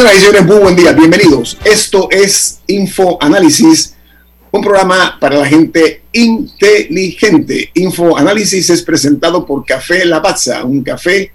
Señoras 0.00 0.16
y 0.16 0.20
señores, 0.20 0.46
muy 0.46 0.58
buen 0.60 0.76
día, 0.76 0.92
bienvenidos. 0.92 1.58
Esto 1.62 2.08
es 2.10 2.62
Info 2.68 3.18
Análisis, 3.20 3.96
un 4.50 4.62
programa 4.62 5.18
para 5.20 5.36
la 5.36 5.44
gente 5.44 6.04
inteligente. 6.12 7.70
Info 7.74 8.16
Análisis 8.16 8.70
es 8.70 8.80
presentado 8.80 9.44
por 9.44 9.62
Café 9.66 10.06
Lavazza, 10.06 10.64
un 10.64 10.82
café 10.82 11.32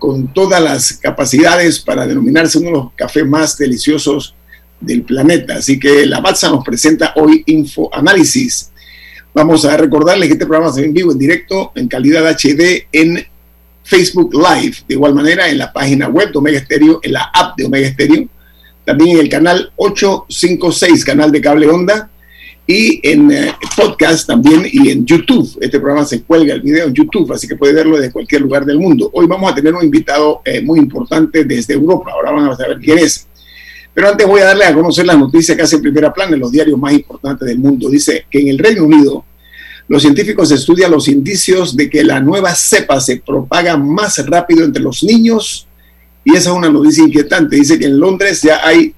con 0.00 0.34
todas 0.34 0.60
las 0.60 0.94
capacidades 0.94 1.78
para 1.78 2.04
denominarse 2.04 2.58
uno 2.58 2.66
de 2.66 2.72
los 2.72 2.92
cafés 2.96 3.24
más 3.24 3.56
deliciosos 3.56 4.34
del 4.80 5.02
planeta. 5.02 5.58
Así 5.58 5.78
que 5.78 6.04
Lavazza 6.04 6.50
nos 6.50 6.64
presenta 6.64 7.12
hoy 7.14 7.44
Info 7.46 7.88
Análisis. 7.94 8.72
Vamos 9.32 9.64
a 9.64 9.76
recordarles 9.76 10.26
que 10.26 10.32
este 10.32 10.46
programa 10.46 10.72
se 10.72 10.80
ve 10.80 10.88
en 10.88 10.94
vivo, 10.94 11.12
en 11.12 11.18
directo, 11.18 11.70
en 11.76 11.86
calidad 11.86 12.26
HD, 12.26 12.88
en 12.90 13.24
Facebook 13.82 14.34
Live, 14.34 14.76
de 14.86 14.94
igual 14.94 15.14
manera 15.14 15.48
en 15.48 15.58
la 15.58 15.72
página 15.72 16.08
web 16.08 16.32
de 16.32 16.38
Omega 16.38 16.60
Stereo, 16.60 17.00
en 17.02 17.12
la 17.12 17.30
app 17.32 17.56
de 17.56 17.64
Omega 17.64 17.88
Stereo, 17.88 18.28
también 18.84 19.16
en 19.16 19.22
el 19.22 19.28
canal 19.28 19.72
856, 19.76 21.04
canal 21.04 21.30
de 21.30 21.40
cable 21.40 21.68
onda, 21.68 22.10
y 22.66 23.00
en 23.02 23.30
eh, 23.30 23.54
podcast 23.76 24.26
también 24.26 24.64
y 24.70 24.90
en 24.90 25.04
YouTube. 25.04 25.58
Este 25.60 25.80
programa 25.80 26.06
se 26.06 26.22
cuelga 26.22 26.54
el 26.54 26.62
video 26.62 26.86
en 26.86 26.94
YouTube, 26.94 27.32
así 27.32 27.48
que 27.48 27.56
puede 27.56 27.72
verlo 27.72 27.96
desde 27.96 28.12
cualquier 28.12 28.42
lugar 28.42 28.64
del 28.64 28.78
mundo. 28.78 29.10
Hoy 29.12 29.26
vamos 29.26 29.50
a 29.50 29.54
tener 29.54 29.74
un 29.74 29.84
invitado 29.84 30.42
eh, 30.44 30.60
muy 30.62 30.78
importante 30.78 31.44
desde 31.44 31.74
Europa, 31.74 32.12
ahora 32.12 32.30
van 32.30 32.48
a 32.48 32.56
saber 32.56 32.78
quién 32.78 32.98
es. 32.98 33.26
Pero 33.94 34.08
antes 34.08 34.26
voy 34.26 34.40
a 34.40 34.46
darle 34.46 34.64
a 34.64 34.74
conocer 34.74 35.04
la 35.04 35.14
noticia 35.14 35.54
que 35.54 35.62
hace 35.62 35.76
en 35.76 35.82
primera 35.82 36.12
plana 36.12 36.34
en 36.34 36.40
los 36.40 36.50
diarios 36.50 36.78
más 36.78 36.94
importantes 36.94 37.46
del 37.46 37.58
mundo. 37.58 37.90
Dice 37.90 38.24
que 38.30 38.40
en 38.40 38.48
el 38.48 38.58
Reino 38.58 38.84
Unido 38.84 39.24
los 39.92 40.00
científicos 40.00 40.50
estudian 40.50 40.90
los 40.90 41.06
indicios 41.06 41.76
de 41.76 41.90
que 41.90 42.02
la 42.02 42.18
nueva 42.18 42.54
cepa 42.54 42.98
se 42.98 43.18
propaga 43.18 43.76
más 43.76 44.26
rápido 44.26 44.64
entre 44.64 44.82
los 44.82 45.04
niños 45.04 45.66
y 46.24 46.30
esa 46.30 46.48
es 46.48 46.56
una 46.56 46.70
noticia 46.70 47.04
inquietante. 47.04 47.56
Dice 47.56 47.78
que 47.78 47.84
en 47.84 48.00
Londres 48.00 48.40
ya 48.40 48.66
hay 48.66 48.94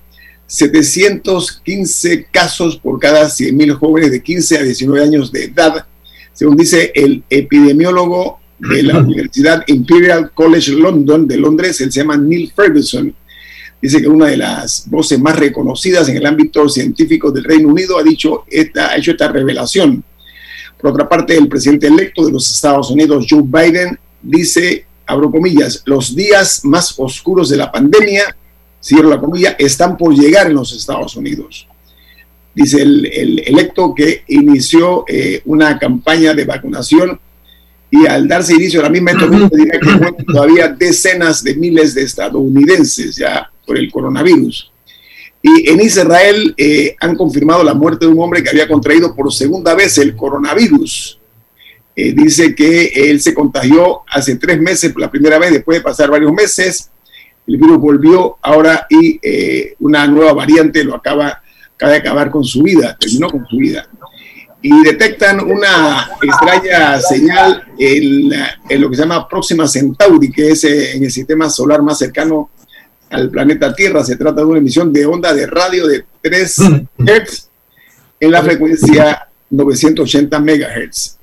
715 0.46 2.28
casos 2.30 2.76
por 2.76 3.00
cada 3.00 3.24
100.000 3.24 3.72
jóvenes 3.74 4.12
de 4.12 4.22
15 4.22 4.58
a 4.58 4.62
19 4.62 5.04
años 5.04 5.32
de 5.32 5.46
edad, 5.46 5.84
según 6.32 6.56
dice 6.56 6.92
el 6.94 7.24
epidemiólogo 7.28 8.38
de 8.60 8.84
la 8.84 8.98
Universidad 9.00 9.64
Imperial 9.66 10.30
College 10.33 10.74
London 10.74 11.27
de 11.27 11.38
Londres, 11.38 11.80
él 11.80 11.90
se 11.90 12.02
llama 12.02 12.16
Neil 12.16 12.52
Ferguson. 12.54 13.12
Dice 13.83 14.00
que 14.00 14.06
una 14.06 14.27
de 14.27 14.36
las 14.36 14.88
voces 14.88 15.18
más 15.18 15.36
reconocidas 15.36 16.08
en 16.08 16.18
el 16.18 16.27
ámbito 16.27 16.68
científico 16.68 17.33
del 17.33 17.42
Reino 17.42 17.70
Unido 17.70 17.98
ha 17.98 18.04
dicho 18.04 18.44
esta, 18.48 18.92
ha 18.92 18.96
hecho 18.96 19.10
esta 19.10 19.27
revelación 19.27 20.04
por 20.84 20.92
otra 20.92 21.08
parte, 21.08 21.34
el 21.34 21.48
presidente 21.48 21.86
electo 21.86 22.27
de 22.27 22.30
los 22.30 22.46
Estados 22.50 22.90
Unidos, 22.90 23.24
Joe 23.27 23.40
Biden, 23.42 23.98
dice, 24.20 24.84
abro 25.06 25.30
comillas, 25.30 25.83
los 25.86 26.14
días 26.14 26.62
más 26.62 26.95
oscuros 26.98 27.48
de 27.48 27.56
la 27.56 27.72
pandemia, 27.72 28.36
cierro 28.83 29.08
la 29.08 29.18
comilla, 29.18 29.56
están 29.58 29.96
por 29.96 30.14
llegar 30.14 30.48
en 30.48 30.56
los 30.56 30.74
Estados 30.74 31.17
Unidos. 31.17 31.67
Dice 32.55 32.83
el, 32.83 33.42
electo 33.46 33.95
que 33.95 34.24
inició 34.28 35.06
eh, 35.08 35.40
una 35.46 35.78
campaña 35.78 36.34
de 36.34 36.45
vacunación 36.45 37.18
y 37.90 38.06
al 38.06 38.28
darse 38.28 38.52
inicio 38.52 38.80
a 38.80 38.83
la 38.83 38.90
misma, 38.90 39.12
dirá 39.12 39.80
que 39.80 40.24
todavía 40.24 40.68
decenas 40.68 41.42
de 41.42 41.55
miles 41.55 41.95
de 41.95 42.02
estadounidenses 42.02 43.16
ya 43.16 43.51
por 43.66 43.78
el 43.78 43.90
coronavirus. 43.90 44.70
Y 45.46 45.68
en 45.68 45.78
Israel 45.78 46.55
eh, 46.56 46.96
han 46.98 47.16
confirmado 47.16 47.62
la 47.62 47.74
muerte 47.74 48.06
de 48.06 48.12
un 48.12 48.18
hombre 48.18 48.42
que 48.42 48.48
había 48.48 48.66
contraído 48.66 49.14
por 49.14 49.30
segunda 49.30 49.74
vez 49.74 49.98
el 49.98 50.16
coronavirus. 50.16 51.20
Eh, 51.94 52.14
dice 52.14 52.55
que 52.55 52.86
él 53.10 53.20
se 53.20 53.34
contagió 53.34 54.00
hace 54.08 54.36
tres 54.36 54.58
meses 54.58 54.94
la 54.96 55.10
primera 55.10 55.38
vez, 55.38 55.52
después 55.52 55.77
de 55.77 55.83
pasar 55.83 56.10
varios 56.10 56.33
meses. 56.33 56.90
El 57.46 57.58
virus 57.58 57.77
volvió 57.77 58.38
ahora 58.40 58.86
y 58.88 59.20
eh, 59.22 59.74
una 59.80 60.06
nueva 60.06 60.33
variante 60.33 60.83
lo 60.83 60.94
acaba, 60.94 61.42
acaba 61.74 61.92
de 61.92 61.98
acabar 61.98 62.30
con 62.30 62.42
su 62.42 62.62
vida, 62.62 62.96
terminó 62.98 63.28
con 63.28 63.46
su 63.46 63.58
vida. 63.58 63.86
Y 64.62 64.83
detectan 64.83 65.40
una 65.40 66.08
extraña 66.22 66.98
señal 67.02 67.64
en, 67.78 68.33
en 68.70 68.80
lo 68.80 68.88
que 68.88 68.96
se 68.96 69.02
llama 69.02 69.28
Próxima 69.28 69.68
Centauri, 69.68 70.33
que 70.33 70.52
es 70.52 70.64
en 70.64 71.04
el 71.04 71.10
sistema 71.10 71.50
solar 71.50 71.83
más 71.83 71.98
cercano 71.98 72.48
al 73.14 73.30
planeta 73.30 73.75
Tierra. 73.75 74.05
Se 74.05 74.17
trata 74.17 74.41
de 74.41 74.47
una 74.47 74.58
emisión 74.58 74.92
de 74.92 75.07
onda 75.07 75.33
de 75.33 75.47
radio 75.47 75.86
de 75.86 76.05
3 76.20 76.57
Hz 76.98 77.48
en 78.20 78.30
la 78.30 78.42
frecuencia 78.42 79.29
980 79.51 80.41
MHz. 80.41 81.19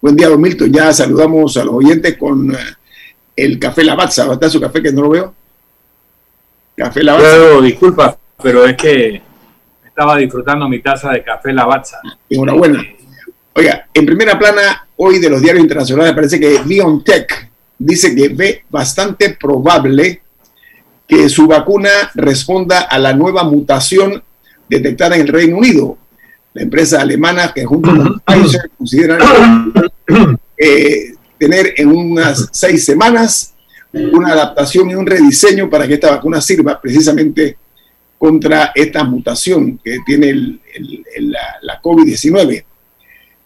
Buen 0.00 0.16
día, 0.16 0.28
don 0.28 0.40
Milton. 0.40 0.72
Ya 0.72 0.92
saludamos 0.92 1.56
a 1.56 1.64
los 1.64 1.74
oyentes 1.74 2.16
con 2.16 2.52
eh, 2.52 2.58
el 3.36 3.58
café 3.58 3.84
Lavazza. 3.84 4.22
¿Dónde 4.24 4.34
está 4.34 4.50
su 4.50 4.60
café 4.60 4.82
que 4.82 4.92
no 4.92 5.02
lo 5.02 5.10
veo? 5.10 5.34
Café 6.76 7.02
Lavazza. 7.02 7.60
disculpa, 7.62 8.16
pero 8.42 8.64
es 8.64 8.76
que 8.76 9.20
estaba 9.84 10.16
disfrutando 10.16 10.68
mi 10.68 10.80
taza 10.80 11.10
de 11.10 11.22
café 11.22 11.52
Lavazza. 11.52 11.98
Enhorabuena. 12.28 12.84
Oiga, 13.54 13.86
en 13.92 14.06
primera 14.06 14.38
plana, 14.38 14.86
hoy 14.96 15.18
de 15.18 15.28
los 15.28 15.42
diarios 15.42 15.62
internacionales 15.62 16.14
parece 16.14 16.40
que 16.40 16.60
BioNTech 16.64 17.50
dice 17.78 18.14
que 18.14 18.28
ve 18.28 18.64
bastante 18.70 19.36
probable 19.38 20.22
que 21.12 21.28
su 21.28 21.46
vacuna 21.46 21.90
responda 22.14 22.80
a 22.80 22.98
la 22.98 23.12
nueva 23.12 23.44
mutación 23.44 24.22
detectada 24.66 25.16
en 25.16 25.20
el 25.20 25.28
Reino 25.28 25.58
Unido. 25.58 25.98
La 26.54 26.62
empresa 26.62 27.02
alemana 27.02 27.52
que 27.54 27.66
junto 27.66 27.90
con 27.90 28.20
Pfizer 28.20 28.70
consideran 28.78 29.20
eh, 30.56 31.12
tener 31.36 31.74
en 31.76 31.88
unas 31.88 32.48
seis 32.50 32.86
semanas 32.86 33.52
una 33.92 34.32
adaptación 34.32 34.88
y 34.88 34.94
un 34.94 35.04
rediseño 35.04 35.68
para 35.68 35.86
que 35.86 35.94
esta 35.94 36.12
vacuna 36.12 36.40
sirva 36.40 36.80
precisamente 36.80 37.58
contra 38.16 38.72
esta 38.74 39.04
mutación 39.04 39.78
que 39.84 39.98
tiene 40.06 40.32
la, 40.32 41.40
la 41.60 41.82
COVID-19. 41.82 42.64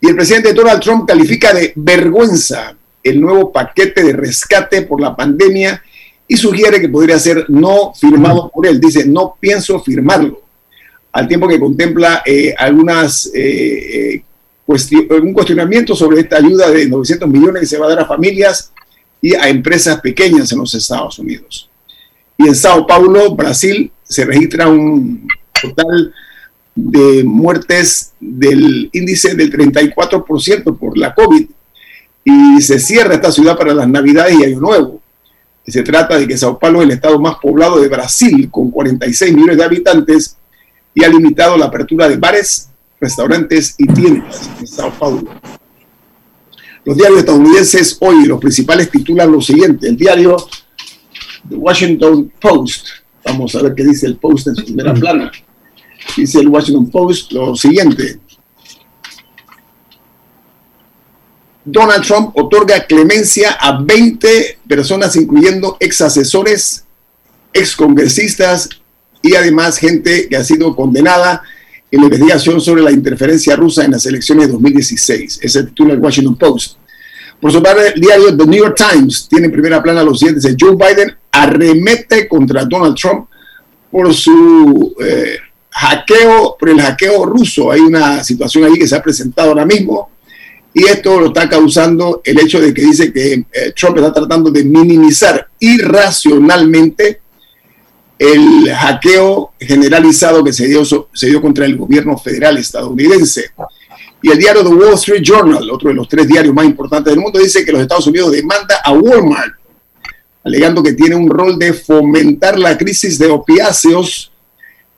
Y 0.03 0.09
el 0.09 0.15
presidente 0.15 0.53
Donald 0.53 0.81
Trump 0.81 1.09
califica 1.09 1.53
de 1.53 1.73
vergüenza 1.75 2.77
el 3.03 3.21
nuevo 3.21 3.51
paquete 3.51 4.05
de 4.05 4.13
rescate 4.13 4.83
por 4.83 5.01
la 5.01 5.17
pandemia 5.17 5.83
y 6.29 6.37
sugiere 6.37 6.81
que 6.81 6.89
podría 6.89 7.19
ser 7.19 7.47
no 7.49 7.93
firmado 7.95 8.51
por 8.53 8.67
él. 8.67 8.81
Dice, 8.81 9.07
no 9.07 9.37
pienso 9.39 9.81
firmarlo, 9.81 10.43
al 11.13 11.29
tiempo 11.29 11.49
que 11.49 11.61
contempla 11.61 12.23
eh, 12.27 12.55
algunas 12.57 13.31
eh, 13.35 14.15
eh 14.15 14.23
un 14.67 15.33
cuestionamiento 15.33 15.95
sobre 15.95 16.21
esta 16.21 16.39
ayuda 16.39 16.71
de 16.71 16.89
900 16.89 17.29
millones 17.29 17.61
que 17.61 17.67
se 17.67 17.79
va 17.79 17.87
a 17.87 17.91
dar 17.91 18.01
a 18.01 18.07
familias 18.07 18.73
y 19.23 19.35
a 19.35 19.49
empresas 19.49 20.01
pequeñas 20.01 20.51
en 20.51 20.59
los 20.59 20.75
Estados 20.75 21.19
Unidos. 21.19 21.71
Y 22.37 22.49
en 22.49 22.55
Sao 22.55 22.87
Paulo, 22.87 23.35
Brasil, 23.35 23.91
se 24.03 24.25
registra 24.25 24.69
un 24.69 25.27
total 25.63 26.13
de 26.75 27.25
muertes 27.25 28.13
del 28.21 28.91
índice 28.93 29.35
del 29.35 29.53
34% 29.53 30.77
por 30.77 30.99
la 30.99 31.15
COVID 31.15 31.47
y 32.25 32.61
se 32.61 32.79
cierra 32.79 33.15
esta 33.15 33.33
ciudad 33.33 33.57
para 33.57 33.73
las 33.73 33.89
Navidades 33.89 34.37
y 34.39 34.45
Año 34.45 34.61
Nuevo. 34.61 35.01
Se 35.67 35.83
trata 35.83 36.17
de 36.17 36.29
que 36.29 36.37
Sao 36.37 36.59
Paulo 36.59 36.81
es 36.81 36.87
el 36.87 36.93
estado 36.93 37.19
más 37.19 37.37
poblado 37.37 37.81
de 37.81 37.89
Brasil, 37.89 38.49
con 38.51 38.71
46 38.71 39.35
millones 39.35 39.57
de 39.57 39.65
habitantes, 39.65 40.37
y 40.95 41.05
ha 41.05 41.09
limitado 41.09 41.57
la 41.57 41.67
apertura 41.67 42.09
de 42.09 42.17
bares, 42.17 42.69
restaurantes 43.01 43.75
y 43.79 43.87
tiendas 43.87 44.49
en 44.61 44.67
Sao 44.67 44.93
Paulo. 44.93 45.29
Los 46.85 46.97
diarios 46.97 47.19
estadounidenses 47.19 47.97
hoy, 48.01 48.27
los 48.27 48.41
principales 48.41 48.91
titulan 48.91 49.31
lo 49.33 49.41
siguiente. 49.41 49.89
El 49.89 49.97
diario 49.97 50.37
The 51.49 51.57
Washington 51.57 52.33
Post 52.41 52.87
Vamos 53.27 53.57
a 53.57 53.63
ver 53.63 53.75
qué 53.75 53.85
dice 53.85 54.07
el 54.07 54.17
Post 54.17 54.47
en 54.47 54.57
su 54.57 54.65
primera 54.65 54.95
plana. 54.95 55.33
Dice 56.17 56.39
el 56.39 56.49
Washington 56.49 56.89
Post 56.91 57.33
lo 57.33 57.57
siguiente. 57.57 58.21
Donald 61.67 62.05
Trump 62.05 62.31
otorga 62.35 62.87
clemencia 62.87 63.51
a 63.61 63.83
20 63.83 64.59
personas, 64.69 65.17
incluyendo 65.17 65.77
ex 65.81 66.01
asesores, 66.01 66.85
ex 67.53 67.75
congresistas 67.75 68.69
y 69.21 69.35
además 69.35 69.77
gente 69.77 70.29
que 70.29 70.37
ha 70.37 70.45
sido 70.45 70.77
condenada 70.77 71.43
en 71.91 72.01
la 72.01 72.07
investigación 72.07 72.61
sobre 72.61 72.83
la 72.83 72.93
interferencia 72.93 73.57
rusa 73.57 73.85
en 73.85 73.91
las 73.91 74.07
elecciones 74.07 74.47
de 74.47 74.53
2016. 74.53 75.41
Ese 75.43 75.65
titula 75.65 75.95
el 75.95 75.99
Washington 75.99 76.37
Post. 76.37 76.77
Por 77.41 77.51
su 77.51 77.61
parte, 77.61 77.95
el 77.97 78.01
diario 78.01 78.37
The 78.37 78.47
New 78.47 78.61
York 78.61 78.77
Times 78.77 79.27
tiene 79.29 79.47
en 79.47 79.53
primera 79.53 79.83
plana 79.83 80.05
los 80.05 80.21
siguientes. 80.21 80.57
Joe 80.59 80.77
Biden 80.77 81.17
arremete 81.33 82.29
contra 82.29 82.65
Donald 82.65 82.95
Trump 82.95 83.27
por 83.91 84.15
su 84.15 84.95
eh, 85.05 85.37
hackeo, 85.71 86.57
por 86.59 86.69
el 86.69 86.81
hackeo 86.81 87.27
ruso. 87.27 87.73
Hay 87.73 87.81
una 87.81 88.23
situación 88.23 88.65
ahí 88.65 88.75
que 88.75 88.87
se 88.87 88.95
ha 88.95 89.03
presentado 89.03 89.49
ahora 89.49 89.67
mismo 89.67 90.11
y 90.79 90.85
esto 90.85 91.19
lo 91.19 91.29
está 91.29 91.49
causando 91.49 92.21
el 92.23 92.39
hecho 92.39 92.61
de 92.61 92.75
que 92.75 92.83
dice 92.83 93.11
que 93.11 93.33
eh, 93.33 93.73
Trump 93.75 93.97
está 93.97 94.13
tratando 94.13 94.51
de 94.51 94.63
minimizar 94.63 95.49
irracionalmente 95.59 97.23
el 98.19 98.71
hackeo 98.71 99.55
generalizado 99.59 100.45
que 100.45 100.53
se 100.53 100.67
dio, 100.67 100.85
se 100.85 101.29
dio 101.29 101.41
contra 101.41 101.65
el 101.65 101.79
gobierno 101.79 102.19
federal 102.19 102.59
estadounidense. 102.59 103.53
Y 104.21 104.31
el 104.31 104.39
diario 104.39 104.63
The 104.63 104.69
Wall 104.69 104.93
Street 104.97 105.23
Journal, 105.23 105.71
otro 105.71 105.89
de 105.89 105.95
los 105.95 106.11
tres 106.11 106.29
diarios 106.29 106.55
más 106.55 106.67
importantes 106.67 107.11
del 107.11 107.23
mundo, 107.23 107.39
dice 107.39 107.65
que 107.65 107.73
los 107.73 107.81
Estados 107.81 108.07
Unidos 108.09 108.33
demanda 108.33 108.77
a 108.85 108.93
Walmart, 108.93 109.55
alegando 110.45 110.83
que 110.83 110.93
tiene 110.93 111.15
un 111.15 111.31
rol 111.31 111.59
de 111.59 111.73
fomentar 111.73 112.59
la 112.59 112.77
crisis 112.77 113.19
de 113.19 113.29
opiáceos 113.29 114.31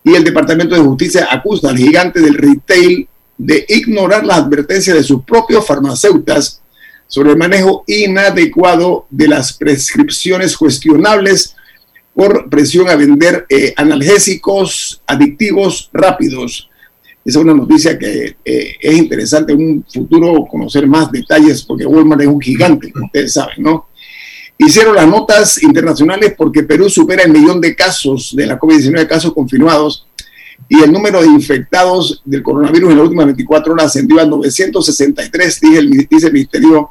y 0.02 0.12
el 0.16 0.24
Departamento 0.24 0.74
de 0.74 0.80
Justicia 0.80 1.28
acusa 1.30 1.70
al 1.70 1.78
gigante 1.78 2.20
del 2.20 2.34
retail 2.34 3.08
de 3.38 3.64
ignorar 3.68 4.26
las 4.26 4.38
advertencias 4.38 4.96
de 4.96 5.04
sus 5.04 5.22
propios 5.22 5.66
farmacéuticas 5.66 6.60
sobre 7.06 7.30
el 7.30 7.38
manejo 7.38 7.84
inadecuado 7.86 9.06
de 9.10 9.28
las 9.28 9.52
prescripciones 9.54 10.56
cuestionables 10.56 11.54
por 12.14 12.50
presión 12.50 12.88
a 12.88 12.96
vender 12.96 13.46
eh, 13.48 13.72
analgésicos 13.76 15.00
adictivos 15.06 15.88
rápidos. 15.92 16.68
Esa 17.24 17.38
es 17.38 17.44
una 17.44 17.54
noticia 17.54 17.98
que 17.98 18.36
eh, 18.44 18.74
es 18.80 18.96
interesante 18.96 19.52
en 19.52 19.60
un 19.60 19.84
futuro 19.88 20.44
conocer 20.50 20.86
más 20.86 21.12
detalles 21.12 21.62
porque 21.62 21.86
Walmart 21.86 22.22
es 22.22 22.26
un 22.26 22.40
gigante, 22.40 22.90
como 22.90 23.06
ustedes 23.06 23.32
saben, 23.34 23.62
¿no? 23.62 23.88
Hicieron 24.58 24.96
las 24.96 25.06
notas 25.06 25.62
internacionales 25.62 26.34
porque 26.36 26.64
Perú 26.64 26.90
supera 26.90 27.22
el 27.22 27.32
millón 27.32 27.60
de 27.60 27.76
casos 27.76 28.34
de 28.34 28.46
la 28.46 28.58
COVID-19, 28.58 29.06
casos 29.06 29.32
confirmados, 29.32 30.08
y 30.68 30.82
el 30.82 30.92
número 30.92 31.22
de 31.22 31.28
infectados 31.28 32.22
del 32.24 32.42
coronavirus 32.42 32.90
en 32.90 32.96
las 32.98 33.04
últimas 33.04 33.26
24 33.26 33.72
horas 33.72 33.86
ascendió 33.86 34.20
a 34.20 34.26
963, 34.26 35.60
dice 35.60 35.78
el, 35.78 35.90
dice 35.90 36.26
el 36.26 36.32
Ministerio 36.32 36.90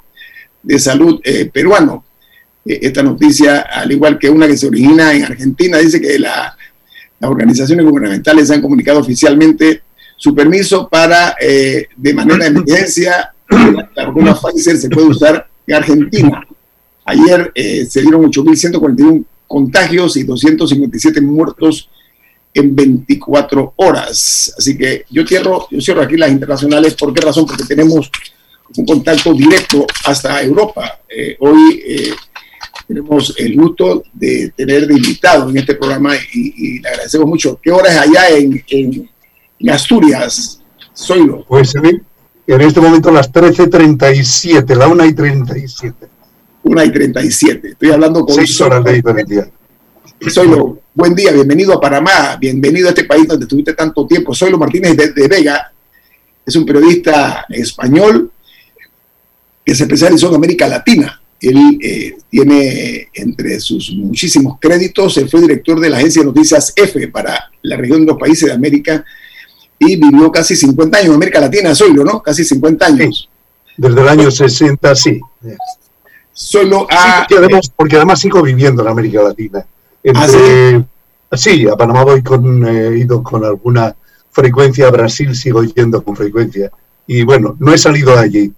de 0.63 0.79
Salud 0.79 1.19
eh, 1.23 1.49
peruano. 1.51 2.03
Eh, 2.65 2.79
esta 2.81 3.03
noticia, 3.03 3.61
al 3.61 3.91
igual 3.91 4.17
que 4.17 4.29
una 4.29 4.47
que 4.47 4.57
se 4.57 4.67
origina 4.67 5.13
en 5.13 5.25
Argentina, 5.25 5.77
dice 5.77 6.01
que 6.01 6.17
las 6.17 6.53
organizaciones 7.21 7.85
gubernamentales 7.85 8.49
han 8.49 8.61
comunicado 8.61 8.99
oficialmente 8.99 9.83
su 10.15 10.33
permiso 10.33 10.89
para, 10.89 11.35
eh, 11.39 11.87
de 11.95 12.13
manera 12.15 12.45
de 12.45 12.47
emergencia, 12.47 13.31
la 13.95 14.05
vacuna 14.07 14.35
Pfizer 14.35 14.77
se 14.77 14.89
puede 14.89 15.07
usar 15.07 15.47
en 15.67 15.75
Argentina. 15.75 16.45
Ayer 17.05 17.53
se 17.55 18.01
dieron 18.01 18.23
8.141 18.23 19.23
contagios 19.47 20.17
y 20.17 20.23
257 20.23 21.21
muertos 21.21 21.89
en 22.57 22.75
24 22.75 23.74
horas. 23.77 24.54
Así 24.57 24.77
que 24.77 25.06
yo 25.09 25.25
cierro, 25.25 25.68
yo 25.69 25.80
cierro 25.80 26.01
aquí 26.01 26.18
las 26.18 26.31
internacionales. 26.31 26.95
¿Por 26.95 27.13
qué 27.13 27.21
razón? 27.21 27.45
Porque 27.45 27.63
tenemos 27.63 28.09
un 28.75 28.86
contacto 28.86 29.33
directo 29.33 29.86
hasta 30.06 30.42
Europa. 30.42 31.00
Eh, 31.07 31.38
hoy 31.39 31.83
eh, 31.88 32.13
tenemos 32.88 33.33
el 33.38 33.56
gusto 33.56 34.04
de 34.13 34.51
tener 34.56 34.88
de 34.88 34.95
invitado 34.95 35.50
en 35.50 35.57
este 35.57 35.75
programa 35.75 36.15
y, 36.33 36.80
le 36.80 36.89
agradecemos 36.89 37.27
mucho. 37.27 37.59
¿Qué 37.62 37.71
hora 37.71 37.92
es 37.92 37.98
allá 37.98 38.30
en, 38.30 38.63
en, 38.69 39.69
Asturias? 39.69 40.62
Soylo. 40.94 41.45
Pues 41.48 41.74
en 41.75 42.62
este 42.62 42.80
momento 42.80 43.12
las 43.12 43.31
13.37, 43.31 44.75
la 44.75 44.88
1 44.88 45.06
y 45.06 45.13
37. 45.13 46.07
1 46.63 46.83
y 46.83 46.92
37. 46.92 47.68
Estoy 47.69 47.92
hablando 47.92 48.25
con... 48.25 48.33
Seis 48.33 48.60
horas 48.62 48.83
de 48.83 48.94
diferencia. 48.94 49.51
Soylo, 50.25 50.81
Buen 50.97 51.13
día, 51.13 51.31
bienvenido 51.31 51.73
a 51.73 51.79
Panamá, 51.79 52.37
bienvenido 52.41 52.87
a 52.87 52.89
este 52.89 53.03
país 53.03 53.27
donde 53.27 53.45
estuviste 53.45 53.73
tanto 53.73 54.07
tiempo. 54.07 54.33
Soy 54.33 54.49
Lo 54.49 54.57
Martínez 54.57 54.97
de, 54.97 55.27
Vega, 55.27 55.71
es 56.43 56.55
un 56.55 56.65
periodista 56.65 57.45
español 57.49 58.31
que 59.63 59.75
se 59.75 59.83
especializó 59.83 60.29
en 60.29 60.35
América 60.35 60.67
Latina. 60.67 61.21
Él 61.39 61.77
eh, 61.83 62.17
tiene 62.31 63.09
entre 63.13 63.59
sus 63.59 63.91
muchísimos 63.91 64.57
créditos, 64.59 65.17
él 65.17 65.29
fue 65.29 65.41
director 65.41 65.79
de 65.79 65.91
la 65.91 65.97
agencia 65.97 66.23
de 66.23 66.29
noticias 66.29 66.73
F 66.75 67.07
para 67.09 67.51
la 67.61 67.77
región 67.77 67.99
de 67.99 68.07
los 68.07 68.17
países 68.17 68.47
de 68.49 68.55
América 68.55 69.05
y 69.77 69.97
vivió 69.97 70.31
casi 70.31 70.55
50 70.55 70.97
años 70.97 71.09
en 71.09 71.15
América 71.15 71.39
Latina, 71.39 71.75
Soylo, 71.75 72.03
¿no? 72.03 72.23
Casi 72.23 72.43
50 72.43 72.87
años. 72.87 73.29
Desde 73.77 74.01
el 74.01 74.07
año 74.07 74.31
60, 74.31 74.95
sí. 74.95 75.21
Solo 76.33 76.87
a... 76.89 77.27
porque 77.75 77.97
además 77.97 78.19
sigo 78.19 78.41
viviendo 78.41 78.81
en 78.81 78.87
América 78.87 79.21
Latina. 79.21 79.63
¿Ah, 80.15 81.38
sí? 81.38 81.68
a 81.68 81.75
Panamá 81.75 82.04
voy 82.04 82.21
con, 82.21 82.65
he 82.65 82.88
eh, 82.88 82.98
ido 83.00 83.21
con 83.21 83.44
alguna 83.44 83.95
frecuencia, 84.31 84.88
a 84.88 84.92
Brasil 84.92 85.36
sigo 85.36 85.63
yendo 85.63 86.04
con 86.04 86.15
frecuencia. 86.15 86.71
Y 87.06 87.24
bueno, 87.24 87.56
no 87.59 87.74
he 87.74 87.77
salido 87.77 88.13
de 88.13 88.19
allí. 88.19 88.54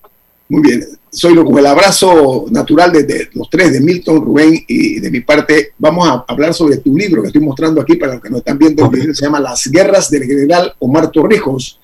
Muy 0.49 0.61
bien, 0.63 0.83
soy 1.11 1.35
con 1.35 1.57
el 1.57 1.65
abrazo 1.65 2.45
natural 2.49 2.91
de, 2.91 3.29
los 3.33 3.49
tres, 3.49 3.73
de 3.73 3.81
Milton, 3.81 4.25
Rubén 4.25 4.63
y 4.67 4.99
de 4.99 5.11
mi 5.11 5.21
parte, 5.21 5.73
vamos 5.77 6.07
a 6.07 6.25
hablar 6.27 6.53
sobre 6.53 6.77
tu 6.77 6.97
libro 6.97 7.21
que 7.21 7.27
estoy 7.27 7.41
mostrando 7.41 7.81
aquí 7.81 7.95
para 7.95 8.13
los 8.13 8.21
que 8.21 8.29
nos 8.29 8.39
están 8.39 8.57
viendo. 8.57 8.89
se 8.91 9.25
llama 9.25 9.39
Las 9.39 9.67
guerras 9.67 10.09
del 10.09 10.23
general 10.23 10.73
Omar 10.79 11.11
Torrijos, 11.11 11.79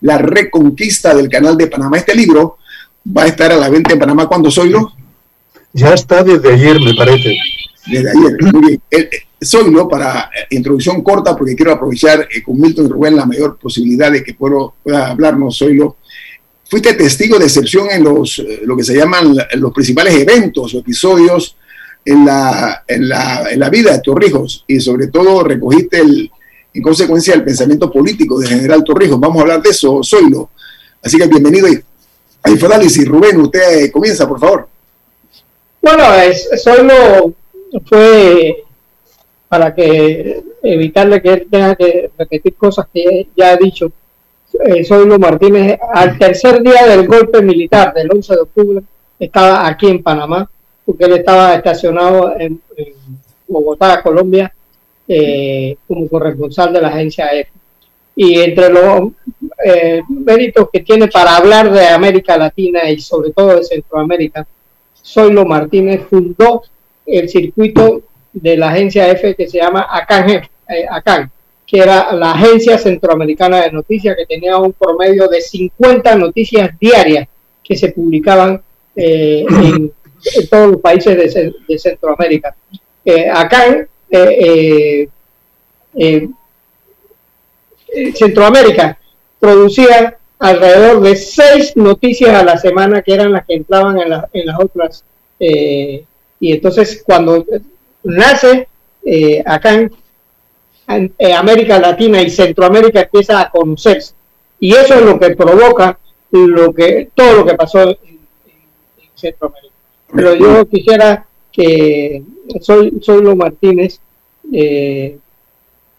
la 0.00 0.18
reconquista 0.18 1.14
del 1.14 1.28
canal 1.28 1.56
de 1.56 1.66
Panamá. 1.66 1.98
Este 1.98 2.14
libro 2.14 2.58
va 3.16 3.24
a 3.24 3.26
estar 3.26 3.52
a 3.52 3.56
la 3.56 3.68
venta 3.68 3.92
en 3.92 3.98
Panamá 3.98 4.26
cuando 4.26 4.50
soy 4.50 4.72
yo. 4.72 4.92
Ya 5.76 5.92
está 5.92 6.24
desde 6.24 6.54
ayer, 6.54 6.80
me 6.80 6.94
parece 6.94 7.36
desde 7.86 8.10
ayer. 8.10 8.52
Muy 8.54 8.66
bien. 8.66 8.82
Eh, 8.90 9.10
soy 9.38 9.70
¿no? 9.70 9.86
para 9.86 10.30
eh, 10.34 10.46
introducción 10.56 11.02
corta, 11.02 11.36
porque 11.36 11.54
quiero 11.54 11.72
aprovechar 11.72 12.26
eh, 12.34 12.42
con 12.42 12.58
Milton 12.58 12.86
y 12.86 12.88
Rubén 12.88 13.14
la 13.14 13.26
mayor 13.26 13.58
posibilidad 13.58 14.10
de 14.10 14.24
que 14.24 14.32
puedo, 14.32 14.76
pueda 14.82 15.10
hablarnos. 15.10 15.54
Soy 15.54 15.74
lo. 15.74 15.98
Fuiste 16.64 16.94
testigo 16.94 17.38
de 17.38 17.44
excepción 17.44 17.88
en 17.90 18.04
los, 18.04 18.42
lo 18.64 18.74
que 18.74 18.84
se 18.84 18.96
llaman 18.96 19.36
los 19.56 19.72
principales 19.72 20.14
eventos 20.14 20.74
o 20.74 20.78
episodios 20.78 21.56
en 22.04 22.24
la, 22.24 22.82
en 22.88 23.08
la, 23.08 23.46
en 23.50 23.60
la 23.60 23.68
vida 23.68 23.92
de 23.92 24.00
Torrijos 24.00 24.64
y 24.66 24.80
sobre 24.80 25.08
todo 25.08 25.44
recogiste 25.44 26.00
el, 26.00 26.30
en 26.72 26.82
consecuencia 26.82 27.34
el 27.34 27.44
pensamiento 27.44 27.92
político 27.92 28.40
del 28.40 28.48
general 28.48 28.82
Torrijos. 28.82 29.20
Vamos 29.20 29.38
a 29.38 29.40
hablar 29.42 29.62
de 29.62 29.70
eso, 29.70 30.02
Soylo. 30.02 30.50
Así 31.02 31.18
que 31.18 31.26
bienvenido 31.26 31.68
a 31.68 32.50
y 32.50 33.04
Rubén, 33.04 33.40
usted 33.42 33.92
comienza, 33.92 34.26
por 34.26 34.40
favor. 34.40 34.75
Bueno, 35.86 36.02
es, 36.14 36.50
Soylo 36.64 37.32
fue 37.84 38.64
para 39.46 39.72
que 39.72 40.42
evitarle 40.60 41.22
que 41.22 41.32
él 41.32 41.46
tenga 41.48 41.76
que 41.76 42.10
repetir 42.18 42.56
cosas 42.56 42.88
que 42.92 43.28
ya 43.36 43.52
he 43.52 43.56
dicho. 43.56 43.92
Eh, 44.64 44.82
Soylo 44.82 45.16
Martínez, 45.16 45.78
al 45.94 46.18
tercer 46.18 46.60
día 46.60 46.86
del 46.88 47.06
golpe 47.06 47.40
militar 47.40 47.94
del 47.94 48.10
11 48.10 48.34
de 48.34 48.40
octubre, 48.40 48.82
estaba 49.20 49.64
aquí 49.64 49.86
en 49.86 50.02
Panamá, 50.02 50.50
porque 50.84 51.04
él 51.04 51.12
estaba 51.12 51.54
estacionado 51.54 52.34
en, 52.36 52.60
Bogotá, 53.46 54.02
Colombia, 54.02 54.52
eh, 55.06 55.76
como 55.86 56.08
corresponsal 56.08 56.72
de 56.72 56.80
la 56.80 56.88
agencia 56.88 57.28
EFE. 57.28 57.52
Y 58.16 58.40
entre 58.40 58.70
los 58.70 59.12
eh, 59.64 60.02
méritos 60.08 60.68
que 60.72 60.80
tiene 60.80 61.06
para 61.06 61.36
hablar 61.36 61.70
de 61.70 61.86
América 61.86 62.36
Latina 62.36 62.90
y 62.90 62.98
sobre 62.98 63.30
todo 63.30 63.54
de 63.54 63.62
Centroamérica, 63.62 64.44
Soylo 65.06 65.46
Martínez 65.46 66.02
fundó 66.10 66.64
el 67.06 67.28
circuito 67.28 68.02
de 68.32 68.56
la 68.56 68.70
agencia 68.70 69.08
F 69.08 69.36
que 69.36 69.48
se 69.48 69.58
llama 69.58 69.86
ACAN, 69.88 70.30
eh, 70.30 70.84
ACAN 70.90 71.30
que 71.64 71.78
era 71.78 72.12
la 72.12 72.32
Agencia 72.32 72.76
Centroamericana 72.76 73.62
de 73.62 73.70
Noticias, 73.70 74.16
que 74.16 74.26
tenía 74.26 74.56
un 74.56 74.72
promedio 74.72 75.28
de 75.28 75.40
50 75.40 76.16
noticias 76.16 76.70
diarias 76.78 77.28
que 77.62 77.76
se 77.76 77.90
publicaban 77.90 78.60
eh, 78.96 79.44
en, 79.48 79.92
todos 80.50 80.72
los 80.72 80.80
países 80.80 81.34
de, 81.66 81.78
Centroamérica. 81.78 82.56
Eh, 83.04 83.28
ACAN, 83.32 83.88
Centroamérica, 88.14 88.98
producía 89.38 90.18
alrededor 90.38 91.00
de 91.00 91.16
seis 91.16 91.76
noticias 91.76 92.30
a 92.30 92.44
la 92.44 92.58
semana 92.58 93.02
que 93.02 93.14
eran 93.14 93.32
las 93.32 93.46
que 93.46 93.54
entraban 93.54 93.98
en, 93.98 94.12
en 94.32 94.46
las 94.46 94.60
otras 94.60 95.04
y 95.38 96.52
entonces 96.52 97.02
cuando 97.04 97.44
nace 98.02 98.68
eh, 99.04 99.42
acá 99.44 99.88
eh, 100.88 101.32
América 101.32 101.78
Latina 101.78 102.22
y 102.22 102.30
Centroamérica 102.30 103.02
empieza 103.02 103.40
a 103.40 103.50
conocerse. 103.50 104.14
Y 104.60 104.72
eso 104.72 104.94
es 104.94 105.02
lo 105.02 105.18
que 105.18 105.34
provoca 105.34 105.98
lo 106.30 106.72
que, 106.72 107.08
todo 107.14 107.38
lo 107.38 107.46
que 107.46 107.54
pasó 107.54 107.82
en, 107.82 107.96
Centroamérica. 109.14 109.74
Pero 110.14 110.34
yo 110.34 110.66
quisiera 110.68 111.26
que 111.50 112.22
soy, 112.60 112.98
soy 113.00 113.22
Lo 113.22 113.34
Martínez, 113.34 114.00
eh, 114.52 115.18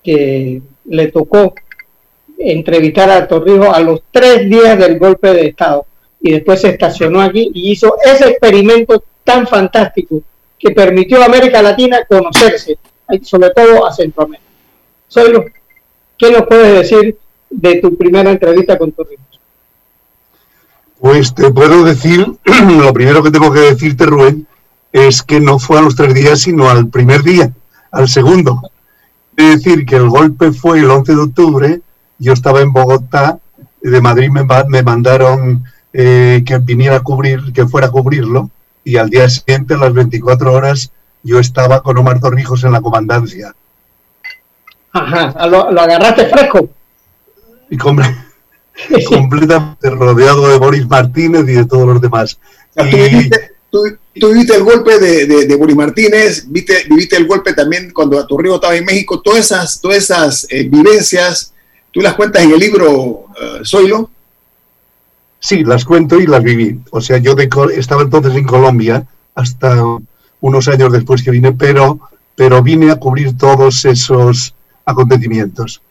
que 0.03 0.61
le 0.85 1.07
tocó 1.07 1.53
entrevistar 2.37 3.09
a 3.09 3.27
Torrijos 3.27 3.75
a 3.75 3.79
los 3.79 4.01
tres 4.11 4.49
días 4.49 4.77
del 4.77 4.99
golpe 4.99 5.33
de 5.33 5.47
Estado 5.47 5.85
y 6.19 6.31
después 6.31 6.61
se 6.61 6.69
estacionó 6.69 7.21
aquí 7.21 7.51
y 7.53 7.71
hizo 7.71 7.95
ese 8.03 8.29
experimento 8.29 9.03
tan 9.23 9.47
fantástico 9.47 10.21
que 10.57 10.71
permitió 10.71 11.21
a 11.21 11.25
América 11.25 11.61
Latina 11.61 11.99
conocerse, 12.07 12.77
sobre 13.23 13.49
todo 13.51 13.85
a 13.85 13.93
Centroamérica. 13.93 14.47
Soy 15.07 15.33
¿qué 16.17 16.31
nos 16.31 16.47
puedes 16.47 16.73
decir 16.73 17.17
de 17.49 17.75
tu 17.75 17.95
primera 17.95 18.31
entrevista 18.31 18.77
con 18.77 18.91
Torrijos? 18.91 19.25
Pues 20.99 21.33
te 21.33 21.51
puedo 21.51 21.83
decir, 21.83 22.25
lo 22.79 22.91
primero 22.93 23.21
que 23.21 23.31
tengo 23.31 23.51
que 23.53 23.59
decirte, 23.59 24.05
Rubén, 24.05 24.47
es 24.91 25.21
que 25.21 25.39
no 25.39 25.59
fue 25.59 25.77
a 25.77 25.81
los 25.81 25.95
tres 25.95 26.13
días, 26.13 26.39
sino 26.39 26.69
al 26.69 26.87
primer 26.87 27.21
día, 27.21 27.51
al 27.91 28.09
segundo. 28.09 28.61
Es 29.35 29.63
decir, 29.63 29.85
que 29.85 29.95
el 29.95 30.09
golpe 30.09 30.51
fue 30.51 30.79
el 30.79 30.89
11 30.89 31.15
de 31.15 31.21
octubre, 31.21 31.81
yo 32.19 32.33
estaba 32.33 32.61
en 32.61 32.73
Bogotá, 32.73 33.39
de 33.81 34.01
Madrid 34.01 34.29
me, 34.29 34.45
me 34.67 34.83
mandaron 34.83 35.63
eh, 35.93 36.43
que 36.45 36.57
viniera 36.59 36.97
a 36.97 37.03
cubrir, 37.03 37.53
que 37.53 37.65
fuera 37.65 37.87
a 37.87 37.91
cubrirlo, 37.91 38.49
y 38.83 38.97
al 38.97 39.09
día 39.09 39.27
siguiente, 39.29 39.73
a 39.73 39.77
las 39.77 39.93
24 39.93 40.53
horas, 40.53 40.91
yo 41.23 41.39
estaba 41.39 41.81
con 41.81 41.97
Omar 41.97 42.19
Torrijos 42.19 42.63
en 42.63 42.71
la 42.71 42.81
comandancia. 42.81 43.53
Ajá, 44.93 45.47
lo, 45.47 45.67
agarraste 45.67 46.27
fresco. 46.27 46.69
Y 47.69 47.77
completamente 49.05 49.89
rodeado 49.89 50.47
de 50.47 50.57
Boris 50.57 50.87
Martínez 50.87 51.43
y 51.49 51.53
de 51.53 51.65
todos 51.65 51.87
los 51.87 52.01
demás. 52.01 52.39
tú, 53.69 53.83
viste, 54.33 54.55
el 54.55 54.63
golpe 54.63 54.99
de, 54.99 55.55
Boris 55.55 55.75
Martínez, 55.75 56.45
viste, 56.47 56.85
viviste 56.89 57.17
el 57.17 57.27
golpe 57.27 57.53
también 57.53 57.91
cuando 57.91 58.25
Torrijos 58.25 58.55
estaba 58.55 58.75
en 58.75 58.85
México, 58.85 59.21
todas 59.21 59.39
esas, 59.39 59.81
todas 59.81 59.97
esas 59.97 60.47
eh, 60.49 60.63
vivencias, 60.69 61.53
tú 61.91 62.01
las 62.01 62.13
cuentas 62.15 62.43
en 62.43 62.51
el 62.51 62.59
libro 62.59 62.91
uh, 62.91 63.25
Zoilo. 63.65 64.09
Sí, 65.39 65.63
las 65.63 65.85
cuento 65.85 66.19
y 66.19 66.27
las 66.27 66.43
viví. 66.43 66.79
O 66.91 66.99
sea, 66.99 67.17
yo 67.17 67.35
estaba 67.75 68.01
entonces 68.01 68.35
en 68.35 68.45
Colombia 68.45 69.05
hasta 69.35 69.77
unos 70.41 70.67
años 70.67 70.91
después 70.91 71.23
que 71.23 71.31
vine, 71.31 71.51
pero, 71.53 71.99
pero 72.35 72.63
vine 72.63 72.91
a 72.91 72.95
cubrir 72.95 73.37
todos 73.37 73.85
esos 73.85 74.53
acontecimientos. 74.85 75.81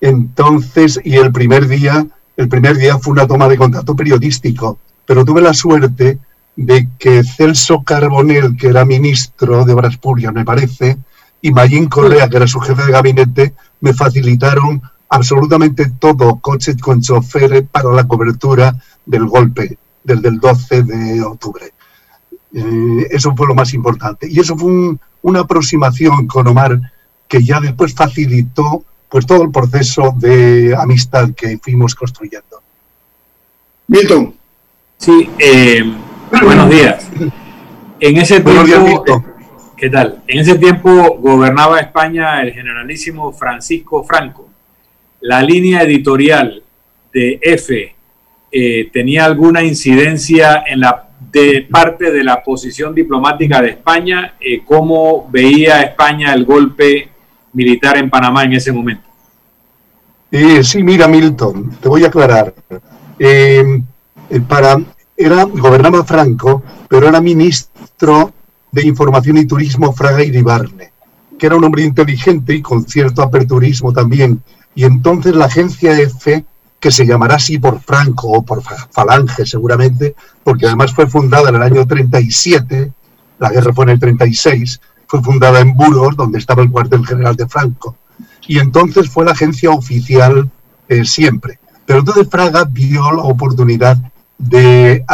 Entonces, 0.00 1.00
y 1.04 1.16
el 1.16 1.32
primer 1.32 1.68
día, 1.68 2.06
el 2.36 2.48
primer 2.48 2.76
día 2.76 2.98
fue 2.98 3.12
una 3.12 3.26
toma 3.26 3.48
de 3.48 3.56
contacto 3.56 3.94
periodístico, 3.94 4.78
pero 5.06 5.24
tuve 5.24 5.40
la 5.40 5.54
suerte 5.54 6.18
de 6.56 6.88
que 6.98 7.24
Celso 7.24 7.82
Carbonell, 7.82 8.56
que 8.56 8.68
era 8.68 8.84
ministro 8.84 9.64
de 9.64 9.72
Obras 9.72 9.96
Públicas, 9.96 10.34
me 10.34 10.44
parece, 10.44 10.98
y 11.40 11.50
Mayín 11.52 11.88
Correa, 11.88 12.28
que 12.28 12.36
era 12.36 12.46
su 12.46 12.60
jefe 12.60 12.84
de 12.84 12.92
gabinete, 12.92 13.54
me 13.82 13.92
facilitaron 13.92 14.80
absolutamente 15.10 15.92
todo, 15.98 16.38
coches 16.40 16.76
con 16.80 17.02
choferes 17.02 17.64
para 17.70 17.92
la 17.92 18.04
cobertura 18.04 18.74
del 19.04 19.26
golpe, 19.26 19.76
desde 20.02 20.28
el 20.28 20.40
12 20.40 20.82
de 20.84 21.22
octubre. 21.22 21.74
Eh, 22.54 23.08
eso 23.10 23.34
fue 23.36 23.46
lo 23.46 23.54
más 23.54 23.74
importante. 23.74 24.26
Y 24.30 24.40
eso 24.40 24.56
fue 24.56 24.96
una 25.22 25.40
aproximación 25.40 26.26
con 26.26 26.46
Omar 26.48 26.80
que 27.28 27.42
ya 27.42 27.60
después 27.60 27.94
facilitó 27.94 28.84
pues 29.08 29.26
todo 29.26 29.42
el 29.42 29.50
proceso 29.50 30.14
de 30.16 30.74
amistad 30.78 31.30
que 31.36 31.58
fuimos 31.58 31.94
construyendo. 31.94 32.62
Milton. 33.88 34.34
Sí, 34.96 35.28
eh, 35.38 35.82
buenos 36.42 36.70
días. 36.70 37.06
En 38.00 38.16
ese 38.16 38.40
tiempo, 38.40 39.24
¿qué 39.82 39.90
tal? 39.90 40.22
En 40.28 40.38
ese 40.38 40.60
tiempo 40.60 41.18
gobernaba 41.18 41.80
España 41.80 42.40
el 42.40 42.52
generalísimo 42.52 43.32
Francisco 43.32 44.04
Franco 44.04 44.48
la 45.22 45.42
línea 45.42 45.82
editorial 45.82 46.62
de 47.12 47.40
F 47.42 47.96
eh, 48.52 48.90
tenía 48.92 49.24
alguna 49.24 49.60
incidencia 49.60 50.62
en 50.68 50.78
la 50.78 51.08
de 51.32 51.66
parte 51.68 52.12
de 52.12 52.22
la 52.22 52.44
posición 52.44 52.94
diplomática 52.94 53.60
de 53.60 53.70
España, 53.70 54.34
eh, 54.40 54.62
cómo 54.64 55.28
veía 55.32 55.82
España 55.82 56.32
el 56.32 56.44
golpe 56.44 57.08
militar 57.52 57.96
en 57.96 58.08
Panamá 58.08 58.44
en 58.44 58.52
ese 58.52 58.70
momento. 58.70 59.08
Eh, 60.30 60.62
sí, 60.62 60.84
mira, 60.84 61.08
Milton, 61.08 61.76
te 61.80 61.88
voy 61.88 62.04
a 62.04 62.06
aclarar. 62.06 62.54
para, 64.46 64.76
era, 65.16 65.42
gobernaba 65.42 66.04
Franco, 66.04 66.62
pero 66.88 67.08
era 67.08 67.20
ministro 67.20 68.32
de 68.72 68.86
Información 68.86 69.36
y 69.36 69.46
Turismo 69.46 69.92
Fraga 69.92 70.24
Iribarne, 70.24 70.92
que 71.38 71.46
era 71.46 71.56
un 71.56 71.64
hombre 71.64 71.84
inteligente 71.84 72.54
y 72.54 72.62
con 72.62 72.86
cierto 72.86 73.22
aperturismo 73.22 73.92
también 73.92 74.42
y 74.74 74.84
entonces 74.84 75.34
la 75.34 75.46
agencia 75.46 75.98
F, 75.98 76.44
que 76.80 76.90
se 76.90 77.06
llamará 77.06 77.36
así 77.36 77.58
por 77.58 77.80
Franco 77.80 78.28
o 78.28 78.42
por 78.42 78.62
Falange 78.62 79.46
seguramente, 79.46 80.14
porque 80.42 80.66
además 80.66 80.92
fue 80.92 81.06
fundada 81.06 81.50
en 81.50 81.56
el 81.56 81.62
año 81.62 81.86
37, 81.86 82.92
la 83.38 83.50
guerra 83.50 83.72
fue 83.72 83.84
en 83.84 83.90
el 83.90 84.00
36, 84.00 84.80
fue 85.06 85.22
fundada 85.22 85.60
en 85.60 85.74
Burgos, 85.74 86.16
donde 86.16 86.38
estaba 86.38 86.62
el 86.62 86.70
cuartel 86.70 87.06
general 87.06 87.36
de 87.36 87.46
Franco. 87.46 87.96
Y 88.48 88.58
entonces 88.58 89.08
fue 89.08 89.24
la 89.24 89.32
agencia 89.32 89.70
oficial 89.70 90.50
eh, 90.88 91.04
siempre. 91.04 91.58
Pero 91.86 92.00
entonces 92.00 92.28
Fraga 92.28 92.64
vio 92.64 93.12
la 93.12 93.22
oportunidad 93.22 93.98
de 94.38 95.04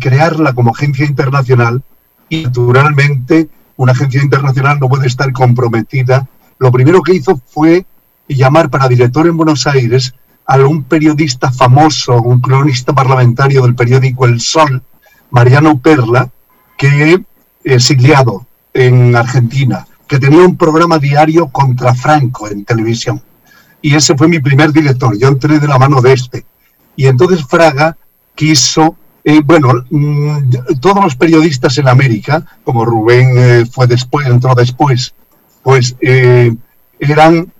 crearla 0.00 0.54
como 0.54 0.70
agencia 0.70 1.04
internacional 1.04 1.82
y 2.28 2.44
naturalmente 2.44 3.48
una 3.76 3.92
agencia 3.92 4.22
internacional 4.22 4.78
no 4.80 4.88
puede 4.88 5.06
estar 5.06 5.32
comprometida. 5.32 6.28
Lo 6.58 6.72
primero 6.72 7.02
que 7.02 7.14
hizo 7.14 7.40
fue 7.46 7.86
llamar 8.28 8.70
para 8.70 8.88
director 8.88 9.26
en 9.26 9.36
Buenos 9.36 9.66
Aires 9.66 10.14
a 10.46 10.56
un 10.58 10.84
periodista 10.84 11.52
famoso, 11.52 12.20
un 12.22 12.40
cronista 12.40 12.92
parlamentario 12.92 13.62
del 13.62 13.74
periódico 13.74 14.26
El 14.26 14.40
Sol, 14.40 14.82
Mariano 15.30 15.78
Perla, 15.78 16.30
que 16.76 17.22
exiliado 17.64 18.46
en 18.72 19.14
Argentina, 19.14 19.86
que 20.06 20.18
tenía 20.18 20.40
un 20.40 20.56
programa 20.56 20.98
diario 20.98 21.48
contra 21.48 21.94
Franco 21.94 22.48
en 22.48 22.64
televisión. 22.64 23.22
Y 23.82 23.94
ese 23.94 24.16
fue 24.16 24.28
mi 24.28 24.40
primer 24.40 24.72
director, 24.72 25.16
yo 25.18 25.28
entré 25.28 25.58
de 25.58 25.68
la 25.68 25.78
mano 25.78 26.00
de 26.00 26.14
este. 26.14 26.44
Y 26.96 27.06
entonces 27.06 27.44
Fraga 27.44 27.96
quiso, 28.34 28.96
eh, 29.30 29.42
bueno, 29.44 29.84
mm, 29.90 30.78
todos 30.80 31.04
los 31.04 31.14
periodistas 31.14 31.76
en 31.76 31.86
América, 31.86 32.46
como 32.64 32.86
Rubén 32.86 33.34
eh, 33.36 33.66
fue 33.70 33.86
después, 33.86 34.26
entró 34.26 34.54
después, 34.54 35.12
pues 35.62 35.96
eh, 36.00 36.56
eran 36.98 37.52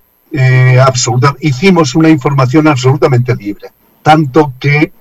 absoluta, 0.86 1.34
hicimos 1.40 1.94
una 1.94 2.08
información 2.08 2.68
absolutamente 2.68 3.34
libre, 3.36 3.68
tanto 4.02 4.54
que 4.58 4.92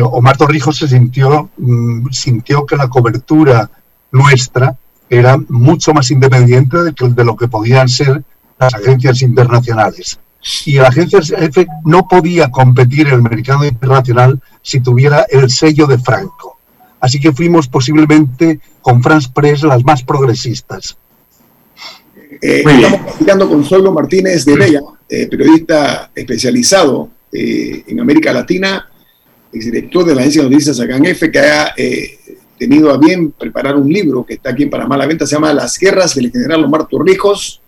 Omar 0.00 0.36
Torrijos 0.36 0.76
se 0.78 0.86
sintió, 0.86 1.50
mm, 1.56 2.10
sintió 2.10 2.64
que 2.64 2.76
la 2.76 2.86
cobertura 2.86 3.68
nuestra 4.12 4.76
era 5.10 5.36
mucho 5.48 5.92
más 5.92 6.12
independiente 6.12 6.76
de, 6.84 6.92
de 6.92 7.24
lo 7.24 7.36
que 7.36 7.48
podían 7.48 7.88
ser 7.88 8.22
las 8.60 8.74
agencias 8.74 9.22
internacionales. 9.22 10.20
Y 10.66 10.74
la 10.74 10.88
agencia 10.88 11.20
F 11.38 11.66
no 11.84 12.06
podía 12.06 12.50
competir 12.50 13.08
en 13.08 13.14
el 13.14 13.22
mercado 13.22 13.64
internacional 13.64 14.40
si 14.62 14.80
tuviera 14.80 15.26
el 15.30 15.50
sello 15.50 15.86
de 15.86 15.98
Franco. 15.98 16.58
Así 17.00 17.20
que 17.20 17.32
fuimos 17.32 17.68
posiblemente 17.68 18.60
con 18.80 19.02
France 19.02 19.28
Press 19.34 19.62
las 19.62 19.84
más 19.84 20.02
progresistas. 20.02 20.96
Eh, 22.40 22.62
estamos 22.66 23.00
platicando 23.00 23.48
con 23.48 23.64
Solo 23.64 23.92
Martínez 23.92 24.44
de 24.44 24.56
Bella, 24.56 24.80
eh, 25.08 25.26
periodista 25.28 26.10
especializado 26.14 27.10
eh, 27.32 27.84
en 27.86 28.00
América 28.00 28.32
Latina, 28.32 28.88
exdirector 29.52 30.04
de 30.04 30.14
la 30.14 30.20
agencia 30.22 30.42
de 30.42 30.50
noticias 30.50 30.76
Sacan 30.76 31.04
F, 31.06 31.30
que 31.30 31.38
ha 31.38 31.74
tenido 32.58 32.90
a 32.90 32.98
bien 32.98 33.32
preparar 33.32 33.76
un 33.76 33.90
libro 33.90 34.24
que 34.24 34.34
está 34.34 34.50
aquí 34.50 34.64
en 34.64 34.70
Panamá 34.70 34.96
a 34.96 34.98
la 34.98 35.06
venta, 35.06 35.26
se 35.26 35.36
llama 35.36 35.52
Las 35.52 35.78
guerras 35.78 36.14
del 36.14 36.30
general 36.30 36.64
Omar 36.64 36.86
Torrijos, 36.86 37.60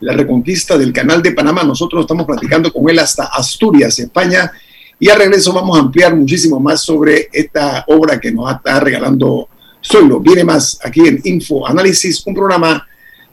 la 0.00 0.12
reconquista 0.12 0.76
del 0.76 0.92
canal 0.92 1.22
de 1.22 1.32
Panamá. 1.32 1.62
Nosotros 1.62 2.02
estamos 2.02 2.26
platicando 2.26 2.72
con 2.72 2.88
él 2.88 2.98
hasta 2.98 3.24
Asturias, 3.24 3.98
España, 3.98 4.50
y 4.98 5.08
al 5.08 5.18
regreso 5.18 5.52
vamos 5.52 5.76
a 5.76 5.82
ampliar 5.82 6.14
muchísimo 6.14 6.60
más 6.60 6.82
sobre 6.82 7.28
esta 7.32 7.84
obra 7.88 8.20
que 8.20 8.32
nos 8.32 8.54
está 8.54 8.80
regalando 8.80 9.48
Solo. 9.80 10.18
Viene 10.18 10.44
más 10.44 10.78
aquí 10.82 11.00
en 11.06 11.20
Info 11.24 11.66
Análisis, 11.66 12.26
un 12.26 12.34
programa 12.34 12.86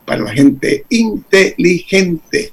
para 0.04 0.22
la 0.22 0.32
gente 0.32 0.84
inteligente. 0.90 2.52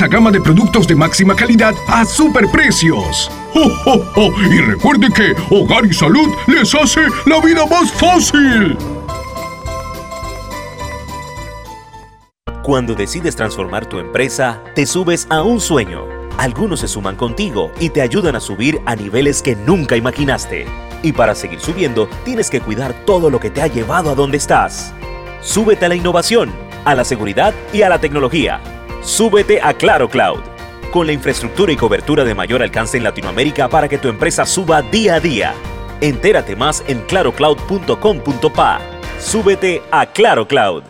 gama 0.07 0.31
de 0.31 0.41
productos 0.41 0.87
de 0.87 0.95
máxima 0.95 1.35
calidad 1.35 1.73
a 1.87 2.05
superprecios. 2.05 3.31
¡Oh, 3.53 4.31
Y 4.51 4.57
recuerde 4.59 5.07
que 5.13 5.35
Hogar 5.49 5.85
y 5.85 5.93
Salud 5.93 6.29
les 6.47 6.73
hace 6.73 7.01
la 7.25 7.39
vida 7.41 7.65
más 7.65 7.91
fácil. 7.91 8.77
Cuando 12.63 12.93
decides 12.93 13.35
transformar 13.35 13.87
tu 13.87 13.97
empresa, 13.97 14.61
te 14.75 14.85
subes 14.85 15.25
a 15.29 15.41
un 15.41 15.59
sueño. 15.59 16.05
Algunos 16.37 16.81
se 16.81 16.87
suman 16.87 17.15
contigo 17.15 17.71
y 17.79 17.89
te 17.89 18.01
ayudan 18.01 18.35
a 18.35 18.39
subir 18.39 18.81
a 18.85 18.95
niveles 18.95 19.41
que 19.41 19.55
nunca 19.55 19.95
imaginaste. 19.95 20.65
Y 21.03 21.11
para 21.11 21.35
seguir 21.35 21.59
subiendo, 21.59 22.07
tienes 22.23 22.49
que 22.49 22.61
cuidar 22.61 22.93
todo 23.05 23.29
lo 23.29 23.39
que 23.39 23.49
te 23.49 23.61
ha 23.61 23.67
llevado 23.67 24.11
a 24.11 24.15
donde 24.15 24.37
estás. 24.37 24.93
Súbete 25.41 25.85
a 25.85 25.89
la 25.89 25.95
innovación, 25.95 26.51
a 26.85 26.93
la 26.93 27.03
seguridad 27.03 27.53
y 27.73 27.81
a 27.81 27.89
la 27.89 27.99
tecnología. 27.99 28.61
Súbete 29.03 29.59
a 29.61 29.73
Claro 29.73 30.07
Cloud 30.09 30.41
con 30.91 31.07
la 31.07 31.13
infraestructura 31.13 31.71
y 31.71 31.75
cobertura 31.75 32.23
de 32.23 32.35
mayor 32.35 32.61
alcance 32.61 32.97
en 32.97 33.03
Latinoamérica 33.03 33.67
para 33.67 33.87
que 33.87 33.97
tu 33.97 34.09
empresa 34.09 34.45
suba 34.45 34.81
día 34.81 35.15
a 35.15 35.19
día. 35.19 35.53
Entérate 36.01 36.55
más 36.55 36.83
en 36.87 36.99
clarocloud.com.pa. 37.01 38.81
Súbete 39.19 39.81
a 39.89 40.05
Claro 40.05 40.47
Cloud. 40.47 40.83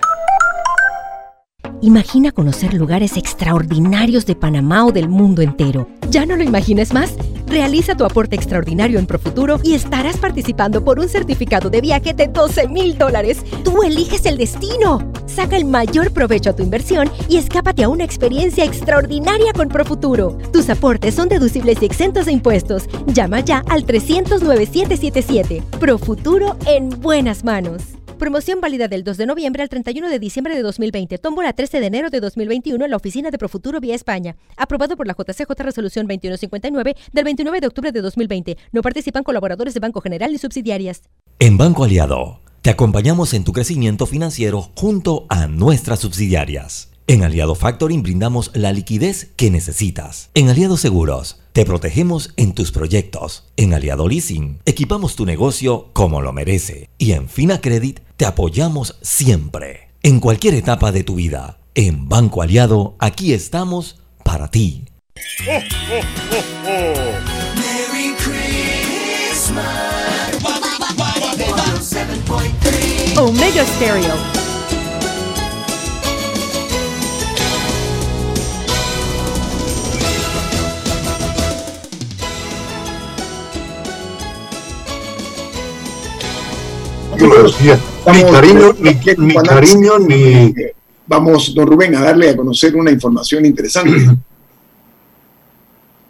Imagina 1.81 2.31
conocer 2.31 2.73
lugares 2.73 3.15
extraordinarios 3.15 4.25
de 4.25 4.35
Panamá 4.35 4.85
o 4.85 4.91
del 4.91 5.07
mundo 5.07 5.41
entero. 5.41 5.87
¿Ya 6.09 6.25
no 6.25 6.35
lo 6.35 6.43
imagines 6.43 6.93
más? 6.93 7.15
Realiza 7.51 7.95
tu 7.95 8.05
aporte 8.05 8.37
extraordinario 8.37 8.97
en 8.97 9.05
Profuturo 9.05 9.59
y 9.61 9.73
estarás 9.73 10.15
participando 10.15 10.85
por 10.85 10.99
un 10.99 11.09
certificado 11.09 11.69
de 11.69 11.81
viaje 11.81 12.13
de 12.13 12.27
12 12.27 12.69
mil 12.69 12.97
dólares. 12.97 13.43
Tú 13.65 13.83
eliges 13.83 14.25
el 14.25 14.37
destino. 14.37 15.11
Saca 15.25 15.57
el 15.57 15.65
mayor 15.65 16.13
provecho 16.13 16.51
a 16.51 16.55
tu 16.55 16.63
inversión 16.63 17.11
y 17.27 17.35
escápate 17.35 17.83
a 17.83 17.89
una 17.89 18.05
experiencia 18.05 18.63
extraordinaria 18.63 19.51
con 19.51 19.67
Profuturo. 19.67 20.37
Tus 20.53 20.69
aportes 20.69 21.15
son 21.15 21.27
deducibles 21.27 21.81
y 21.81 21.85
exentos 21.87 22.27
de 22.27 22.31
impuestos. 22.31 22.85
Llama 23.07 23.41
ya 23.41 23.63
al 23.67 23.83
300 23.83 24.41
9777. 24.43 25.61
Profuturo 25.77 26.55
en 26.65 26.89
buenas 27.01 27.43
manos. 27.43 28.00
Promoción 28.21 28.61
válida 28.61 28.87
del 28.87 29.03
2 29.03 29.17
de 29.17 29.25
noviembre 29.25 29.63
al 29.63 29.69
31 29.69 30.07
de 30.07 30.19
diciembre 30.19 30.55
de 30.55 30.61
2020. 30.61 31.17
Tómbola 31.17 31.53
13 31.53 31.79
de 31.79 31.87
enero 31.87 32.11
de 32.11 32.19
2021 32.19 32.85
en 32.85 32.91
la 32.91 32.97
oficina 32.97 33.31
de 33.31 33.39
Profuturo 33.39 33.79
vía 33.79 33.95
España. 33.95 34.35
Aprobado 34.57 34.95
por 34.95 35.07
la 35.07 35.15
JCJ 35.17 35.49
Resolución 35.57 36.05
2159 36.05 36.95
del 37.13 37.23
29 37.23 37.61
de 37.61 37.65
octubre 37.65 37.91
de 37.91 37.99
2020. 37.99 38.57
No 38.73 38.83
participan 38.83 39.23
colaboradores 39.23 39.73
de 39.73 39.79
Banco 39.79 40.01
General 40.01 40.31
ni 40.31 40.37
subsidiarias. 40.37 41.01
En 41.39 41.57
Banco 41.57 41.83
Aliado, 41.83 42.41
te 42.61 42.69
acompañamos 42.69 43.33
en 43.33 43.43
tu 43.43 43.53
crecimiento 43.53 44.05
financiero 44.05 44.69
junto 44.75 45.25
a 45.29 45.47
nuestras 45.47 45.97
subsidiarias. 45.97 46.90
En 47.11 47.25
Aliado 47.25 47.55
Factoring 47.55 48.03
brindamos 48.03 48.51
la 48.53 48.71
liquidez 48.71 49.31
que 49.35 49.51
necesitas. 49.51 50.29
En 50.33 50.47
Aliado 50.47 50.77
Seguros, 50.77 51.41
te 51.51 51.65
protegemos 51.65 52.31
en 52.37 52.53
tus 52.53 52.71
proyectos. 52.71 53.51
En 53.57 53.73
Aliado 53.73 54.07
Leasing, 54.07 54.61
equipamos 54.63 55.17
tu 55.17 55.25
negocio 55.25 55.89
como 55.91 56.21
lo 56.21 56.31
merece. 56.31 56.87
Y 56.97 57.11
en 57.11 57.27
Fina 57.27 57.59
Credit, 57.59 57.99
te 58.15 58.25
apoyamos 58.25 58.95
siempre. 59.01 59.89
En 60.03 60.21
cualquier 60.21 60.53
etapa 60.53 60.93
de 60.93 61.03
tu 61.03 61.15
vida. 61.15 61.59
En 61.75 62.07
Banco 62.07 62.41
Aliado, 62.43 62.95
aquí 62.97 63.33
estamos 63.33 63.99
para 64.23 64.49
ti. 64.49 64.85
Omega 73.17 73.65
Stereo 73.65 74.40
Ni 87.21 88.23
cariño, 88.31 88.73
ni, 88.79 89.35
cariño, 89.35 89.99
ni... 89.99 90.53
Vamos, 91.05 91.53
don 91.53 91.67
Rubén, 91.67 91.95
a 91.95 92.01
darle 92.01 92.29
a 92.29 92.37
conocer 92.37 92.75
una 92.75 92.91
información 92.91 93.45
interesante. 93.45 93.91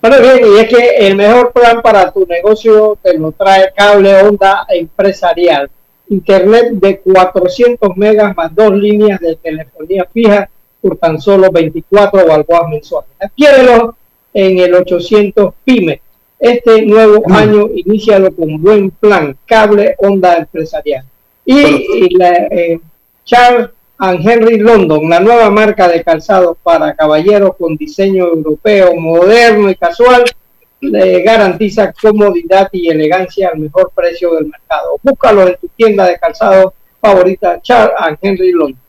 Bueno, 0.01 0.17
bien, 0.19 0.39
y 0.51 0.57
es 0.57 0.67
que 0.67 0.97
el 0.97 1.15
mejor 1.15 1.51
plan 1.53 1.79
para 1.79 2.11
tu 2.11 2.25
negocio 2.25 2.97
te 3.03 3.15
lo 3.19 3.33
trae 3.33 3.71
Cable 3.75 4.23
Onda 4.23 4.65
Empresarial. 4.67 5.69
Internet 6.09 6.71
de 6.71 7.01
400 7.01 7.95
megas 7.97 8.35
más 8.35 8.53
dos 8.55 8.73
líneas 8.73 9.19
de 9.19 9.35
telefonía 9.35 10.07
fija 10.11 10.49
por 10.81 10.97
tan 10.97 11.21
solo 11.21 11.51
24 11.51 12.25
balboas 12.25 12.67
mensuales. 12.67 13.11
Adquiérelo 13.19 13.95
en 14.33 14.57
el 14.57 14.73
800 14.73 15.53
PYME 15.63 16.01
este 16.41 16.81
nuevo 16.87 17.23
año 17.31 17.69
iniciado 17.75 18.35
con 18.35 18.59
buen 18.59 18.89
plan, 18.89 19.37
cable 19.45 19.95
onda 19.99 20.37
empresarial. 20.37 21.05
Y, 21.45 22.17
la, 22.17 22.33
eh, 22.49 22.79
Charles 23.23 23.69
and 23.99 24.27
Henry 24.27 24.57
London, 24.57 25.07
la 25.07 25.19
nueva 25.19 25.51
marca 25.51 25.87
de 25.87 26.03
calzado 26.03 26.57
para 26.63 26.95
caballeros 26.95 27.55
con 27.57 27.77
diseño 27.77 28.25
europeo, 28.25 28.95
moderno 28.95 29.69
y 29.69 29.75
casual, 29.75 30.23
le 30.79 31.21
garantiza 31.21 31.93
comodidad 31.93 32.69
y 32.71 32.89
elegancia 32.89 33.51
al 33.53 33.59
mejor 33.59 33.91
precio 33.95 34.33
del 34.33 34.47
mercado. 34.47 34.99
Búscalo 35.03 35.47
en 35.47 35.57
tu 35.61 35.67
tienda 35.67 36.07
de 36.07 36.17
calzado 36.17 36.73
favorita, 36.99 37.61
Charles 37.61 37.93
and 37.99 38.17
Henry 38.19 38.51
London. 38.51 38.81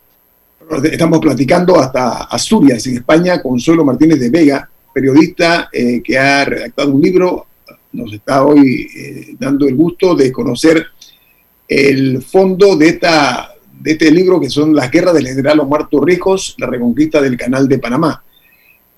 Estamos 0.84 1.18
platicando 1.18 1.78
hasta 1.78 2.24
Asturias, 2.24 2.86
en 2.86 2.96
España, 2.96 3.42
con 3.42 3.60
Suelo 3.60 3.84
Martínez 3.84 4.18
de 4.18 4.30
Vega, 4.30 4.70
periodista 4.92 5.68
eh, 5.72 6.02
que 6.02 6.18
ha 6.18 6.44
redactado 6.44 6.92
un 6.92 7.02
libro, 7.02 7.46
nos 7.92 8.12
está 8.12 8.44
hoy 8.44 8.88
eh, 8.94 9.34
dando 9.38 9.66
el 9.66 9.74
gusto 9.74 10.14
de 10.14 10.32
conocer 10.32 10.86
el 11.68 12.22
fondo 12.22 12.76
de, 12.76 12.88
esta, 12.88 13.54
de 13.80 13.92
este 13.92 14.10
libro 14.10 14.40
que 14.40 14.50
son 14.50 14.74
Las 14.74 14.90
guerras 14.90 15.14
del 15.14 15.26
general 15.26 15.60
Omar 15.60 15.88
Torrijos, 15.88 16.54
la 16.58 16.66
reconquista 16.66 17.20
del 17.20 17.36
canal 17.36 17.68
de 17.68 17.78
Panamá. 17.78 18.22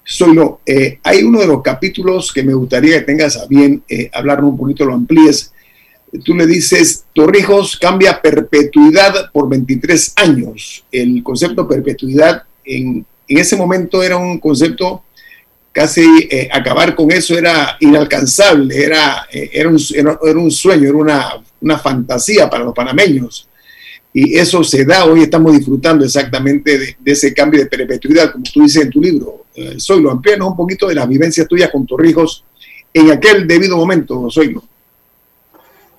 Solo, 0.02 0.60
eh, 0.66 0.98
hay 1.02 1.22
uno 1.22 1.40
de 1.40 1.46
los 1.46 1.62
capítulos 1.62 2.32
que 2.32 2.42
me 2.42 2.52
gustaría 2.52 2.98
que 2.98 3.04
tengas 3.04 3.36
a 3.36 3.46
bien 3.46 3.82
eh, 3.88 4.10
hablarnos 4.12 4.50
un 4.50 4.58
poquito, 4.58 4.84
lo 4.84 4.94
amplíes. 4.94 5.52
Tú 6.24 6.34
le 6.34 6.46
dices, 6.46 7.04
Torrijos 7.14 7.76
cambia 7.76 8.20
perpetuidad 8.20 9.30
por 9.32 9.48
23 9.48 10.12
años. 10.16 10.84
El 10.92 11.22
concepto 11.22 11.66
perpetuidad 11.66 12.42
en, 12.64 13.06
en 13.26 13.38
ese 13.38 13.56
momento 13.56 14.02
era 14.02 14.16
un 14.16 14.38
concepto 14.38 15.03
casi 15.74 16.28
eh, 16.30 16.48
acabar 16.52 16.94
con 16.94 17.10
eso 17.10 17.36
era 17.36 17.76
inalcanzable, 17.80 18.80
era, 18.80 19.26
eh, 19.30 19.50
era, 19.52 19.68
un, 19.68 19.78
era, 19.92 20.38
un, 20.38 20.50
sueño, 20.50 20.88
era 20.88 20.96
una, 20.96 21.30
una, 21.60 21.78
fantasía 21.78 22.48
para 22.48 22.62
los 22.62 22.72
panameños. 22.72 23.48
Y 24.12 24.38
eso 24.38 24.62
se 24.62 24.84
da, 24.84 25.04
hoy 25.04 25.22
estamos 25.22 25.52
disfrutando 25.52 26.04
exactamente 26.04 26.78
de, 26.78 26.96
ese 27.04 27.34
cambio 27.34 27.58
de 27.58 27.66
perpetuidad, 27.66 28.30
como 28.30 28.44
tú 28.44 28.62
dices 28.62 28.84
en 28.84 28.90
tu 28.90 29.00
libro. 29.00 29.46
Eh, 29.52 29.74
Soylo, 29.78 30.12
amplíanos 30.12 30.50
un 30.50 30.56
poquito 30.56 30.86
de 30.86 30.94
las 30.94 31.08
vivencias 31.08 31.48
tuyas 31.48 31.70
con 31.72 31.84
Torrijos 31.84 32.44
en 32.92 33.10
aquel 33.10 33.48
debido 33.48 33.76
momento, 33.76 34.30
Soylo. 34.30 34.62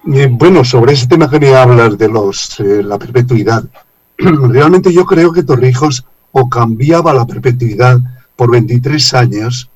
Bueno, 0.03 0.63
sobre 0.63 0.93
ese 0.93 1.07
tema 1.07 1.29
quería 1.29 1.63
hablar 1.63 1.97
de 1.97 2.07
los, 2.07 2.55
la 2.59 2.97
perpetuidad. 2.97 3.65
Realmente 4.17 4.93
yo 4.93 5.05
creo 5.05 5.33
que 5.33 5.43
Torrijos 5.43 6.05
o 6.31 6.47
cambiaba 6.47 7.13
la 7.13 7.25
perpetuidad 7.25 7.99
por 8.35 8.51
23 8.51 9.13
años 9.13 9.69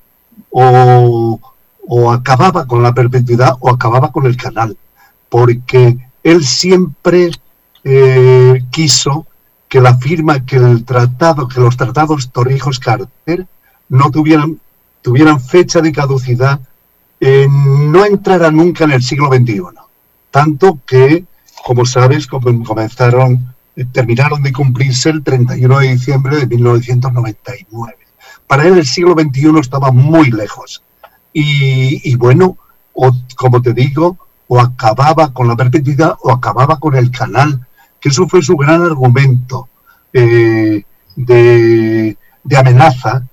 o, 0.50 1.40
acababa 2.12 2.66
con 2.66 2.82
la 2.82 2.92
perpetuidad 2.94 3.56
o 3.60 3.70
acababa 3.70 4.12
con 4.12 4.26
el 4.26 4.36
canal, 4.36 4.76
porque 5.28 5.98
él 6.22 6.44
siempre 6.44 7.30
eh, 7.84 8.62
quiso 8.70 9.26
que 9.68 9.80
la 9.80 9.96
firma, 9.96 10.44
que 10.44 10.56
el 10.56 10.84
tratado, 10.84 11.48
que 11.48 11.60
los 11.60 11.76
tratados 11.76 12.30
Torrijos-Carter 12.30 13.46
no 13.88 14.10
tuvieran, 14.10 14.60
tuvieran 15.02 15.40
fecha 15.40 15.80
de 15.80 15.92
caducidad, 15.92 16.60
eh, 17.20 17.46
no 17.48 18.04
entrara 18.04 18.50
nunca 18.50 18.84
en 18.84 18.92
el 18.92 19.02
siglo 19.02 19.28
XXI. 19.28 19.62
Tanto 20.30 20.78
que, 20.86 21.24
como 21.64 21.84
sabes, 21.86 22.26
comenzaron, 22.26 23.54
terminaron 23.92 24.42
de 24.42 24.52
cumplirse 24.52 25.10
el 25.10 25.22
31 25.22 25.78
de 25.78 25.92
diciembre 25.92 26.36
de 26.36 26.46
1999 26.46 28.00
para 28.50 28.66
él 28.66 28.78
el 28.78 28.84
siglo 28.84 29.14
XXI 29.14 29.60
estaba 29.60 29.92
muy 29.92 30.32
lejos. 30.32 30.82
Y, 31.32 32.16
bueno, 32.16 32.58
o, 32.92 33.12
como 33.36 33.62
te 33.62 33.72
digo, 33.72 34.18
o 34.48 34.58
acababa 34.58 35.32
con 35.32 35.46
la 35.46 35.54
perpetuidad 35.54 36.16
o 36.20 36.32
acababa 36.32 36.80
con 36.80 36.96
el 36.96 37.12
canal, 37.12 37.64
que 38.00 38.08
eso 38.08 38.26
fue 38.26 38.42
su 38.42 38.56
gran 38.56 38.82
argumento 38.82 39.68
eh, 40.12 40.82
de, 41.14 42.16
de 42.42 42.56
amenaza. 42.56 43.24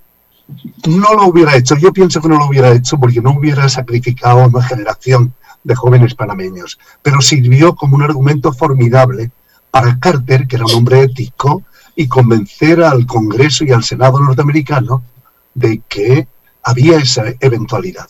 No 0.85 1.13
lo 1.15 1.25
hubiera 1.25 1.55
hecho, 1.55 1.75
yo 1.77 1.91
pienso 1.91 2.21
que 2.21 2.29
no 2.29 2.37
lo 2.37 2.45
hubiera 2.45 2.71
hecho 2.71 2.99
porque 2.99 3.19
no 3.19 3.31
hubiera 3.31 3.67
sacrificado 3.69 4.41
a 4.41 4.47
una 4.47 4.61
generación 4.61 5.33
de 5.63 5.73
jóvenes 5.73 6.13
panameños, 6.13 6.77
pero 7.01 7.21
sirvió 7.21 7.73
como 7.73 7.95
un 7.95 8.03
argumento 8.03 8.53
formidable 8.53 9.31
para 9.71 9.97
Carter, 9.97 10.45
que 10.45 10.57
era 10.57 10.65
un 10.65 10.75
hombre 10.75 11.01
ético, 11.01 11.63
y 11.99 12.07
convencer 12.07 12.81
al 12.83 13.07
Congreso 13.07 13.65
y 13.65 13.71
al 13.71 13.83
Senado 13.83 14.19
norteamericano 14.19 15.03
de 15.55 15.81
que 15.89 16.27
había 16.61 16.99
esa 16.99 17.33
eventualidad. 17.39 18.07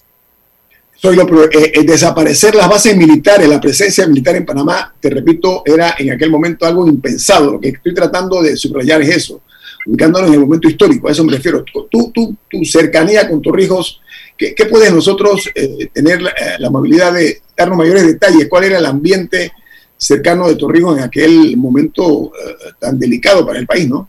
Soy 0.93 1.15
lo, 1.15 1.23
eh, 1.45 1.71
eh, 1.73 1.83
desaparecer 1.83 2.53
las 2.53 2.67
bases 2.67 2.97
militares, 2.97 3.47
la 3.47 3.61
presencia 3.61 4.05
militar 4.05 4.35
en 4.35 4.45
Panamá, 4.45 4.93
te 4.99 5.09
repito, 5.09 5.63
era 5.65 5.95
en 5.97 6.11
aquel 6.11 6.29
momento 6.29 6.65
algo 6.65 6.85
impensado. 6.85 7.53
Lo 7.53 7.61
que 7.61 7.69
estoy 7.69 7.93
tratando 7.93 8.41
de 8.41 8.57
subrayar 8.57 9.01
es 9.03 9.15
eso, 9.15 9.41
ubicándonos 9.85 10.27
en 10.27 10.33
el 10.33 10.41
momento 10.41 10.67
histórico, 10.67 11.07
a 11.07 11.11
eso 11.13 11.23
me 11.23 11.31
refiero. 11.31 11.63
Tú, 11.89 12.11
tu 12.11 12.65
cercanía 12.65 13.29
con 13.29 13.41
Torrijos, 13.41 14.01
¿qué, 14.37 14.53
qué 14.53 14.65
puedes 14.65 14.91
nosotros 14.91 15.49
eh, 15.55 15.87
tener 15.93 16.21
la, 16.21 16.33
la, 16.59 16.67
amabilidad 16.67 17.13
de 17.13 17.41
darnos 17.55 17.77
mayores 17.77 18.05
detalles? 18.05 18.47
¿Cuál 18.49 18.65
era 18.65 18.79
el 18.79 18.85
ambiente 18.85 19.53
cercano 19.97 20.47
de 20.47 20.55
Torrijos 20.55 20.97
en 20.97 21.03
aquel 21.03 21.57
momento 21.57 22.31
eh, 22.33 22.73
tan 22.79 22.99
delicado 22.99 23.45
para 23.45 23.59
el 23.59 23.65
país, 23.65 23.89
¿no? 23.89 24.07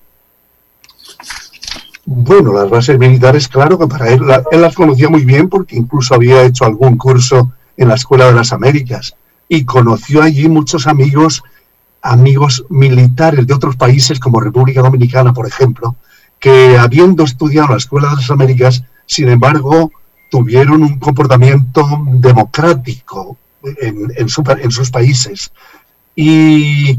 Bueno, 2.04 2.54
las 2.54 2.70
bases 2.70 2.98
militares, 2.98 3.48
claro 3.48 3.78
que 3.78 3.86
para 3.86 4.08
él, 4.08 4.22
él 4.50 4.60
las 4.62 4.74
conocía 4.74 5.10
muy 5.10 5.24
bien 5.24 5.48
porque 5.48 5.76
incluso 5.76 6.14
había 6.14 6.42
hecho 6.44 6.64
algún 6.64 6.96
curso 6.96 7.52
en 7.76 7.88
la 7.88 7.96
Escuela 7.96 8.26
de 8.26 8.32
las 8.32 8.52
Américas 8.52 9.14
y 9.48 9.64
conoció 9.64 10.22
allí 10.22 10.48
muchos 10.48 10.86
amigos, 10.86 11.42
amigos 12.00 12.64
militares 12.70 13.46
de 13.46 13.54
otros 13.54 13.76
países 13.76 14.18
como 14.20 14.40
República 14.40 14.80
Dominicana, 14.80 15.32
por 15.34 15.46
ejemplo, 15.46 15.96
que 16.38 16.78
habiendo 16.78 17.24
estudiado 17.24 17.66
en 17.66 17.72
la 17.72 17.78
Escuela 17.78 18.08
de 18.10 18.16
las 18.16 18.30
Américas, 18.30 18.84
sin 19.04 19.28
embargo, 19.28 19.92
tuvieron 20.30 20.82
un 20.82 20.98
comportamiento 20.98 21.86
democrático 22.06 23.36
en, 23.62 24.12
en 24.16 24.70
sus 24.70 24.90
países. 24.90 25.52
Y, 26.20 26.98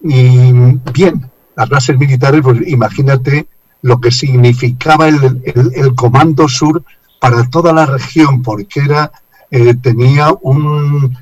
bien, 0.00 1.30
las 1.54 1.68
bases 1.68 1.98
militares, 1.98 2.40
pues 2.42 2.66
imagínate 2.66 3.46
lo 3.82 4.00
que 4.00 4.10
significaba 4.10 5.06
el, 5.06 5.94
Comando 5.94 6.48
Sur 6.48 6.82
para 7.20 7.46
toda 7.50 7.74
la 7.74 7.84
región, 7.84 8.40
porque 8.40 8.80
era, 8.80 9.12
eh, 9.50 9.74
tenía 9.74 10.32
un, 10.40 11.14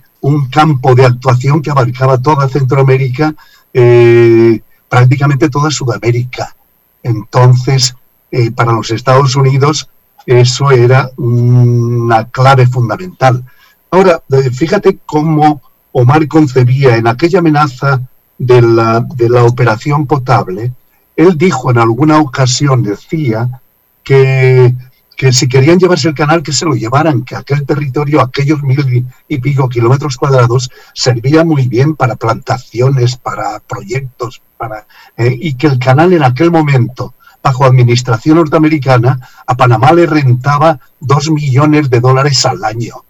campo 0.52 0.94
de 0.94 1.04
actuación 1.04 1.60
que 1.62 1.72
abarcaba 1.72 2.22
toda 2.22 2.48
Centroamérica, 2.48 3.34
eh, 3.74 4.60
prácticamente 4.88 5.48
toda 5.48 5.72
Sudamérica. 5.72 6.54
Entonces, 7.02 7.96
eh, 8.30 8.52
para 8.52 8.70
los 8.70 8.92
Estados 8.92 9.34
Unidos, 9.34 9.88
eso 10.26 10.70
era 10.70 11.10
una 11.16 12.28
clave 12.28 12.68
fundamental. 12.68 13.44
Ahora, 13.90 14.22
fíjate 14.52 15.00
cómo 15.04 15.60
Omar 15.92 16.26
concebía 16.26 16.96
en 16.96 17.06
aquella 17.06 17.40
amenaza 17.40 18.00
de 18.38 18.62
la, 18.62 19.00
de 19.00 19.28
la 19.28 19.44
operación 19.44 20.06
potable, 20.06 20.72
él 21.16 21.36
dijo 21.36 21.70
en 21.70 21.78
alguna 21.78 22.18
ocasión, 22.18 22.82
decía, 22.82 23.60
que, 24.02 24.74
que, 25.16 25.32
si 25.32 25.48
querían 25.48 25.78
llevarse 25.78 26.08
el 26.08 26.14
canal, 26.14 26.42
que 26.42 26.52
se 26.52 26.64
lo 26.64 26.74
llevaran, 26.74 27.22
que 27.22 27.36
aquel 27.36 27.64
territorio, 27.64 28.20
aquellos 28.20 28.62
mil 28.62 29.06
y 29.28 29.38
pico 29.38 29.68
kilómetros 29.68 30.16
cuadrados, 30.16 30.70
servía 30.94 31.44
muy 31.44 31.68
bien 31.68 31.94
para 31.94 32.16
plantaciones, 32.16 33.16
para 33.16 33.60
proyectos, 33.60 34.42
para, 34.56 34.86
eh, 35.16 35.36
y 35.38 35.54
que 35.54 35.66
el 35.66 35.78
canal 35.78 36.12
en 36.12 36.24
aquel 36.24 36.50
momento, 36.50 37.14
bajo 37.42 37.64
administración 37.64 38.36
norteamericana, 38.36 39.20
a 39.46 39.56
Panamá 39.56 39.92
le 39.92 40.06
rentaba 40.06 40.80
dos 41.00 41.30
millones 41.30 41.90
de 41.90 42.00
dólares 42.00 42.44
al 42.46 42.64
año. 42.64 43.04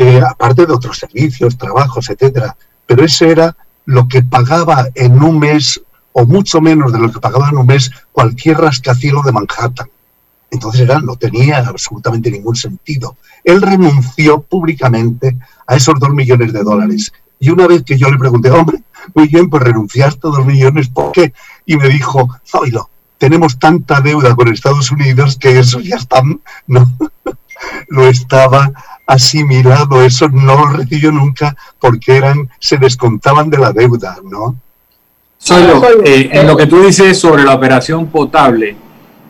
Eh, 0.00 0.22
aparte 0.24 0.64
de 0.64 0.72
otros 0.72 0.96
servicios, 0.96 1.58
trabajos, 1.58 2.08
etcétera. 2.08 2.56
Pero 2.86 3.04
ese 3.04 3.32
era 3.32 3.56
lo 3.84 4.06
que 4.06 4.22
pagaba 4.22 4.86
en 4.94 5.20
un 5.20 5.40
mes, 5.40 5.82
o 6.12 6.24
mucho 6.24 6.60
menos 6.60 6.92
de 6.92 7.00
lo 7.00 7.10
que 7.10 7.18
pagaba 7.18 7.48
en 7.48 7.56
un 7.56 7.66
mes, 7.66 7.90
cualquier 8.12 8.58
rascacielos 8.58 9.24
de 9.24 9.32
Manhattan. 9.32 9.90
Entonces 10.52 10.82
era, 10.82 11.00
no 11.00 11.16
tenía 11.16 11.58
absolutamente 11.58 12.30
ningún 12.30 12.54
sentido. 12.54 13.16
Él 13.42 13.60
renunció 13.60 14.40
públicamente 14.40 15.36
a 15.66 15.74
esos 15.74 15.98
dos 15.98 16.10
millones 16.10 16.52
de 16.52 16.62
dólares. 16.62 17.12
Y 17.40 17.50
una 17.50 17.66
vez 17.66 17.82
que 17.82 17.98
yo 17.98 18.08
le 18.08 18.18
pregunté, 18.18 18.52
hombre, 18.52 18.78
muy 19.16 19.26
bien, 19.26 19.50
pues 19.50 19.64
renunciaste 19.64 20.28
a 20.28 20.30
dos 20.30 20.46
millones, 20.46 20.88
¿por 20.90 21.10
qué? 21.10 21.32
Y 21.66 21.76
me 21.76 21.88
dijo, 21.88 22.28
Zoilo, 22.46 22.88
tenemos 23.18 23.58
tanta 23.58 24.00
deuda 24.00 24.36
con 24.36 24.46
Estados 24.46 24.92
Unidos 24.92 25.36
que 25.36 25.58
eso 25.58 25.80
ya 25.80 25.96
está, 25.96 26.22
no, 26.68 26.96
lo 27.88 28.06
estaba 28.06 28.72
asimilado, 29.06 30.02
eso 30.02 30.28
no 30.28 30.56
lo 30.56 30.66
recibió 30.76 31.10
nunca 31.10 31.56
porque 31.78 32.16
eran, 32.16 32.48
se 32.58 32.76
descontaban 32.76 33.48
de 33.48 33.58
la 33.58 33.72
deuda, 33.72 34.18
¿no? 34.22 34.56
Solo, 35.38 35.82
eh, 36.04 36.28
en 36.32 36.46
lo 36.46 36.56
que 36.56 36.66
tú 36.66 36.80
dices 36.80 37.18
sobre 37.18 37.44
la 37.44 37.54
operación 37.54 38.08
potable, 38.08 38.76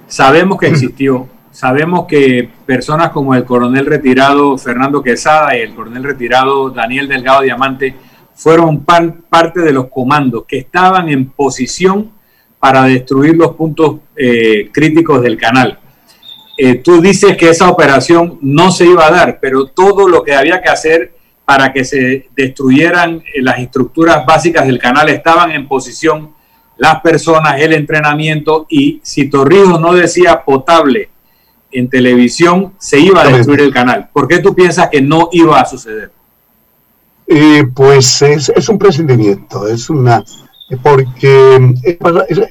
sabemos 0.07 0.59
que 0.59 0.69
existió, 0.69 1.29
sabemos 1.53 2.07
que 2.07 2.49
personas 2.67 3.11
como 3.11 3.35
el 3.35 3.45
coronel 3.45 3.87
retirado 3.87 4.57
Fernando 4.57 5.03
Quesada 5.03 5.57
y 5.57 5.61
el 5.61 5.75
coronel 5.75 6.03
retirado 6.03 6.71
Daniel 6.71 7.09
Delgado 7.09 7.43
Diamante 7.43 7.95
fueron 8.35 8.85
parte 8.85 9.61
de 9.61 9.73
los 9.73 9.89
comandos 9.89 10.45
que 10.47 10.59
estaban 10.59 11.09
en 11.09 11.27
posición 11.31 12.11
para 12.59 12.85
destruir 12.85 13.37
los 13.37 13.55
puntos 13.55 13.97
eh, 14.17 14.71
críticos 14.73 15.23
del 15.23 15.37
canal. 15.37 15.79
Eh, 16.61 16.75
tú 16.75 17.01
dices 17.01 17.37
que 17.37 17.51
esa 17.51 17.69
operación 17.69 18.37
no 18.43 18.73
se 18.73 18.85
iba 18.85 19.07
a 19.07 19.13
dar, 19.13 19.39
pero 19.41 19.67
todo 19.67 20.09
lo 20.09 20.25
que 20.25 20.35
había 20.35 20.61
que 20.61 20.69
hacer 20.69 21.15
para 21.45 21.73
que 21.73 21.85
se 21.85 22.29
destruyeran 22.35 23.23
eh, 23.33 23.41
las 23.43 23.61
estructuras 23.61 24.27
básicas 24.27 24.67
del 24.67 24.81
canal 24.81 25.09
estaban 25.09 25.53
en 25.53 25.69
posición 25.69 26.35
las 26.77 27.01
personas, 27.01 27.61
el 27.61 27.73
entrenamiento 27.75 28.67
y 28.69 29.01
si 29.05 29.31
Torrijos 29.31 29.81
no 29.81 29.95
decía 29.95 30.45
potable 30.45 31.11
en 31.71 31.89
televisión, 31.89 32.73
se 32.79 32.99
iba 32.99 33.23
a 33.23 33.29
destruir 33.29 33.61
el 33.61 33.73
canal. 33.73 34.09
¿Por 34.13 34.27
qué 34.27 34.41
tú 34.41 34.53
piensas 34.53 34.89
que 34.89 35.01
no 35.01 35.29
iba 35.31 35.61
a 35.61 35.65
suceder? 35.65 36.11
Eh, 37.29 37.65
pues 37.73 38.21
es, 38.23 38.49
es, 38.49 38.69
un 38.69 38.79
presentimiento, 38.79 39.69
es 39.69 39.89
una 39.91 40.25
porque 40.83 41.75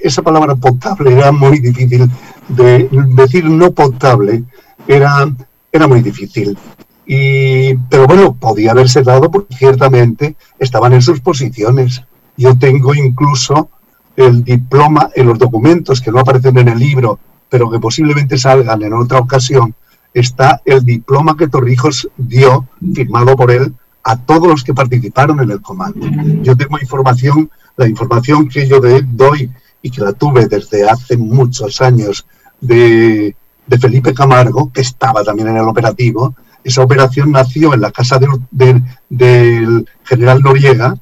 esa 0.01 0.21
palabra 0.23 0.55
potable 0.55 1.13
era 1.13 1.31
muy 1.31 1.59
difícil 1.59 2.09
de 2.49 2.89
decir 3.15 3.45
no 3.45 3.71
potable 3.71 4.43
era, 4.87 5.29
era 5.71 5.87
muy 5.87 6.01
difícil. 6.01 6.57
Y, 7.05 7.75
pero 7.89 8.05
bueno, 8.07 8.33
podía 8.33 8.71
haberse 8.71 9.01
dado 9.01 9.31
porque 9.31 9.55
ciertamente 9.55 10.35
estaban 10.59 10.93
en 10.93 11.01
sus 11.01 11.21
posiciones. 11.21 12.03
Yo 12.35 12.57
tengo 12.57 12.93
incluso 12.93 13.69
el 14.15 14.43
diploma 14.43 15.09
en 15.15 15.27
los 15.27 15.37
documentos 15.37 16.01
que 16.01 16.11
no 16.11 16.19
aparecen 16.19 16.57
en 16.57 16.69
el 16.69 16.79
libro, 16.79 17.19
pero 17.49 17.69
que 17.69 17.79
posiblemente 17.79 18.37
salgan 18.37 18.81
en 18.81 18.93
otra 18.93 19.19
ocasión, 19.19 19.73
está 20.13 20.61
el 20.65 20.83
diploma 20.83 21.37
que 21.37 21.47
Torrijos 21.47 22.09
dio, 22.17 22.67
firmado 22.93 23.35
por 23.35 23.51
él, 23.51 23.73
a 24.03 24.17
todos 24.17 24.47
los 24.47 24.63
que 24.63 24.73
participaron 24.73 25.39
en 25.41 25.51
el 25.51 25.61
comando. 25.61 26.07
Yo 26.41 26.55
tengo 26.57 26.79
información 26.79 27.49
la 27.77 27.87
información 27.87 28.49
que 28.49 28.67
yo 28.67 28.81
doy 28.81 29.51
y 29.81 29.89
que 29.89 30.01
la 30.01 30.11
tuve 30.11 30.47
desde 30.47 30.89
hace 30.89 31.15
muchos 31.15 31.79
años 31.79 32.25
de, 32.61 33.35
Felipe 33.79 34.13
Camargo, 34.13 34.71
que 34.71 34.81
estaba 34.81 35.23
también 35.23 35.49
en 35.49 35.57
el 35.57 35.67
operativo, 35.67 36.35
esa 36.63 36.81
operación 36.81 37.31
nació 37.31 37.73
en 37.73 37.81
la 37.81 37.91
casa 37.91 38.19
del 38.19 39.85
general 40.03 40.41
Noriega 40.41 40.95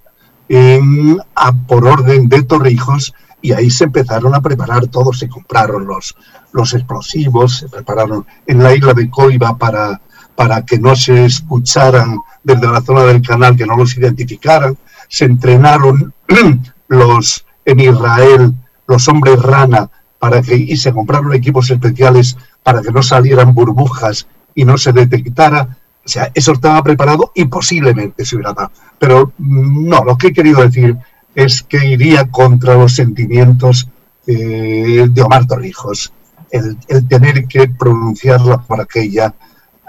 por 1.68 1.88
orden 1.88 2.28
de 2.28 2.44
Torrijos 2.44 3.13
y 3.41 3.52
ahí 3.52 3.70
se 3.70 3.86
empezaron 3.86 4.34
a 4.34 4.41
preparar 4.41 4.88
todo, 4.88 5.13
se 5.13 5.30
compraron 5.30 5.86
los, 5.86 6.15
los 6.52 6.74
explosivos, 6.74 7.58
se 7.60 7.70
prepararon 7.70 8.26
en 8.48 8.63
la 8.63 8.74
isla 8.76 8.94
de 8.94 9.10
Coiba 9.10 9.58
para, 9.58 10.02
para 10.36 10.65
que 10.65 10.80
no 10.80 10.96
se 10.96 11.26
escucharan 11.26 12.18
desde 12.44 12.68
la 12.68 12.82
zona 12.82 13.04
del 13.04 13.22
canal, 13.22 13.56
que 13.56 13.65
no 13.65 13.78
los 13.78 13.96
identificaran, 13.98 14.78
se 15.08 15.26
entrenaron 15.26 16.13
los 16.88 17.46
en 17.65 17.80
Israel, 17.80 18.54
los 18.88 19.08
hombres 19.08 19.41
rana, 19.41 19.89
para 20.25 20.41
que, 20.41 20.55
y 20.55 20.75
se 20.75 20.91
compraron 20.91 21.35
equipos 21.35 21.69
especiales 21.69 22.35
para 22.63 22.81
que 22.81 22.91
no 22.91 23.03
salieran 23.03 23.53
burbujas 23.53 24.25
y 24.55 24.65
no 24.65 24.75
se 24.75 24.91
detectara. 24.91 25.77
O 26.03 26.09
sea, 26.09 26.31
eso 26.33 26.53
estaba 26.53 26.81
preparado 26.81 27.31
y 27.35 27.45
posiblemente 27.45 28.25
se 28.25 28.35
hubiera 28.35 28.53
dado. 28.53 28.71
Pero 28.97 29.33
mm, 29.38 29.88
no, 29.88 30.03
lo 30.03 30.17
que 30.17 30.29
he 30.29 30.33
querido 30.33 30.63
decir 30.63 30.97
es 31.35 31.61
que 31.61 31.85
iría 31.85 32.25
contra 32.25 32.73
los 32.73 32.95
sentimientos 32.95 33.88
eh, 34.25 35.05
de 35.07 35.21
Omar 35.21 35.45
Torrijos. 35.45 36.11
el, 36.49 37.07
tener 37.07 37.45
que 37.45 37.67
pronunciarla 37.67 38.57
por 38.63 38.81
aquella 38.81 39.31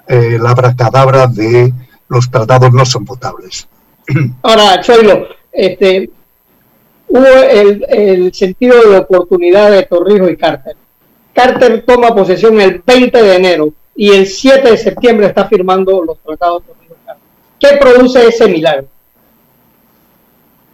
eh, 0.06 0.38
la 0.38 0.50
abracadabra 0.50 1.28
de 1.28 1.72
los 2.10 2.30
tratados 2.30 2.74
no 2.74 2.84
son 2.84 3.06
potables. 3.06 3.66
Ahora, 4.42 4.82
Choilo, 4.82 5.28
este, 5.50 6.10
hubo 7.08 7.26
el, 7.26 8.32
sentido 8.32 8.90
de 8.90 8.98
oportunidad 8.98 9.70
de 9.70 9.84
Torrijos 9.84 10.30
y 10.30 10.36
Carter. 10.36 10.76
Carter 11.32 11.84
toma 11.86 12.14
posesión 12.14 12.60
el 12.60 12.82
20 12.84 13.22
de 13.22 13.36
enero 13.36 13.72
y 13.94 14.10
el 14.10 14.26
7 14.26 14.70
de 14.70 14.76
septiembre 14.76 15.26
está 15.26 15.48
firmando 15.48 16.02
los 16.04 16.18
tratados 16.18 16.62
Torrijos 16.64 16.96
y 17.02 17.06
Carter. 17.06 17.22
¿Qué 17.58 17.78
produce 17.78 18.26
ese 18.26 18.48
milagro? 18.48 18.86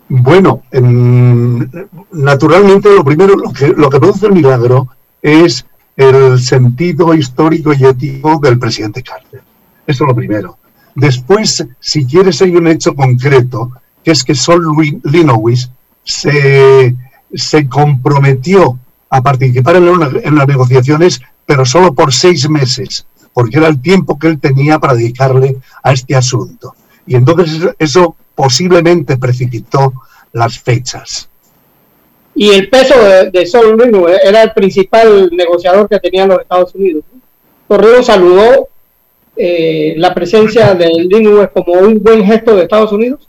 Bueno, 0.09 0.63
naturalmente 2.11 2.95
lo 2.95 3.03
primero, 3.03 3.35
lo 3.35 3.51
que, 3.53 3.69
lo 3.69 3.89
que 3.89 3.99
produce 3.99 4.27
el 4.27 4.33
milagro 4.33 4.89
es 5.23 5.65
el 5.97 6.39
sentido 6.39 7.15
histórico 7.15 7.73
y 7.73 7.85
ético 7.85 8.39
del 8.43 8.59
presidente 8.59 9.03
Carter. 9.03 9.41
Eso 9.87 10.05
es 10.05 10.09
lo 10.09 10.15
primero. 10.15 10.59
Después, 10.95 11.67
si 11.81 12.05
quieres, 12.05 12.43
hay 12.43 12.55
un 12.55 12.67
hecho 12.67 12.95
concreto, 12.95 13.73
que 14.05 14.11
es 14.11 14.23
que 14.23 14.35
Sol 14.35 14.63
Linowis 15.05 15.71
se, 16.05 16.95
se 17.33 17.69
comprometió 17.69 18.79
a 19.11 19.23
participar 19.23 19.77
en, 19.77 20.37
las 20.37 20.49
negociaciones, 20.49 21.21
pero 21.47 21.65
solo 21.65 21.95
por 21.95 22.13
seis 22.13 22.49
meses, 22.49 23.07
porque 23.33 23.59
era 23.59 23.69
el 23.69 23.81
tiempo 23.81 24.19
que 24.19 24.29
él 24.29 24.41
tenía 24.41 24.79
para 24.79 24.95
dedicarle 24.95 25.57
a 25.83 25.93
este 25.93 26.17
asunto. 26.17 26.75
Y 27.07 27.17
entonces 27.17 27.75
eso 27.79 28.17
posiblemente 28.35 29.19
precipitó 29.19 29.93
las 30.33 30.59
fechas. 30.59 31.29
Y 32.35 32.51
el 32.51 32.71
peso 32.71 32.95
de, 33.03 33.31
de 33.31 33.47
Sol 33.47 33.77
era 34.25 34.43
el 34.43 34.53
principal 34.53 35.31
negociador 35.33 35.89
que 35.89 36.01
tenían 36.01 36.31
los 36.31 36.41
Estados 36.41 36.75
Unidos. 36.75 37.05
Correo 37.69 38.03
saludó 38.03 38.69
eh, 39.35 39.95
la 39.97 40.15
presencia 40.15 40.75
de 40.75 40.89
Linux 40.89 41.51
como 41.55 41.73
un 41.73 42.03
buen 42.03 42.25
gesto 42.25 42.55
de 42.55 42.65
Estados 42.65 42.93
Unidos? 42.93 43.29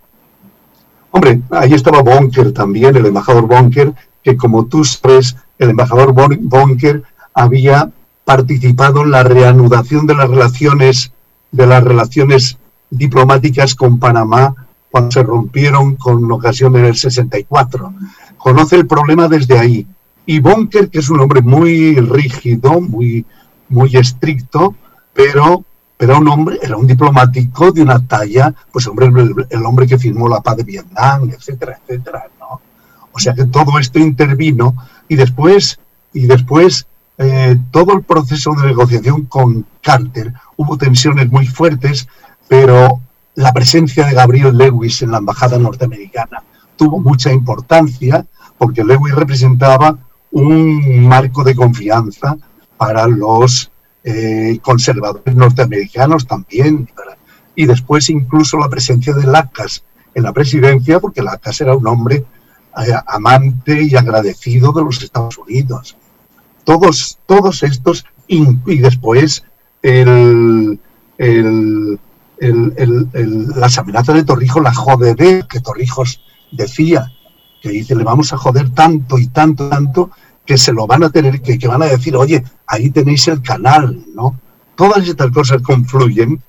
Hombre, 1.16 1.42
ahí 1.52 1.74
estaba 1.74 2.02
Bonker 2.02 2.54
también, 2.54 2.96
el 2.96 3.06
embajador 3.06 3.46
Bonker, 3.46 3.94
que 4.24 4.36
como 4.36 4.66
tú 4.66 4.84
sabes, 4.84 5.36
el 5.60 5.70
embajador 5.70 6.12
Bonker 6.12 7.04
había 7.36 7.92
participado 8.26 9.04
en 9.04 9.12
la 9.12 9.22
reanudación 9.24 10.08
de 10.08 10.16
las 10.16 10.28
relaciones 10.28 11.12
de 11.52 11.68
las 11.68 11.84
relaciones 11.84 12.58
diplomáticas 12.90 13.76
con 13.76 14.00
Panamá 14.00 14.56
cuando 14.90 15.12
se 15.12 15.22
rompieron 15.22 15.98
con 15.98 16.32
ocasión 16.32 16.76
en 16.78 16.86
el 16.86 16.96
64. 16.96 17.94
Conoce 18.38 18.76
el 18.76 18.88
problema 18.88 19.28
desde 19.28 19.60
ahí. 19.60 19.86
Y 20.26 20.40
Bonker, 20.40 20.90
que 20.90 20.98
es 20.98 21.12
un 21.12 21.20
hombre 21.20 21.44
muy 21.44 21.94
rígido, 21.96 22.82
muy, 22.82 23.24
muy 23.70 23.96
estricto, 23.96 24.74
pero, 25.14 25.64
pero 26.06 26.18
un 26.18 26.28
hombre, 26.28 26.60
era 26.62 26.76
un 26.76 26.86
diplomático 26.86 27.72
de 27.72 27.82
una 27.82 28.06
talla, 28.06 28.54
pues 28.74 28.86
hombre, 28.88 29.08
el, 29.50 29.66
hombre 29.66 29.88
que 29.88 29.98
firmó 29.98 30.28
la 30.28 30.42
paz 30.42 30.58
de 30.58 30.64
Vietnam, 30.64 31.30
etcétera, 31.30 31.80
etcétera, 31.82 32.26
¿no? 32.42 32.60
O 33.14 33.20
sea 33.20 33.34
que 33.34 33.46
todo 33.46 33.80
esto 33.80 34.00
intervino 34.00 34.76
y 35.08 35.16
después, 35.16 35.80
y 36.12 36.28
después 36.28 36.88
eh, 37.18 37.58
todo 37.72 37.94
el 37.94 38.04
proceso 38.04 38.52
de 38.52 38.68
negociación 38.68 39.28
con 39.28 39.66
Carter, 39.82 40.34
hubo 40.58 40.78
tensiones 40.78 41.32
muy 41.32 41.48
fuertes, 41.48 42.06
pero 42.50 43.00
la 43.36 43.54
presencia 43.54 44.06
de 44.06 44.14
Gabriel 44.14 44.58
Lewis 44.58 45.04
en 45.04 45.12
la 45.12 45.20
embajada 45.20 45.58
norteamericana 45.58 46.44
tuvo 46.76 47.00
mucha 47.00 47.32
importancia 47.32 48.26
porque 48.58 48.84
Lewis 48.84 49.16
representaba 49.16 49.98
un 50.32 51.08
marco 51.08 51.46
de 51.46 51.56
confianza 51.56 52.36
para 52.76 53.08
los 53.08 53.72
eh, 54.04 54.60
conservadores 54.62 55.36
norteamericanos 55.36 56.28
también. 56.28 56.90
Y 57.56 57.66
después 57.66 58.10
incluso 58.10 58.58
la 58.58 58.70
presencia 58.70 59.14
de 59.14 59.28
Lacas 59.28 59.84
en 60.16 60.24
la 60.24 60.34
presidencia, 60.34 61.00
porque 61.00 61.22
Lacas 61.22 61.62
era 61.62 61.76
un 61.76 61.88
hombre 61.88 62.26
eh, 62.78 62.94
amante 63.08 63.84
y 63.84 63.96
agradecido 63.96 64.72
de 64.74 64.84
los 64.84 65.02
Estados 65.02 65.38
Unidos. 65.38 65.98
Todos, 66.64 67.20
todos 67.26 67.64
estos, 67.64 68.06
y, 68.28 68.78
después 68.80 69.44
el, 69.82 70.80
el 71.18 72.00
las 73.56 73.78
amenazas 73.78 74.16
de 74.16 74.24
Torrijos, 74.24 74.64
la 74.64 74.74
jodedez 74.74 75.46
que 75.46 75.60
Torrijos 75.60 76.22
decía, 76.52 77.12
que 77.62 77.70
dice, 77.70 77.96
le 77.96 78.04
vamos 78.04 78.34
a 78.34 78.38
joder 78.38 78.70
tanto 78.72 79.18
y 79.18 79.28
tanto, 79.28 79.70
tanto, 79.70 80.12
que 80.46 80.58
se 80.58 80.74
lo 80.74 80.88
van 80.88 81.04
a 81.04 81.10
tener, 81.10 81.42
que, 81.42 81.68
van 81.68 81.84
a 81.84 81.88
decir, 81.88 82.16
oye, 82.16 82.44
ahí 82.68 82.90
tenéis 82.90 83.28
el 83.28 83.42
canal, 83.42 84.04
¿no? 84.14 84.40
Todas 84.76 85.08
estas 85.08 85.32
cosas 85.32 85.62
confluyen 85.62 86.42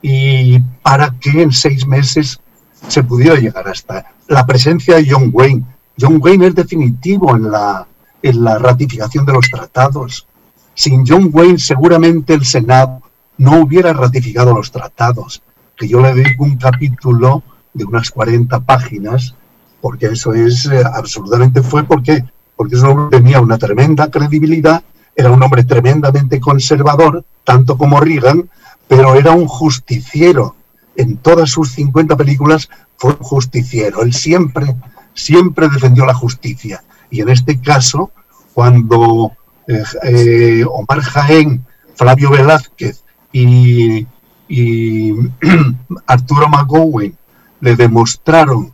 y 0.00 0.60
para 0.82 1.14
que 1.18 1.42
en 1.42 1.52
seis 1.52 1.86
meses 1.86 2.40
se 2.88 3.02
pudiera 3.02 3.36
llegar 3.36 3.68
hasta 3.68 4.12
la 4.28 4.46
presencia 4.46 4.96
de 4.96 5.06
John 5.10 5.30
Wayne. 5.32 5.64
John 5.98 6.18
Wayne 6.20 6.48
es 6.48 6.54
definitivo 6.54 7.34
en 7.36 7.50
la, 7.50 7.86
en 8.22 8.44
la 8.44 8.58
ratificación 8.58 9.24
de 9.24 9.32
los 9.32 9.50
tratados. 9.50 10.26
Sin 10.74 11.06
John 11.06 11.30
Wayne 11.32 11.58
seguramente 11.58 12.34
el 12.34 12.44
Senado 12.44 13.02
no 13.38 13.60
hubiera 13.60 13.92
ratificado 13.92 14.54
los 14.54 14.70
tratados, 14.70 15.42
que 15.76 15.88
yo 15.88 16.00
le 16.00 16.14
dedico 16.14 16.44
un 16.44 16.56
capítulo 16.56 17.42
de 17.72 17.84
unas 17.84 18.10
40 18.10 18.60
páginas, 18.60 19.34
porque 19.80 20.06
eso 20.06 20.32
es 20.32 20.66
eh, 20.66 20.82
absolutamente 20.94 21.62
fue 21.62 21.84
porque, 21.84 22.24
porque 22.56 22.76
ese 22.76 22.86
hombre 22.86 23.18
tenía 23.18 23.40
una 23.40 23.58
tremenda 23.58 24.10
credibilidad, 24.10 24.82
era 25.16 25.30
un 25.30 25.42
hombre 25.42 25.64
tremendamente 25.64 26.40
conservador, 26.40 27.24
tanto 27.44 27.76
como 27.76 28.00
Reagan, 28.00 28.48
pero 28.88 29.14
era 29.14 29.32
un 29.32 29.46
justiciero. 29.46 30.56
En 30.96 31.16
todas 31.16 31.50
sus 31.50 31.72
50 31.72 32.16
películas 32.16 32.68
fue 32.96 33.12
un 33.12 33.18
justiciero. 33.18 34.02
Él 34.02 34.12
siempre, 34.12 34.76
siempre 35.14 35.68
defendió 35.68 36.06
la 36.06 36.14
justicia. 36.14 36.82
Y 37.10 37.20
en 37.20 37.28
este 37.28 37.60
caso, 37.60 38.10
cuando 38.52 39.32
eh, 39.66 39.82
eh, 40.02 40.64
Omar 40.68 41.00
Jaén, 41.00 41.64
Flavio 41.94 42.30
Velázquez 42.30 43.02
y, 43.32 44.06
Arturo 46.06 46.48
McGowan 46.48 47.16
le 47.60 47.76
demostraron 47.76 48.72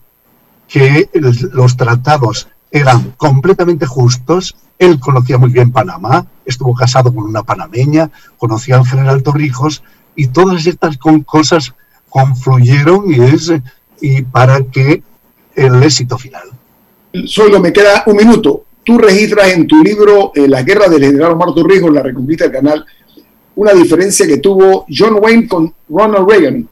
que 0.68 1.08
los 1.52 1.76
tratados 1.76 2.48
eran 2.70 3.14
completamente 3.16 3.86
justos. 3.86 4.56
Él 4.78 4.98
conocía 4.98 5.38
muy 5.38 5.50
bien 5.50 5.72
Panamá, 5.72 6.26
estuvo 6.44 6.74
casado 6.74 7.14
con 7.14 7.24
una 7.24 7.42
panameña, 7.42 8.10
conocía 8.38 8.76
al 8.76 8.86
general 8.86 9.22
Torrijos 9.22 9.82
y 10.16 10.28
todas 10.28 10.66
estas 10.66 10.98
cosas 11.24 11.74
confluyeron 12.08 13.12
y, 13.12 13.20
es, 13.20 13.52
y 14.00 14.22
para 14.22 14.62
que 14.64 15.02
el 15.54 15.82
éxito 15.82 16.18
final. 16.18 16.48
Solo 17.26 17.60
me 17.60 17.72
queda 17.72 18.04
un 18.06 18.16
minuto. 18.16 18.64
Tú 18.84 18.98
registras 18.98 19.52
en 19.52 19.66
tu 19.66 19.82
libro 19.82 20.32
eh, 20.34 20.48
La 20.48 20.62
guerra 20.62 20.88
del 20.88 21.02
general 21.02 21.32
Omar 21.32 21.54
Torrijos, 21.54 21.92
la 21.92 22.02
reconquista 22.02 22.44
del 22.44 22.52
canal, 22.52 22.84
una 23.56 23.72
diferencia 23.72 24.26
que 24.26 24.38
tuvo 24.38 24.86
John 24.88 25.18
Wayne 25.20 25.46
con 25.46 25.74
Ronald 25.88 26.28
Reagan. 26.28 26.68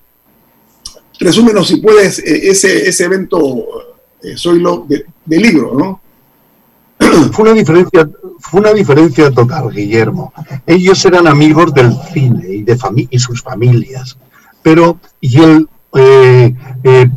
Resúmenos, 1.21 1.69
si 1.69 1.77
puedes, 1.77 2.19
eh, 2.21 2.51
ese, 2.51 2.89
ese 2.89 3.05
evento, 3.05 3.39
eh, 4.23 4.37
soy 4.37 4.61
lo 4.61 4.87
de, 4.89 5.05
libro, 5.27 5.75
¿no? 5.77 6.01
Fue 7.33 7.45
una, 7.45 7.53
diferencia, 7.53 8.09
fue 8.41 8.61
una 8.61 8.73
diferencia 8.73 9.31
total, 9.31 9.71
Guillermo. 9.71 10.33
Ellos 10.67 11.05
eran 11.05 11.29
amigos 11.29 11.73
del 11.73 11.93
cine 12.13 12.45
y, 12.49 12.63
de 12.63 12.77
y 13.11 13.19
sus 13.19 13.41
familias. 13.43 14.19
Pero, 14.63 14.99
y 15.21 15.41
él, 15.41 15.69
eh, 15.95 16.55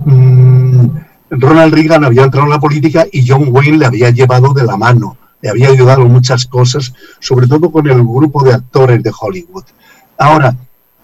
mm, 0.06 0.86
Ronald 1.32 1.74
Reagan 1.74 2.06
había 2.06 2.24
entrado 2.24 2.46
en 2.46 2.52
la 2.52 2.60
política 2.60 3.08
y 3.12 3.28
John 3.28 3.48
Wayne 3.50 3.80
le 3.80 3.86
había 3.88 4.12
llevado 4.12 4.54
de 4.54 4.64
la 4.64 4.78
mano 4.78 5.18
le 5.42 5.50
había 5.50 5.70
ayudado 5.70 6.04
en 6.04 6.12
muchas 6.12 6.46
cosas, 6.46 6.94
sobre 7.20 7.48
todo 7.48 7.72
con 7.72 7.90
el 7.90 8.02
grupo 8.04 8.44
de 8.44 8.54
actores 8.54 9.02
de 9.02 9.12
Hollywood. 9.18 9.64
Ahora, 10.18 10.56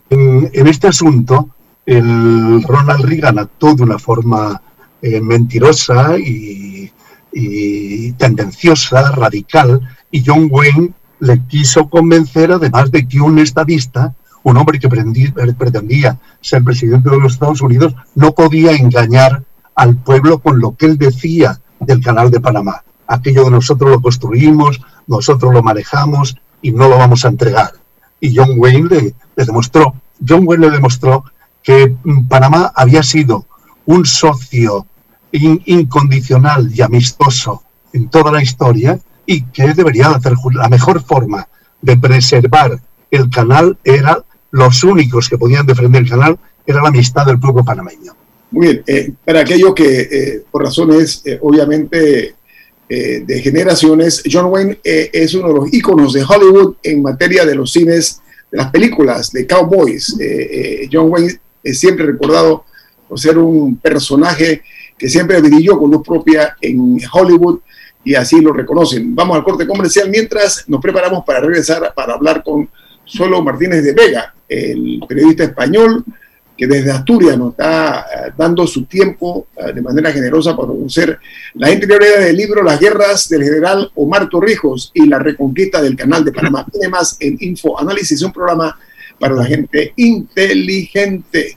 en, 0.09 0.67
este 0.67 0.87
asunto, 0.87 1.49
el 1.85 2.63
Ronald 2.63 3.03
Reagan 3.03 3.39
actuó 3.39 3.73
de 3.73 3.83
una 3.83 3.97
forma 3.97 4.61
eh, 5.01 5.21
mentirosa 5.21 6.17
y, 6.17 6.91
tendenciosa, 8.17 9.11
radical, 9.11 9.79
y 10.09 10.23
John 10.25 10.47
Wayne 10.49 10.91
le 11.19 11.45
quiso 11.45 11.87
convencer, 11.87 12.51
además 12.51 12.89
de 12.89 13.07
que 13.07 13.21
un 13.21 13.37
estadista, 13.37 14.15
un 14.41 14.57
hombre 14.57 14.79
que 14.79 14.89
pretendía 14.89 16.17
ser 16.41 16.63
presidente 16.63 17.11
de 17.11 17.19
los 17.19 17.33
Estados 17.33 17.61
Unidos, 17.61 17.93
no 18.15 18.31
podía 18.31 18.71
engañar 18.71 19.43
al 19.75 19.97
pueblo 19.97 20.39
con 20.39 20.59
lo 20.59 20.75
que 20.75 20.87
él 20.87 20.97
decía 20.97 21.59
del 21.79 22.01
canal 22.01 22.31
de 22.31 22.39
Panamá 22.39 22.81
aquello 23.07 23.45
de 23.45 23.51
nosotros 23.51 23.89
lo 23.89 24.01
construimos, 24.01 24.81
nosotros 25.07 25.53
lo 25.53 25.63
manejamos 25.63 26.37
y 26.61 26.71
no 26.71 26.87
lo 26.87 26.97
vamos 26.97 27.25
a 27.25 27.29
entregar. 27.29 27.71
Y 28.19 28.35
John 28.35 28.51
Wayne 28.57 29.13
le, 29.35 29.45
demostró, 29.45 29.95
John 30.27 30.43
Wayne 30.45 30.67
le 30.67 30.71
demostró 30.73 31.23
que 31.63 31.95
mm, 32.03 32.27
Panamá 32.27 32.71
había 32.75 33.03
sido 33.03 33.45
un 33.87 34.05
socio 34.05 34.85
incondicional 35.31 36.69
y 36.73 36.81
amistoso 36.81 37.63
en 37.93 38.09
toda 38.09 38.31
la 38.31 38.41
historia 38.41 38.99
y 39.25 39.43
que 39.45 39.73
debería 39.73 40.09
hacer 40.09 40.33
la 40.53 40.69
mejor 40.69 41.03
forma 41.03 41.47
de 41.81 41.97
preservar 41.97 42.79
el 43.11 43.29
canal 43.29 43.77
era 43.83 44.23
los 44.51 44.83
únicos 44.83 45.29
que 45.29 45.37
podían 45.37 45.65
defender 45.65 46.03
el 46.03 46.09
canal 46.09 46.39
era 46.65 46.81
la 46.81 46.89
amistad 46.89 47.25
del 47.25 47.39
pueblo 47.39 47.63
panameño. 47.63 48.13
Muy 48.51 48.67
bien, 48.67 48.83
eh, 48.87 49.11
para 49.25 49.41
aquello 49.41 49.73
que 49.73 50.01
eh, 50.01 50.43
por 50.49 50.63
razones 50.63 51.21
eh, 51.25 51.37
obviamente 51.41 52.35
de 52.89 53.41
generaciones, 53.41 54.23
John 54.31 54.45
Wayne 54.45 54.79
es 54.81 55.33
uno 55.33 55.49
de 55.49 55.53
los 55.55 55.73
íconos 55.73 56.13
de 56.13 56.23
Hollywood 56.23 56.75
en 56.81 57.01
materia 57.01 57.45
de 57.45 57.53
los 57.53 57.73
cines, 57.73 58.21
de 58.49 58.59
las 58.59 58.71
películas 58.71 59.29
de 59.33 59.45
cowboys. 59.45 60.15
John 60.89 61.09
Wayne 61.09 61.37
es 61.61 61.79
siempre 61.79 62.05
recordado 62.05 62.63
por 63.07 63.19
ser 63.19 63.37
un 63.37 63.77
personaje 63.77 64.63
que 64.97 65.09
siempre 65.09 65.39
brilló 65.41 65.77
con 65.77 65.91
luz 65.91 66.01
propia 66.05 66.55
en 66.61 66.97
Hollywood 67.11 67.59
y 68.03 68.15
así 68.15 68.41
lo 68.41 68.53
reconocen. 68.53 69.13
Vamos 69.15 69.37
al 69.37 69.43
corte 69.43 69.67
comercial 69.67 70.09
mientras 70.09 70.65
nos 70.67 70.81
preparamos 70.81 71.23
para 71.25 71.41
regresar 71.41 71.93
para 71.93 72.13
hablar 72.13 72.43
con 72.43 72.69
Solo 73.05 73.41
Martínez 73.41 73.83
de 73.83 73.93
Vega, 73.93 74.33
el 74.47 75.01
periodista 75.07 75.43
español 75.45 76.03
que 76.57 76.65
desde 76.65 76.91
Asturias 76.91 77.37
nos 77.37 77.51
está 77.51 77.99
eh, 77.99 78.31
dando 78.35 78.65
su 78.65 78.85
tiempo 78.85 79.47
eh, 79.55 79.71
de 79.73 79.81
manera 79.81 80.11
generosa 80.11 80.55
para 80.55 80.69
conocer 80.69 81.19
la 81.53 81.71
interioridad 81.71 82.19
del 82.19 82.35
libro 82.35 82.63
Las 82.63 82.79
guerras 82.79 83.29
del 83.29 83.43
general 83.43 83.91
Omar 83.93 84.27
Torrijos 84.27 84.91
y 84.93 85.05
la 85.05 85.19
reconquista 85.19 85.81
del 85.81 85.95
canal 85.95 86.25
de 86.25 86.31
Panamá. 86.31 86.65
Tiene 86.71 86.89
más 86.89 87.15
en 87.19 87.37
Info 87.39 87.79
Análisis, 87.79 88.23
un 88.23 88.33
programa 88.33 88.77
para 89.19 89.35
la 89.35 89.45
gente 89.45 89.93
inteligente. 89.95 91.56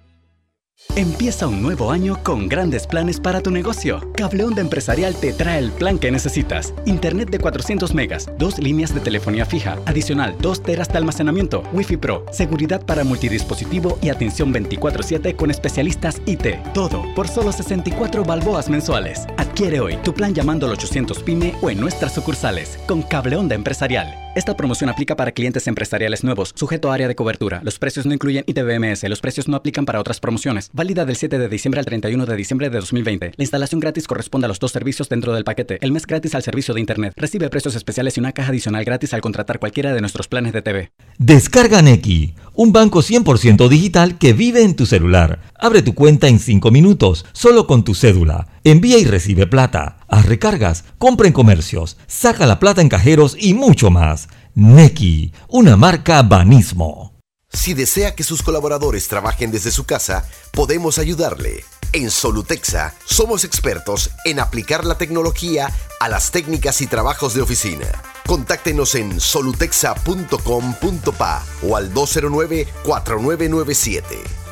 Empieza 0.97 1.47
un 1.47 1.61
nuevo 1.61 1.89
año 1.91 2.21
con 2.21 2.49
grandes 2.49 2.85
planes 2.85 3.17
para 3.17 3.39
tu 3.41 3.49
negocio. 3.49 4.11
Cable 4.13 4.43
Onda 4.43 4.61
Empresarial 4.61 5.15
te 5.15 5.31
trae 5.31 5.57
el 5.59 5.71
plan 5.71 5.97
que 5.97 6.11
necesitas. 6.11 6.73
Internet 6.85 7.29
de 7.29 7.39
400 7.39 7.93
megas, 7.93 8.29
dos 8.37 8.59
líneas 8.59 8.93
de 8.93 8.99
telefonía 8.99 9.45
fija, 9.45 9.79
adicional 9.85 10.35
2 10.41 10.63
teras 10.63 10.89
de 10.89 10.97
almacenamiento, 10.97 11.63
Wi-Fi 11.71 11.95
Pro, 11.95 12.25
seguridad 12.33 12.85
para 12.85 13.05
multidispositivo 13.05 13.99
y 14.01 14.09
atención 14.09 14.51
24/7 14.51 15.33
con 15.37 15.49
especialistas 15.49 16.21
IT. 16.25 16.57
Todo 16.73 17.05
por 17.15 17.29
solo 17.29 17.53
64 17.53 18.25
balboas 18.25 18.69
mensuales. 18.69 19.27
Adquiere 19.37 19.79
hoy 19.79 19.95
tu 20.03 20.13
plan 20.13 20.33
llamando 20.33 20.65
al 20.65 20.73
800 20.73 21.23
PYME 21.23 21.55
o 21.61 21.69
en 21.69 21.79
nuestras 21.79 22.13
sucursales 22.13 22.77
con 22.85 23.01
Cable 23.01 23.37
Onda 23.37 23.55
Empresarial. 23.55 24.13
Esta 24.33 24.55
promoción 24.55 24.89
aplica 24.89 25.17
para 25.17 25.33
clientes 25.33 25.67
empresariales 25.67 26.23
nuevos, 26.23 26.53
sujeto 26.55 26.89
a 26.89 26.93
área 26.93 27.09
de 27.09 27.15
cobertura. 27.15 27.59
Los 27.65 27.77
precios 27.77 28.05
no 28.05 28.13
incluyen 28.13 28.45
ITBMS. 28.47 29.03
Los 29.09 29.19
precios 29.19 29.49
no 29.49 29.57
aplican 29.57 29.85
para 29.85 29.99
otras 29.99 30.21
promociones. 30.21 30.69
Válida 30.71 31.03
del 31.03 31.17
7 31.17 31.37
de 31.37 31.49
diciembre 31.49 31.79
al 31.79 31.85
31 31.85 32.25
de 32.25 32.35
diciembre 32.37 32.69
de 32.69 32.79
2020. 32.79 33.33
La 33.35 33.43
instalación 33.43 33.81
gratis 33.81 34.07
corresponde 34.07 34.45
a 34.45 34.47
los 34.47 34.59
dos 34.59 34.71
servicios 34.71 35.09
dentro 35.09 35.33
del 35.33 35.43
paquete. 35.43 35.79
El 35.81 35.91
mes 35.91 36.07
gratis 36.07 36.33
al 36.33 36.43
servicio 36.43 36.73
de 36.73 36.79
Internet. 36.79 37.13
Recibe 37.17 37.49
precios 37.49 37.75
especiales 37.75 38.15
y 38.15 38.21
una 38.21 38.31
caja 38.31 38.51
adicional 38.51 38.85
gratis 38.85 39.13
al 39.13 39.19
contratar 39.19 39.59
cualquiera 39.59 39.93
de 39.93 39.99
nuestros 39.99 40.29
planes 40.29 40.53
de 40.53 40.61
TV. 40.61 40.91
Descarga 41.17 41.81
Neki, 41.81 42.33
un 42.53 42.71
banco 42.71 42.99
100% 42.99 43.67
digital 43.67 44.17
que 44.17 44.31
vive 44.31 44.63
en 44.63 44.77
tu 44.77 44.85
celular. 44.85 45.41
Abre 45.59 45.81
tu 45.81 45.93
cuenta 45.93 46.29
en 46.29 46.39
5 46.39 46.71
minutos, 46.71 47.25
solo 47.33 47.67
con 47.67 47.83
tu 47.83 47.95
cédula. 47.95 48.47
Envía 48.63 48.97
y 48.97 49.03
recibe 49.03 49.45
plata. 49.45 49.97
Haz 50.11 50.25
recargas, 50.25 50.83
compra 50.97 51.27
en 51.27 51.33
comercios, 51.33 51.95
saca 52.05 52.45
la 52.45 52.59
plata 52.59 52.81
en 52.81 52.89
cajeros 52.89 53.37
y 53.39 53.53
mucho 53.53 53.89
más. 53.89 54.27
Neki, 54.55 55.31
una 55.47 55.77
marca 55.77 56.21
Banismo. 56.21 57.13
Si 57.53 57.73
desea 57.73 58.13
que 58.13 58.25
sus 58.25 58.43
colaboradores 58.43 59.07
trabajen 59.07 59.51
desde 59.51 59.71
su 59.71 59.85
casa, 59.85 60.25
podemos 60.51 60.97
ayudarle. 60.97 61.63
En 61.93 62.11
Solutexa 62.11 62.93
somos 63.05 63.45
expertos 63.45 64.11
en 64.25 64.41
aplicar 64.41 64.85
la 64.85 64.97
tecnología 64.97 65.71
a 66.01 66.09
las 66.09 66.31
técnicas 66.31 66.81
y 66.81 66.87
trabajos 66.87 67.33
de 67.33 67.41
oficina. 67.41 67.87
Contáctenos 68.27 68.95
en 68.95 69.17
solutexa.com.pa 69.17 71.45
o 71.63 71.77
al 71.77 71.93
209-4997. 71.93 74.03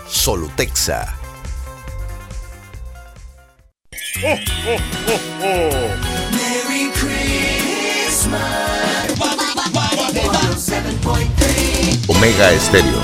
Solutexa. 0.08 1.19
Merry 4.18 4.42
Christmas. 6.94 8.42
Omega 12.08 12.52
Estéreo. 12.54 13.00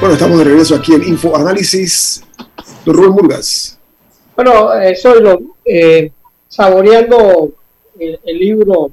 Bueno, 0.00 0.14
estamos 0.14 0.38
de 0.38 0.44
regreso 0.44 0.74
aquí 0.74 0.94
en 0.94 1.06
Info 1.06 1.36
Análisis. 1.36 2.24
Don 2.86 2.96
Rubén 2.96 3.10
Murgas. 3.10 3.78
Bueno, 4.34 4.72
eh, 4.72 4.96
soy 4.96 5.20
lo, 5.20 5.38
eh, 5.66 6.10
saboreando 6.48 7.59
el, 8.00 8.38
libro, 8.38 8.90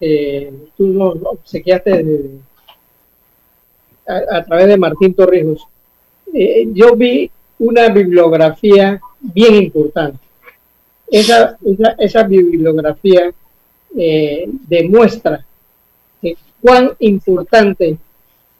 eh, 0.00 0.52
tú 0.76 0.86
nos 0.88 1.16
obsequiaste 1.22 2.02
de, 2.02 2.30
a, 4.06 4.44
través 4.44 4.68
de 4.68 4.76
Martín 4.76 5.14
Torrijos, 5.14 5.66
eh, 6.32 6.68
yo 6.72 6.94
vi 6.94 7.30
una 7.58 7.88
bibliografía 7.88 9.00
bien 9.20 9.54
importante. 9.54 10.18
Esa, 11.10 11.56
esa, 11.98 12.22
bibliografía 12.24 13.32
eh, 13.96 14.48
demuestra 14.68 15.44
cuán 16.60 16.92
importante 17.00 17.98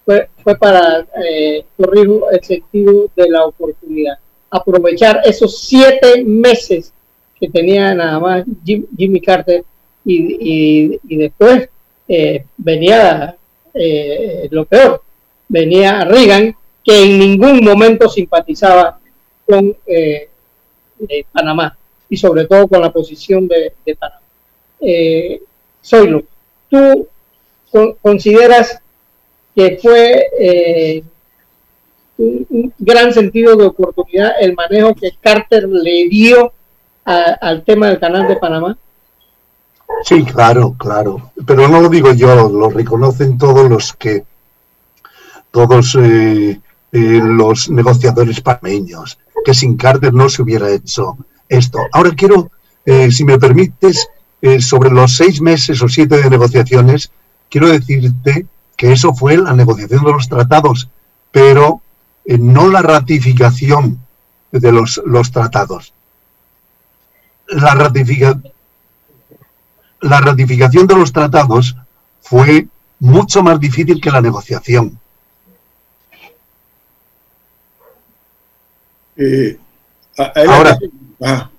fue, 0.04 0.28
fue 0.42 0.56
para 0.56 1.06
eh, 1.26 1.64
Torrijos 1.76 2.32
el 2.32 2.44
sentido 2.44 3.10
de 3.16 3.30
la 3.30 3.46
oportunidad. 3.46 4.18
Aprovechar 4.50 5.22
esos 5.24 5.62
siete 5.62 6.22
meses 6.22 6.92
que 7.38 7.48
tenía 7.48 7.94
nada 7.94 8.18
más 8.18 8.44
Jimmy 8.64 9.20
Carter 9.20 9.64
y, 10.04 10.98
y, 11.02 11.16
después 11.16 11.68
eh, 12.08 12.44
venía 12.56 13.36
lo 14.50 14.64
peor, 14.66 15.02
venía 15.48 16.04
Reagan, 16.04 16.54
que 16.84 17.02
en 17.02 17.18
ningún 17.18 17.64
momento 17.64 18.08
simpatizaba 18.08 18.98
con 19.46 19.76
eh, 19.86 20.28
eh, 21.08 21.24
Panamá 21.32 21.76
y 22.08 22.16
sobre 22.16 22.46
todo 22.46 22.68
con 22.68 22.80
la 22.80 22.92
posición 22.92 23.48
de, 23.48 23.72
Panamá. 23.98 24.20
Eh, 24.80 25.42
Soylo, 25.80 26.24
¿tú 26.70 27.08
consideras 28.00 28.80
que 29.54 29.78
fue 29.80 30.26
eh, 30.38 31.02
un, 32.18 32.72
gran 32.78 33.12
sentido 33.12 33.56
de 33.56 33.66
oportunidad 33.66 34.32
el 34.40 34.54
manejo 34.54 34.94
que 34.94 35.12
Carter 35.20 35.68
le 35.68 36.08
dio 36.08 36.52
al 37.04 37.64
tema 37.64 37.88
del 37.88 38.00
canal 38.00 38.26
de 38.26 38.36
Panamá? 38.36 38.76
Sí, 40.04 40.24
claro, 40.24 40.74
claro. 40.78 41.30
Pero 41.46 41.68
no 41.68 41.80
lo 41.80 41.88
digo 41.88 42.12
yo, 42.12 42.48
lo 42.48 42.70
reconocen 42.70 43.38
todos 43.38 43.68
los 43.68 43.92
que 43.94 44.24
todos 45.54 45.96
eh, 46.00 46.60
eh, 46.90 47.20
los 47.22 47.70
negociadores 47.70 48.40
panameños, 48.40 49.18
que 49.44 49.54
sin 49.54 49.76
Carter 49.76 50.12
no 50.12 50.28
se 50.28 50.42
hubiera 50.42 50.68
hecho 50.68 51.16
esto. 51.48 51.78
Ahora 51.92 52.10
quiero, 52.10 52.50
eh, 52.84 53.10
si 53.12 53.24
me 53.24 53.38
permites, 53.38 54.08
sobre 54.58 54.90
los 54.90 55.16
seis 55.16 55.40
meses 55.40 55.80
o 55.80 55.88
siete 55.88 56.20
de 56.20 56.28
negociaciones, 56.28 57.10
quiero 57.48 57.68
decirte 57.68 58.46
que 58.76 58.92
eso 58.92 59.14
fue 59.14 59.38
la 59.38 59.54
negociación 59.54 60.04
de 60.04 60.12
los 60.12 60.28
tratados, 60.28 60.90
pero 61.32 61.80
no 62.26 62.68
la 62.68 62.82
ratificación 62.82 64.00
de 64.52 64.70
los, 64.70 65.00
los 65.06 65.30
tratados. 65.30 65.93
La, 67.48 67.74
ratifica, 67.74 68.40
la 70.00 70.20
ratificación 70.20 70.86
de 70.86 70.96
los 70.96 71.12
tratados 71.12 71.76
fue 72.20 72.66
mucho 73.00 73.42
más 73.42 73.60
difícil 73.60 74.00
que 74.00 74.10
la 74.10 74.20
negociación. 74.20 74.98
Eh, 79.16 79.58
Ahora, 80.16 80.78
ah, 81.22 81.50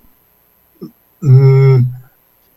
mm, 1.20 1.78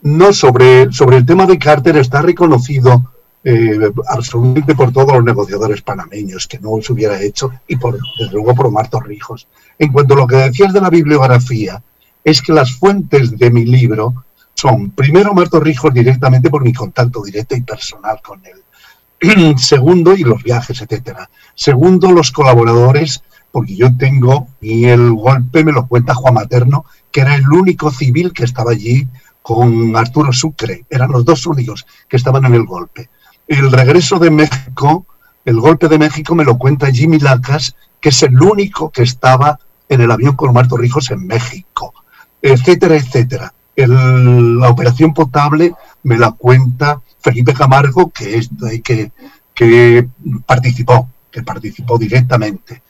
no, 0.01 0.33
sobre, 0.33 0.91
sobre 0.91 1.17
el 1.17 1.25
tema 1.25 1.45
de 1.45 1.59
Carter 1.59 1.97
está 1.97 2.21
reconocido 2.21 3.11
eh, 3.43 3.91
absolutamente 4.07 4.75
por 4.75 4.91
todos 4.91 5.13
los 5.13 5.23
negociadores 5.23 5.81
panameños 5.81 6.47
que 6.47 6.59
no 6.59 6.81
se 6.81 6.93
hubiera 6.93 7.21
hecho 7.21 7.51
y 7.67 7.75
por, 7.75 7.97
desde 8.17 8.33
luego 8.33 8.55
por 8.55 8.67
Omar 8.67 8.89
Torrijos. 8.89 9.47
En 9.77 9.91
cuanto 9.91 10.13
a 10.13 10.17
lo 10.17 10.27
que 10.27 10.37
decías 10.37 10.71
de 10.71 10.81
la 10.81 10.89
bibliografía, 10.89 11.81
es 12.23 12.41
que 12.41 12.53
las 12.53 12.73
fuentes 12.73 13.37
de 13.37 13.51
mi 13.51 13.65
libro 13.65 14.25
son, 14.53 14.91
primero, 14.91 15.31
Omar 15.31 15.49
Torrijos 15.49 15.93
directamente 15.93 16.49
por 16.49 16.63
mi 16.63 16.73
contacto 16.73 17.23
directo 17.23 17.55
y 17.55 17.61
personal 17.61 18.19
con 18.21 18.41
él. 18.45 19.57
Segundo, 19.57 20.13
y 20.15 20.23
los 20.23 20.43
viajes, 20.43 20.81
etcétera. 20.81 21.29
Segundo, 21.55 22.11
los 22.11 22.31
colaboradores, 22.31 23.23
porque 23.51 23.75
yo 23.75 23.95
tengo, 23.97 24.47
y 24.61 24.85
el 24.85 25.13
golpe 25.13 25.63
me 25.63 25.71
lo 25.71 25.87
cuenta 25.87 26.13
Juan 26.13 26.33
Materno, 26.33 26.85
que 27.11 27.21
era 27.21 27.35
el 27.35 27.47
único 27.49 27.91
civil 27.91 28.33
que 28.33 28.43
estaba 28.43 28.71
allí 28.71 29.07
con 29.41 29.95
Arturo 29.95 30.33
Sucre. 30.33 30.85
Eran 30.89 31.11
los 31.11 31.25
dos 31.25 31.45
únicos 31.47 31.85
que 32.07 32.17
estaban 32.17 32.45
en 32.45 32.53
el 32.53 32.65
golpe. 32.65 33.09
El 33.47 33.71
regreso 33.71 34.19
de 34.19 34.29
México, 34.29 35.05
el 35.45 35.59
golpe 35.59 35.87
de 35.87 35.97
México 35.97 36.35
me 36.35 36.43
lo 36.43 36.57
cuenta 36.57 36.91
Jimmy 36.91 37.17
Lacas, 37.17 37.75
que 37.99 38.09
es 38.09 38.23
el 38.23 38.39
único 38.41 38.91
que 38.91 39.03
estaba 39.03 39.59
en 39.87 40.01
el 40.01 40.11
avión 40.11 40.35
con 40.35 40.49
Omar 40.49 40.67
Torrijos 40.67 41.09
en 41.11 41.25
México, 41.25 41.93
etcétera, 42.41 42.95
etcétera. 42.95 43.53
El- 43.75 44.59
la 44.59 44.69
operación 44.69 45.13
potable 45.13 45.73
me 46.03 46.17
la 46.17 46.31
cuenta 46.31 47.01
Felipe 47.21 47.53
Camargo, 47.53 48.09
que, 48.11 48.37
es, 48.37 48.49
que, 48.83 49.11
que 49.53 50.07
participó, 50.45 51.09
que 51.31 51.43
participó 51.43 51.97
directamente. 51.97 52.81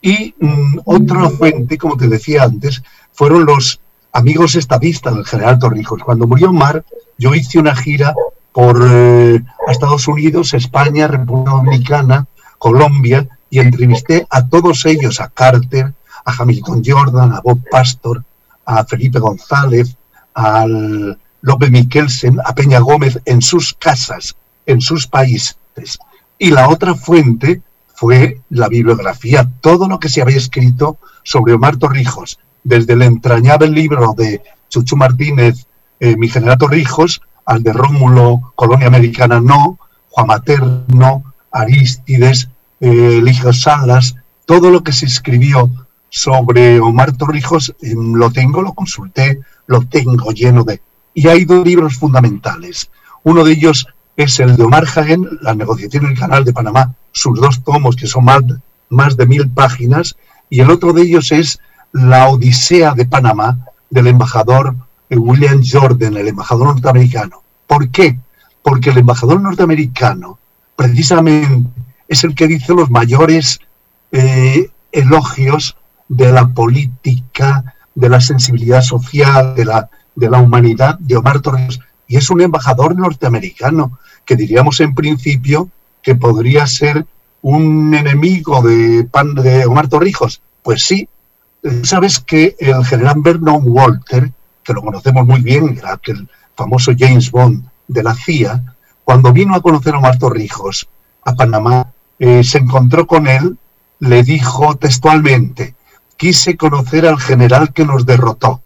Y 0.00 0.34
mm, 0.38 0.78
otra 0.84 1.28
fuente, 1.30 1.76
como 1.78 1.96
te 1.96 2.08
decía 2.08 2.44
antes, 2.44 2.82
fueron 3.12 3.46
los 3.46 3.80
amigos 4.12 4.54
estadistas 4.54 5.14
del 5.14 5.26
general 5.26 5.58
Torrijos. 5.58 6.02
Cuando 6.02 6.26
murió 6.26 6.50
Omar, 6.50 6.84
yo 7.18 7.34
hice 7.34 7.58
una 7.58 7.74
gira 7.74 8.14
por 8.52 8.86
eh, 8.90 9.42
Estados 9.68 10.06
Unidos, 10.08 10.54
España, 10.54 11.08
República 11.08 11.50
Dominicana, 11.52 12.26
Colombia, 12.58 13.26
y 13.50 13.60
entrevisté 13.60 14.26
a 14.30 14.46
todos 14.46 14.84
ellos, 14.84 15.20
a 15.20 15.28
Carter, 15.28 15.94
a 16.24 16.32
Hamilton 16.38 16.82
Jordan, 16.84 17.32
a 17.32 17.40
Bob 17.40 17.60
Pastor, 17.70 18.22
a 18.68 18.84
Felipe 18.84 19.18
González, 19.18 19.96
al 20.34 21.18
López 21.40 21.70
Miquelsen, 21.70 22.38
a 22.44 22.54
Peña 22.54 22.80
Gómez, 22.80 23.18
en 23.24 23.40
sus 23.40 23.72
casas, 23.72 24.36
en 24.66 24.82
sus 24.82 25.06
países. 25.06 25.98
Y 26.38 26.50
la 26.50 26.68
otra 26.68 26.94
fuente 26.94 27.62
fue 27.94 28.42
la 28.50 28.68
bibliografía, 28.68 29.48
todo 29.62 29.88
lo 29.88 29.98
que 29.98 30.10
se 30.10 30.20
había 30.20 30.36
escrito 30.36 30.98
sobre 31.22 31.54
Omar 31.54 31.78
Torrijos, 31.78 32.38
desde 32.62 32.92
el 32.92 33.02
entrañable 33.02 33.70
libro 33.70 34.14
de 34.16 34.42
Chuchu 34.68 34.96
Martínez, 34.96 35.66
eh, 35.98 36.16
Mi 36.16 36.28
General 36.28 36.58
Torrijos, 36.58 37.22
al 37.46 37.62
de 37.62 37.72
Rómulo, 37.72 38.52
Colonia 38.54 38.88
Americana 38.88 39.40
No, 39.40 39.78
Juan 40.10 40.26
Materno, 40.26 41.24
Arístides, 41.50 42.50
eh, 42.80 43.18
Eligio 43.18 43.54
Salas, 43.54 44.14
todo 44.44 44.70
lo 44.70 44.82
que 44.82 44.92
se 44.92 45.06
escribió 45.06 45.70
sobre 46.10 46.80
Omar 46.80 47.16
Torrijos, 47.16 47.74
eh, 47.82 47.94
lo 47.96 48.30
tengo, 48.30 48.62
lo 48.62 48.72
consulté, 48.72 49.40
lo 49.66 49.82
tengo 49.82 50.32
lleno 50.32 50.64
de... 50.64 50.80
Y 51.14 51.28
hay 51.28 51.44
dos 51.44 51.64
libros 51.66 51.96
fundamentales. 51.96 52.90
Uno 53.24 53.44
de 53.44 53.52
ellos 53.52 53.86
es 54.16 54.40
el 54.40 54.56
de 54.56 54.64
Omar 54.64 54.84
Hagen, 54.84 55.28
La 55.42 55.54
negociación 55.54 56.04
en 56.04 56.12
el 56.12 56.18
Canal 56.18 56.44
de 56.44 56.52
Panamá, 56.52 56.94
sus 57.12 57.38
dos 57.40 57.62
tomos, 57.62 57.96
que 57.96 58.06
son 58.06 58.24
más, 58.24 58.42
más 58.88 59.16
de 59.16 59.26
mil 59.26 59.48
páginas, 59.50 60.16
y 60.50 60.60
el 60.60 60.70
otro 60.70 60.92
de 60.92 61.02
ellos 61.02 61.30
es 61.32 61.58
La 61.92 62.28
Odisea 62.28 62.94
de 62.94 63.06
Panamá, 63.06 63.58
del 63.90 64.06
embajador 64.06 64.74
eh, 65.10 65.16
William 65.16 65.62
Jordan, 65.64 66.16
el 66.16 66.28
embajador 66.28 66.68
norteamericano. 66.68 67.42
¿Por 67.66 67.90
qué? 67.90 68.18
Porque 68.62 68.90
el 68.90 68.98
embajador 68.98 69.40
norteamericano, 69.40 70.38
precisamente, 70.76 71.70
es 72.08 72.24
el 72.24 72.34
que 72.34 72.48
dice 72.48 72.74
los 72.74 72.90
mayores 72.90 73.60
eh, 74.12 74.70
elogios 74.92 75.76
de 76.08 76.32
la 76.32 76.48
política, 76.48 77.74
de 77.94 78.08
la 78.08 78.20
sensibilidad 78.20 78.82
social, 78.82 79.54
de 79.54 79.64
la, 79.64 79.88
de 80.14 80.30
la 80.30 80.38
humanidad 80.38 80.98
de 80.98 81.16
Omar 81.16 81.40
Torrijos. 81.40 81.80
Y 82.06 82.16
es 82.16 82.30
un 82.30 82.40
embajador 82.40 82.96
norteamericano, 82.96 83.98
que 84.24 84.36
diríamos 84.36 84.80
en 84.80 84.94
principio 84.94 85.68
que 86.02 86.14
podría 86.14 86.66
ser 86.66 87.06
un 87.42 87.94
enemigo 87.94 88.62
de, 88.62 89.04
Pan, 89.04 89.34
de 89.34 89.66
Omar 89.66 89.88
Torrijos. 89.88 90.40
Pues 90.62 90.82
sí, 90.84 91.08
Eh, 91.62 91.82
sabes 91.82 92.20
que 92.20 92.54
el 92.60 92.84
general 92.84 93.16
Vernon 93.18 93.62
Walter, 93.64 94.30
que 94.62 94.72
lo 94.72 94.82
conocemos 94.82 95.26
muy 95.26 95.40
bien, 95.40 95.76
era 95.76 95.94
aquel 95.94 96.28
famoso 96.54 96.92
James 96.96 97.30
Bond 97.30 97.64
de 97.88 98.02
la 98.02 98.14
CIA, 98.14 98.62
cuando 99.04 99.32
vino 99.32 99.54
a 99.54 99.60
conocer 99.60 99.94
a 99.94 99.98
Omar 99.98 100.18
Torrijos 100.18 100.88
a 101.24 101.34
Panamá, 101.34 101.92
eh, 102.18 102.44
se 102.44 102.58
encontró 102.58 103.06
con 103.06 103.26
él, 103.26 103.56
le 103.98 104.22
dijo 104.22 104.76
textualmente, 104.76 105.74
quise 106.18 106.58
conocer 106.58 107.06
al 107.06 107.18
general 107.18 107.72
que 107.72 107.86
nos 107.86 108.04
derrotó. 108.04 108.60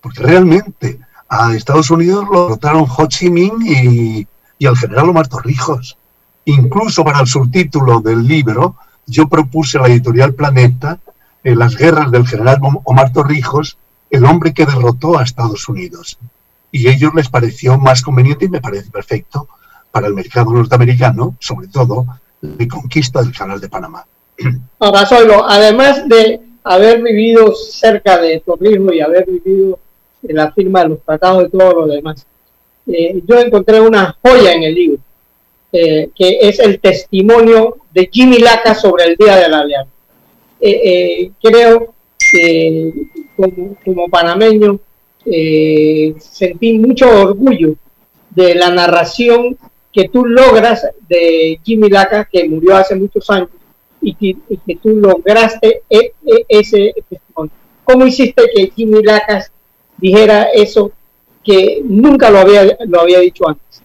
Porque 0.00 0.22
realmente 0.22 0.98
a 1.28 1.54
Estados 1.54 1.90
Unidos 1.90 2.24
lo 2.32 2.44
derrotaron 2.44 2.86
Ho 2.88 3.06
Chi 3.06 3.28
Minh 3.28 4.26
y, 4.58 4.66
al 4.66 4.76
general 4.78 5.10
Omar 5.10 5.28
Torrijos. 5.28 5.98
Incluso 6.46 7.04
para 7.04 7.20
el 7.20 7.26
subtítulo 7.26 8.00
del 8.00 8.26
libro, 8.26 8.76
yo 9.06 9.28
propuse 9.28 9.76
a 9.76 9.82
la 9.82 9.88
editorial 9.88 10.32
Planeta 10.32 10.98
en 11.44 11.58
las 11.58 11.76
guerras 11.76 12.10
del 12.10 12.26
general 12.26 12.58
Om- 12.62 12.80
Omar 12.84 13.12
Torrijos, 13.12 13.76
el 14.10 14.24
hombre 14.24 14.54
que 14.54 14.64
derrotó 14.64 15.18
a 15.18 15.24
Estados 15.24 15.68
Unidos. 15.68 16.16
Y 16.70 16.86
a 16.86 16.92
ellos 16.92 17.12
les 17.14 17.28
pareció 17.28 17.76
más 17.78 18.02
conveniente 18.02 18.46
y 18.46 18.48
me 18.48 18.60
parece 18.60 18.90
perfecto 18.90 19.48
para 19.90 20.06
el 20.06 20.14
mercado 20.14 20.52
norteamericano, 20.52 21.34
sobre 21.40 21.66
todo, 21.68 22.06
la 22.40 22.68
conquista 22.68 23.20
del 23.20 23.36
canal 23.36 23.60
de 23.60 23.68
Panamá. 23.68 24.04
Ahora, 24.78 25.04
Zoilo, 25.06 25.48
además 25.48 26.08
de 26.08 26.40
haber 26.68 27.02
vivido 27.02 27.54
cerca 27.54 28.20
de 28.20 28.40
Torrijos 28.40 28.94
y 28.94 29.00
haber 29.00 29.24
vivido 29.24 29.78
la 30.22 30.52
firma 30.52 30.82
de 30.82 30.90
los 30.90 31.02
tratados 31.02 31.46
y 31.46 31.56
todo 31.56 31.72
lo 31.72 31.86
demás, 31.86 32.26
eh, 32.86 33.22
yo 33.26 33.38
encontré 33.38 33.80
una 33.80 34.18
joya 34.22 34.52
en 34.52 34.62
el 34.64 34.74
libro, 34.74 34.98
eh, 35.72 36.10
que 36.14 36.38
es 36.42 36.58
el 36.58 36.78
testimonio 36.78 37.78
de 37.90 38.10
Jimmy 38.12 38.38
Laca 38.38 38.74
sobre 38.74 39.04
el 39.04 39.16
Día 39.16 39.36
de 39.36 39.48
la 39.48 39.60
Alianza. 39.60 39.92
Eh, 40.60 41.30
creo 41.40 41.94
que 42.30 42.92
como, 43.34 43.76
como 43.82 44.08
panameño 44.08 44.78
sentí 46.18 46.78
mucho 46.78 47.08
orgullo 47.08 47.76
de 48.30 48.54
la 48.54 48.70
narración 48.70 49.56
que 49.90 50.08
tú 50.08 50.26
logras 50.26 50.86
de 51.08 51.60
Jimmy 51.64 51.88
Laca, 51.88 52.28
que 52.30 52.46
murió 52.46 52.76
hace 52.76 52.94
muchos 52.94 53.28
años, 53.30 53.48
y 54.00 54.14
que, 54.14 54.36
y 54.48 54.56
que 54.58 54.76
tú 54.76 54.90
lograste 54.90 55.82
e- 55.88 56.12
e- 56.24 56.46
ese 56.48 56.94
testimonio. 57.08 57.52
¿Cómo 57.84 58.06
hiciste 58.06 58.42
que 58.54 58.72
Jimmy 58.74 59.02
Lacas 59.02 59.50
dijera 59.96 60.44
eso 60.54 60.92
que 61.42 61.82
nunca 61.84 62.30
lo 62.30 62.38
había, 62.38 62.76
lo 62.86 63.00
había 63.00 63.20
dicho 63.20 63.48
antes? 63.48 63.82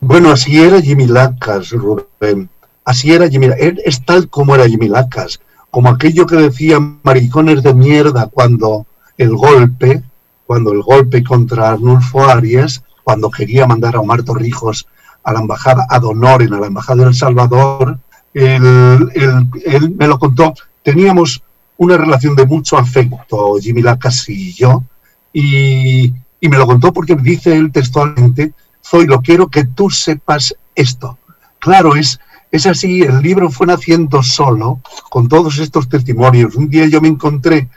Bueno, 0.00 0.30
así 0.30 0.60
era 0.62 0.80
Jimmy 0.80 1.06
Lacas, 1.06 1.70
Rubén. 1.70 2.48
Así 2.84 3.12
era 3.12 3.28
Jimmy 3.28 3.48
Él 3.58 3.80
es 3.84 4.04
tal 4.04 4.28
como 4.28 4.54
era 4.54 4.68
Jimmy 4.68 4.88
Lacas. 4.88 5.40
Como 5.70 5.88
aquello 5.88 6.26
que 6.26 6.36
decían 6.36 7.00
maricones 7.02 7.62
de 7.62 7.74
mierda 7.74 8.28
cuando 8.28 8.86
el 9.18 9.34
golpe, 9.34 10.02
cuando 10.46 10.72
el 10.72 10.82
golpe 10.82 11.24
contra 11.24 11.70
Arnulfo 11.70 12.24
Arias, 12.24 12.82
cuando 13.02 13.30
quería 13.30 13.66
mandar 13.66 13.96
a 13.96 14.00
Omar 14.00 14.22
Torrijos 14.22 14.86
a 15.24 15.32
la 15.32 15.40
embajada, 15.40 15.86
ad 15.88 16.04
honorem, 16.04 16.52
a 16.52 16.60
la 16.60 16.66
embajada 16.68 17.02
de 17.02 17.08
El 17.08 17.14
Salvador, 17.14 17.98
él, 18.36 19.94
me 19.96 20.06
lo 20.06 20.18
contó. 20.18 20.54
Teníamos 20.82 21.42
una 21.78 21.96
relación 21.96 22.36
de 22.36 22.46
mucho 22.46 22.76
afecto, 22.76 23.56
Jimmy 23.60 23.82
Lacas 23.82 24.28
y 24.28 24.52
yo, 24.52 24.84
y, 25.32 26.12
y 26.40 26.48
me 26.48 26.56
lo 26.56 26.66
contó 26.66 26.92
porque 26.92 27.16
dice 27.16 27.56
él 27.56 27.72
textualmente, 27.72 28.52
Zoilo, 28.84 29.20
quiero 29.20 29.48
que 29.48 29.64
tú 29.64 29.90
sepas 29.90 30.54
esto. 30.74 31.18
Claro, 31.58 31.96
es, 31.96 32.20
es 32.52 32.66
así, 32.66 33.02
el 33.02 33.20
libro 33.22 33.50
fue 33.50 33.66
naciendo 33.66 34.22
solo, 34.22 34.80
con 35.10 35.28
todos 35.28 35.58
estos 35.58 35.88
testimonios. 35.88 36.54
Un 36.54 36.68
día 36.68 36.86
yo 36.86 37.00
me 37.00 37.08
encontré 37.08 37.68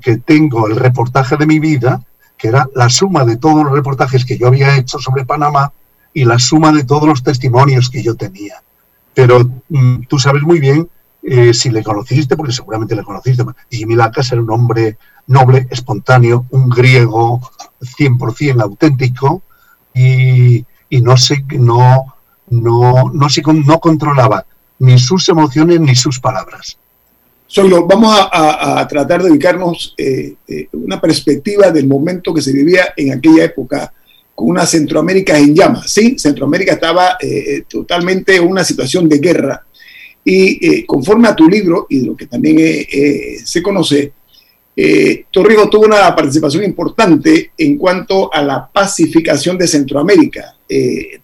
que 0.00 0.18
tengo 0.18 0.68
el 0.68 0.76
reportaje 0.76 1.36
de 1.36 1.46
mi 1.46 1.58
vida, 1.58 2.02
que 2.36 2.48
era 2.48 2.68
la 2.74 2.88
suma 2.88 3.24
de 3.24 3.36
todos 3.36 3.64
los 3.64 3.72
reportajes 3.72 4.24
que 4.24 4.38
yo 4.38 4.48
había 4.48 4.76
hecho 4.76 4.98
sobre 4.98 5.24
Panamá 5.24 5.72
y 6.12 6.24
la 6.24 6.38
suma 6.38 6.72
de 6.72 6.84
todos 6.84 7.08
los 7.08 7.22
testimonios 7.22 7.90
que 7.90 8.02
yo 8.02 8.14
tenía. 8.14 8.62
Pero 9.20 9.40
mm, 9.68 10.04
tú 10.08 10.18
sabes 10.18 10.42
muy 10.42 10.60
bien, 10.60 10.88
eh, 11.22 11.52
si 11.52 11.68
le 11.68 11.82
conociste, 11.82 12.36
porque 12.36 12.54
seguramente 12.54 12.96
le 12.96 13.04
conociste, 13.04 13.44
Jimmy 13.70 13.94
Lacas 13.94 14.32
era 14.32 14.40
un 14.40 14.50
hombre 14.50 14.96
noble, 15.26 15.68
espontáneo, 15.70 16.46
un 16.48 16.70
griego 16.70 17.38
100% 17.82 18.62
auténtico, 18.62 19.42
y, 19.94 20.64
y 20.88 21.00
no 21.02 21.18
sé, 21.18 21.44
no, 21.50 22.14
no, 22.48 23.10
no, 23.12 23.28
se, 23.28 23.42
no 23.42 23.78
controlaba 23.78 24.46
ni 24.78 24.98
sus 24.98 25.28
emociones 25.28 25.80
ni 25.80 25.94
sus 25.94 26.18
palabras. 26.18 26.78
Solo 27.46 27.86
vamos 27.86 28.16
a, 28.32 28.86
tratar 28.88 29.22
de 29.22 29.32
ubicarnos 29.32 29.92
eh, 29.98 30.36
eh, 30.48 30.68
una 30.72 30.98
perspectiva 30.98 31.70
del 31.70 31.86
momento 31.86 32.32
que 32.32 32.40
se 32.40 32.52
vivía 32.52 32.94
en 32.96 33.12
aquella 33.12 33.44
época 33.44 33.92
una 34.40 34.66
Centroamérica 34.66 35.38
en 35.38 35.54
llamas. 35.54 35.90
Sí, 35.90 36.18
Centroamérica 36.18 36.74
estaba 36.74 37.16
eh, 37.20 37.64
totalmente 37.68 38.36
en 38.36 38.46
una 38.46 38.64
situación 38.64 39.08
de 39.08 39.18
guerra. 39.18 39.64
Y 40.22 40.84
conforme 40.84 41.28
a 41.28 41.34
tu 41.34 41.48
libro 41.48 41.86
y 41.88 42.02
lo 42.04 42.14
que 42.14 42.26
también 42.26 42.58
se 43.42 43.62
conoce, 43.62 44.12
Torrigo 45.30 45.68
tuvo 45.70 45.86
una 45.86 46.14
participación 46.14 46.62
importante 46.62 47.52
en 47.56 47.78
cuanto 47.78 48.32
a 48.32 48.42
la 48.42 48.70
pacificación 48.70 49.56
de 49.56 49.66
Centroamérica. 49.66 50.56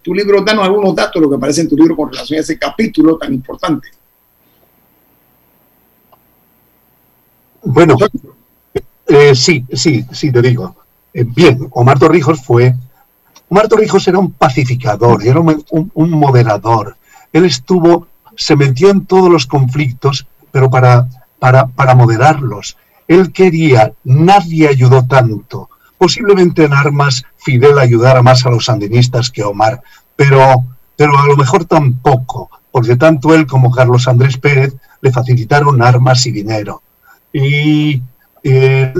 tu 0.01 0.15
libro, 0.15 0.43
danos 0.43 0.65
algunos 0.65 0.95
datos 0.95 1.21
lo 1.21 1.29
que 1.29 1.35
aparece 1.35 1.61
en 1.61 1.69
tu 1.69 1.77
libro 1.77 1.95
con 1.95 2.11
relación 2.11 2.39
a 2.39 2.41
ese 2.41 2.57
capítulo 2.57 3.17
tan 3.17 3.31
importante. 3.31 3.87
Bueno, 7.69 7.97
eh, 9.07 9.35
sí, 9.35 9.65
sí, 9.73 10.05
sí, 10.11 10.31
te 10.31 10.41
digo. 10.41 10.75
Eh, 11.13 11.25
bien, 11.25 11.67
Omar 11.71 11.99
Torrijos 11.99 12.41
fue. 12.41 12.73
Omar 13.49 13.67
Torrijos 13.67 14.07
era 14.07 14.19
un 14.19 14.31
pacificador, 14.31 15.25
era 15.25 15.39
un, 15.39 16.09
moderador. 16.11 16.97
Él 17.31 17.45
estuvo, 17.45 18.07
se 18.35 18.55
metió 18.55 18.89
en 18.89 19.05
todos 19.05 19.29
los 19.29 19.45
conflictos, 19.45 20.27
pero 20.51 20.69
para, 20.69 21.07
para, 21.39 21.67
para 21.67 21.95
moderarlos. 21.95 22.77
Él 23.07 23.31
quería, 23.31 23.93
nadie 24.03 24.67
ayudó 24.67 25.05
tanto. 25.05 25.69
Posiblemente 25.97 26.65
en 26.65 26.73
armas 26.73 27.23
Fidel 27.37 27.79
ayudara 27.79 28.21
más 28.21 28.45
a 28.45 28.49
los 28.49 28.65
sandinistas 28.65 29.31
que 29.31 29.43
Omar, 29.43 29.81
pero, 30.15 30.65
pero 30.95 31.17
a 31.17 31.25
lo 31.25 31.37
mejor 31.37 31.65
tampoco, 31.65 32.49
porque 32.71 32.97
tanto 32.97 33.33
él 33.33 33.47
como 33.47 33.71
Carlos 33.71 34.07
Andrés 34.07 34.37
Pérez 34.37 34.75
le 35.01 35.11
facilitaron 35.11 35.81
armas 35.81 36.25
y 36.25 36.31
dinero 36.31 36.81
y 37.33 38.01
él, 38.43 38.93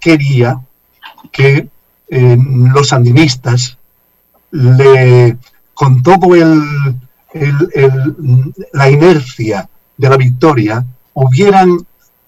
quería 0.00 0.60
que 1.30 1.68
los 2.10 2.88
sandinistas, 2.88 3.78
le, 4.50 5.36
con 5.74 6.02
todo 6.02 6.34
el, 6.34 6.62
la 8.72 8.90
inercia 8.90 9.68
de 9.96 10.08
la 10.08 10.16
victoria, 10.16 10.84
hubieran 11.14 11.86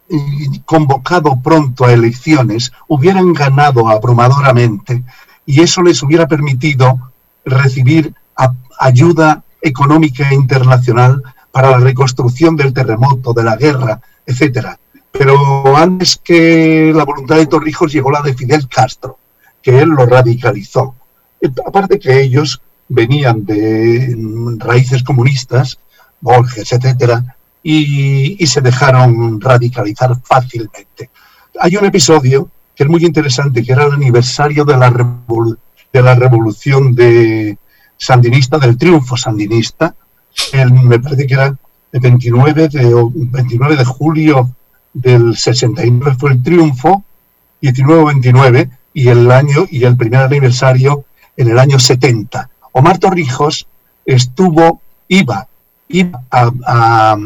eh, 0.08 0.16
convocado 0.64 1.40
pronto 1.42 1.84
a 1.84 1.92
elecciones, 1.92 2.72
hubieran 2.88 3.32
ganado 3.32 3.88
abrumadoramente 3.88 5.02
y 5.46 5.62
eso 5.62 5.82
les 5.82 6.02
hubiera 6.02 6.28
permitido 6.28 7.12
recibir 7.44 8.14
ayuda 8.78 9.42
económica 9.60 10.32
internacional 10.32 11.22
para 11.50 11.70
la 11.70 11.78
reconstrucción 11.78 12.56
del 12.56 12.72
terremoto, 12.72 13.32
de 13.32 13.44
la 13.44 13.56
guerra, 13.56 14.00
etcétera. 14.26 14.78
Pero 15.10 15.76
antes 15.76 16.16
que 16.22 16.92
la 16.94 17.04
voluntad 17.04 17.36
de 17.36 17.46
Torrijos 17.46 17.92
llegó 17.92 18.10
la 18.10 18.22
de 18.22 18.34
Fidel 18.34 18.66
Castro, 18.68 19.18
que 19.62 19.78
él 19.78 19.90
lo 19.90 20.06
radicalizó. 20.06 20.94
Aparte 21.66 21.98
que 21.98 22.20
ellos 22.20 22.60
venían 22.88 23.44
de 23.44 24.14
raíces 24.58 25.02
comunistas, 25.02 25.78
Borges, 26.20 26.72
etcétera, 26.72 27.36
y, 27.62 28.44
se 28.46 28.60
dejaron 28.60 29.40
radicalizar 29.40 30.16
fácilmente. 30.22 31.10
Hay 31.60 31.76
un 31.76 31.84
episodio 31.84 32.48
que 32.74 32.84
es 32.84 32.88
muy 32.88 33.04
interesante, 33.04 33.62
que 33.62 33.72
era 33.72 33.84
el 33.84 33.92
aniversario 33.92 34.64
de 34.64 34.76
la, 34.76 34.90
de 35.92 36.02
la 36.02 36.14
revolución 36.14 36.94
de 36.94 37.56
sandinista, 37.96 38.58
del 38.58 38.76
triunfo 38.76 39.16
sandinista, 39.16 39.94
me 40.84 40.98
parece 40.98 41.26
que 41.26 41.34
era 41.34 41.56
el 41.92 42.00
29 42.00 42.68
de, 42.68 43.10
29 43.14 43.76
de 43.76 43.84
julio 43.84 44.50
del 44.92 45.36
69 45.36 46.16
fue 46.18 46.32
el 46.32 46.42
triunfo, 46.42 47.04
19-29, 47.60 48.70
y 48.94 49.08
el 49.08 49.30
año 49.30 49.66
y 49.70 49.84
el 49.84 49.96
primer 49.96 50.20
aniversario 50.20 51.04
en 51.36 51.50
el 51.50 51.58
año 51.58 51.78
70. 51.78 52.48
Omar 52.72 52.98
Torrijos 52.98 53.66
estuvo, 54.04 54.80
iba, 55.08 55.48
iba 55.88 56.22
a, 56.30 57.16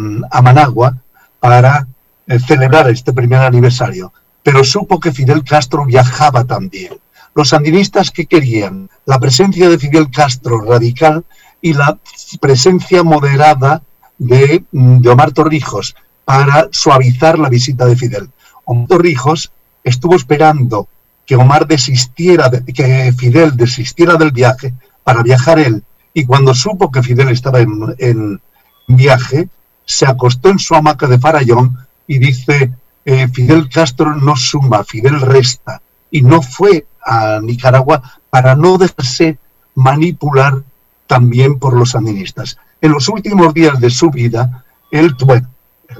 Managua 0.43 0.97
para 1.41 1.87
eh, 2.27 2.39
celebrar 2.39 2.89
este 2.91 3.13
primer 3.13 3.41
aniversario, 3.41 4.13
pero 4.43 4.65
supo 4.65 5.01
que 5.01 5.13
Fidel 5.13 5.45
Castro 5.45 5.85
viajaba 5.85 6.45
también. 6.45 6.95
Los 7.35 7.51
sandinistas 7.51 8.11
que 8.11 8.27
querían 8.27 8.89
la 9.05 9.19
presencia 9.19 9.69
de 9.69 9.79
Fidel 9.79 10.11
Castro 10.11 10.61
radical 10.63 11.25
y 11.61 11.75
la 11.75 11.99
presencia 12.41 13.03
moderada 13.03 13.83
de, 14.19 14.65
Omar 14.73 15.33
Torrijos 15.33 15.95
para 16.25 16.69
suavizar 16.73 17.39
la 17.39 17.49
visita 17.49 17.85
de 17.87 17.97
Fidel. 17.97 18.31
Omar 18.65 18.89
Torrijos 18.89 19.53
estuvo 19.85 20.17
esperando 20.17 20.89
que 21.27 21.37
Omar 21.37 21.67
desistiera, 21.67 22.49
de, 22.49 22.65
que 22.73 23.13
Fidel 23.13 23.57
desistiera 23.57 24.15
del 24.15 24.31
viaje 24.31 24.73
para 25.05 25.23
viajar 25.23 25.59
él. 25.59 25.83
Y 26.15 26.25
cuando 26.25 26.55
supo 26.55 26.91
que 26.91 27.03
Fidel 27.03 27.29
estaba 27.29 27.61
en, 27.61 28.41
viaje, 28.89 29.49
se 29.85 30.07
acostó 30.07 30.49
en 30.49 30.61
su 30.61 30.75
hamaca 30.75 31.07
de 31.09 31.19
Farallón 31.19 31.77
y 32.07 32.19
dice, 32.19 32.73
eh, 33.05 33.29
Fidel 33.29 33.69
Castro 33.69 34.15
no 34.15 34.37
suma, 34.37 34.85
Fidel 34.85 35.21
resta. 35.21 35.83
Y 36.11 36.23
no 36.23 36.41
fue 36.41 36.87
a 37.05 37.41
Nicaragua 37.43 38.21
para 38.31 38.55
no 38.55 38.79
dejarse 38.79 39.39
manipular 39.75 40.63
también 41.07 41.59
por 41.59 41.75
los 41.75 41.91
sandinistas. 41.91 42.59
En 42.81 42.93
los 42.93 43.09
últimos 43.09 43.55
días 43.55 43.81
de 43.81 43.91
su 43.91 44.11
vida, 44.11 44.65
él, 44.91 45.15
bueno, 45.25 45.49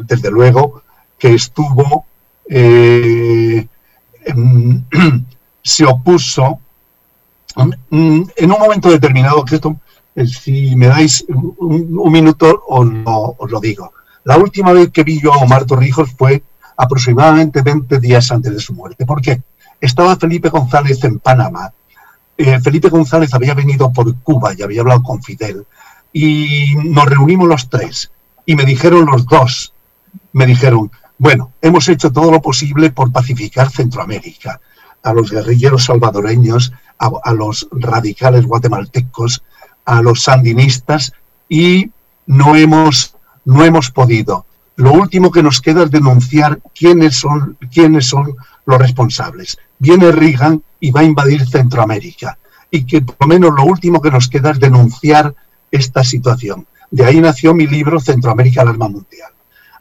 desde 0.01 0.31
luego 0.31 0.83
que 1.19 1.35
estuvo, 1.35 2.07
eh, 2.49 3.67
se 5.63 5.85
opuso 5.85 6.61
en 7.57 8.53
un 8.53 8.59
momento 8.59 8.91
determinado, 8.91 9.45
que 9.45 9.55
esto, 9.55 9.77
eh, 10.15 10.27
si 10.27 10.77
me 10.77 10.89
dais 10.89 11.25
un, 11.29 12.13
minuto 12.13 12.63
os 12.69 12.87
lo, 12.87 13.37
lo, 13.49 13.61
digo. 13.61 13.93
La 14.25 14.37
última 14.37 14.73
vez 14.73 14.91
que 14.91 15.05
vi 15.05 15.21
yo 15.21 15.33
a 15.33 15.39
Omar 15.39 15.65
Torrijos 15.65 16.11
fue 16.17 16.43
aproximadamente 16.77 17.63
20 17.63 17.99
días 18.01 18.31
antes 18.31 18.53
de 18.53 18.61
su 18.61 18.75
muerte. 18.75 19.07
¿Por 19.07 19.23
qué? 19.23 19.43
Estaba 19.81 20.17
Felipe 20.17 20.51
González 20.51 21.03
en 21.05 21.19
Panamá 21.19 21.73
eh, 22.39 22.61
Felipe 22.61 22.89
González 22.89 23.33
había 23.33 23.55
venido 23.55 23.93
por 23.93 24.15
Cuba 24.21 24.53
y 24.57 24.63
había 24.63 24.83
hablado 24.83 25.03
con 25.03 25.23
Fidel. 25.23 25.67
Y 26.13 26.75
nos 26.85 27.07
reunimos 27.07 27.49
los 27.49 27.69
tres. 27.69 28.11
Y 28.45 28.55
me 28.55 28.65
dijeron 28.65 29.07
los 29.07 29.27
dos, 29.27 29.73
me 30.33 30.47
dijeron, 30.47 30.91
bueno, 31.19 31.53
hemos 31.63 31.89
hecho 31.89 32.13
todo 32.13 32.31
lo 32.31 32.43
posible 32.43 32.91
por 32.91 33.13
pacificar 33.13 33.71
Centroamérica, 33.71 34.61
a 35.03 35.13
los 35.13 35.31
guerrilleros 35.31 35.85
salvadoreños, 35.85 36.73
a, 36.99 37.33
los 37.33 37.69
radicales 37.71 38.45
guatemaltecos, 38.45 39.43
a 39.85 40.03
los 40.03 40.23
sandinistas, 40.23 41.13
y 41.49 41.91
no 42.27 42.57
hemos, 42.57 43.15
no 43.45 43.65
hemos 43.65 43.91
podido. 43.91 44.47
Lo 44.77 44.93
último 44.93 45.31
que 45.31 45.43
nos 45.43 45.61
queda 45.61 45.85
es 45.85 45.91
denunciar 45.91 46.61
quiénes 46.75 47.17
son, 47.17 47.57
quiénes 47.73 48.07
son 48.07 48.35
los 48.67 48.79
responsables. 48.79 49.59
Viene 49.79 50.13
Reagan 50.13 50.63
y 50.81 50.91
va 50.91 51.01
a 51.01 51.05
invadir 51.05 51.49
Centroamérica. 51.49 52.39
Y 52.71 52.85
que 52.85 53.01
por 53.01 53.17
lo 53.21 53.27
menos 53.29 53.55
lo 53.55 53.65
último 53.65 54.03
que 54.03 54.11
nos 54.11 54.29
queda 54.29 54.51
es 54.51 54.61
denunciar 54.61 55.35
esta 55.71 56.05
situación. 56.05 56.67
De 56.91 57.05
ahí 57.05 57.21
nació 57.21 57.55
mi 57.55 57.67
libro 57.67 58.01
Centroamérica, 58.01 58.63
el 58.63 58.69
arma 58.69 58.89
mundial. 58.89 59.31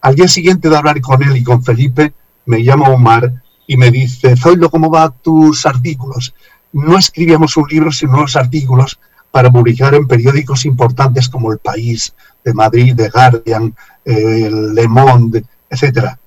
Al 0.06 0.14
día 0.14 0.28
siguiente 0.28 0.70
de 0.70 0.78
hablar 0.78 1.02
con 1.02 1.24
él 1.24 1.36
y 1.36 1.44
con 1.44 1.64
Felipe, 1.64 2.14
me 2.46 2.64
llama 2.64 2.90
Omar 2.90 3.42
y 3.66 3.76
me 3.76 3.90
dice, 3.90 4.38
Zoilo, 4.38 4.70
¿cómo 4.70 4.92
van 4.92 5.14
tus 5.24 5.66
artículos? 5.66 6.36
No 6.74 6.98
escribíamos 6.98 7.58
un 7.58 7.66
libro, 7.68 7.92
sino 7.92 8.22
los 8.22 8.36
artículos 8.36 9.00
para 9.32 9.50
publicar 9.50 9.96
en 9.96 10.08
periódicos 10.08 10.66
importantes 10.66 11.28
como 11.28 11.52
El 11.52 11.58
País, 11.58 12.14
de 12.44 12.54
Madrid, 12.54 12.96
The 12.96 13.10
Guardian, 13.10 13.74
Le 14.06 14.88
Monde, 14.88 15.44
etcétera 15.72 16.20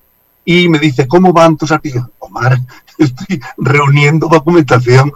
y 0.50 0.66
me 0.66 0.78
dice, 0.78 1.06
¿cómo 1.06 1.34
van 1.34 1.58
tus 1.58 1.70
artículos? 1.70 2.08
Omar, 2.20 2.58
estoy 2.98 3.38
reuniendo 3.58 4.28
documentación. 4.28 5.12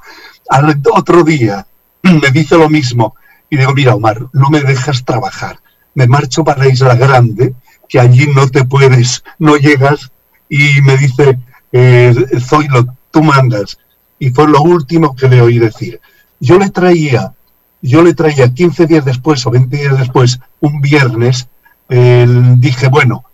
Al 0.50 0.78
otro 0.92 1.24
día 1.24 1.66
me 2.02 2.30
dice 2.30 2.56
lo 2.58 2.68
mismo 2.68 3.16
y 3.48 3.56
digo, 3.56 3.72
mira 3.72 3.94
Omar, 3.94 4.28
no 4.34 4.50
me 4.50 4.60
dejas 4.60 5.06
trabajar. 5.06 5.58
Me 5.94 6.06
marcho 6.06 6.44
para 6.44 6.64
la 6.64 6.68
Isla 6.68 6.94
Grande, 6.96 7.54
que 7.92 8.00
allí 8.00 8.26
no 8.34 8.48
te 8.48 8.64
puedes, 8.64 9.22
no 9.38 9.56
llegas. 9.56 10.10
Y 10.48 10.80
me 10.80 10.96
dice, 10.96 11.38
eh, 11.72 12.14
Zoilo, 12.40 12.96
tú 13.10 13.22
mandas. 13.22 13.78
Y 14.18 14.30
fue 14.30 14.48
lo 14.48 14.62
último 14.62 15.14
que 15.14 15.28
le 15.28 15.42
oí 15.42 15.58
decir. 15.58 16.00
Yo 16.40 16.58
le 16.58 16.70
traía, 16.70 17.34
yo 17.82 18.02
le 18.02 18.14
traía 18.14 18.48
15 18.48 18.86
días 18.86 19.04
después 19.04 19.46
o 19.46 19.50
20 19.50 19.76
días 19.76 19.98
después, 19.98 20.40
un 20.60 20.80
viernes, 20.80 21.46
dije, 21.88 22.88
bueno, 22.88 23.24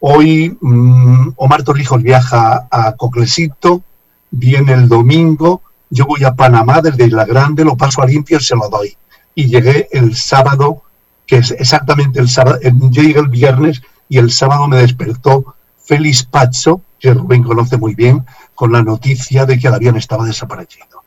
Hoy 0.00 0.56
mm, 0.60 1.30
Omar 1.36 1.64
Torrijos 1.64 2.02
viaja 2.02 2.68
a 2.70 2.92
Coclesito, 2.92 3.82
viene 4.30 4.72
el 4.72 4.88
domingo, 4.88 5.62
yo 5.90 6.06
voy 6.06 6.22
a 6.24 6.34
Panamá 6.34 6.80
desde 6.80 7.06
Isla 7.06 7.24
Grande, 7.24 7.64
lo 7.64 7.76
paso 7.76 8.02
a 8.02 8.06
limpio 8.06 8.38
y 8.38 8.42
se 8.42 8.54
lo 8.54 8.68
doy. 8.68 8.96
y 9.34 9.46
llegué 9.46 9.88
el 9.92 10.16
sábado, 10.16 10.82
que 11.26 11.36
es 11.38 11.50
exactamente 11.52 12.20
el 12.20 12.28
sábado, 12.28 12.58
yo 12.62 13.02
llegué 13.02 13.20
el 13.20 13.28
viernes 13.28 13.82
y 14.08 14.18
el 14.18 14.30
sábado 14.30 14.66
me 14.68 14.78
despertó 14.78 15.54
Félix 15.84 16.22
Pacho, 16.22 16.80
que 16.98 17.14
Rubén 17.14 17.42
conoce 17.42 17.76
muy 17.76 17.94
bien, 17.94 18.24
con 18.54 18.72
la 18.72 18.82
noticia 18.82 19.46
de 19.46 19.58
que 19.58 19.68
el 19.68 19.74
avión 19.74 19.96
estaba 19.96 20.26
desaparecido. 20.26 21.02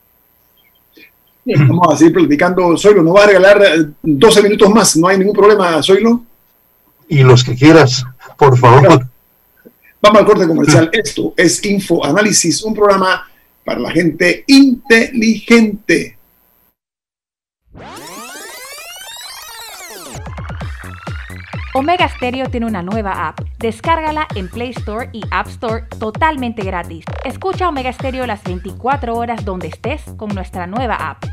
vamos 1.44 1.94
a 1.94 1.96
seguir 1.96 2.14
platicando. 2.14 2.76
Zoilo, 2.76 3.02
¿no 3.02 3.12
va 3.12 3.24
a 3.24 3.26
regalar 3.26 3.60
12 4.02 4.40
eh, 4.40 4.42
minutos 4.42 4.70
más? 4.70 4.96
¿No 4.96 5.08
hay 5.08 5.18
ningún 5.18 5.34
problema, 5.34 5.82
Zoilo? 5.82 6.22
Y 7.08 7.22
los 7.22 7.44
que 7.44 7.54
quieras, 7.54 8.04
por 8.38 8.56
favor. 8.56 9.06
Vamos 10.00 10.18
al 10.18 10.26
corte 10.26 10.48
comercial. 10.48 10.90
Esto 10.92 11.34
es 11.36 11.64
Info 11.64 12.04
Análisis, 12.04 12.62
un 12.62 12.74
programa 12.74 13.28
para 13.64 13.78
la 13.78 13.90
gente 13.90 14.44
inteligente. 14.46 16.18
Omega 21.74 22.06
Stereo 22.06 22.50
tiene 22.50 22.66
una 22.66 22.82
nueva 22.82 23.28
app. 23.28 23.40
Descárgala 23.58 24.28
en 24.34 24.48
Play 24.48 24.70
Store 24.76 25.08
y 25.12 25.22
App 25.30 25.48
Store 25.48 25.86
totalmente 25.98 26.62
gratis. 26.62 27.04
Escucha 27.24 27.66
Omega 27.66 27.90
Stereo 27.90 28.26
las 28.26 28.42
24 28.44 29.16
horas 29.16 29.42
donde 29.46 29.68
estés 29.68 30.02
con 30.18 30.34
nuestra 30.34 30.66
nueva 30.66 30.96
app. 30.96 31.24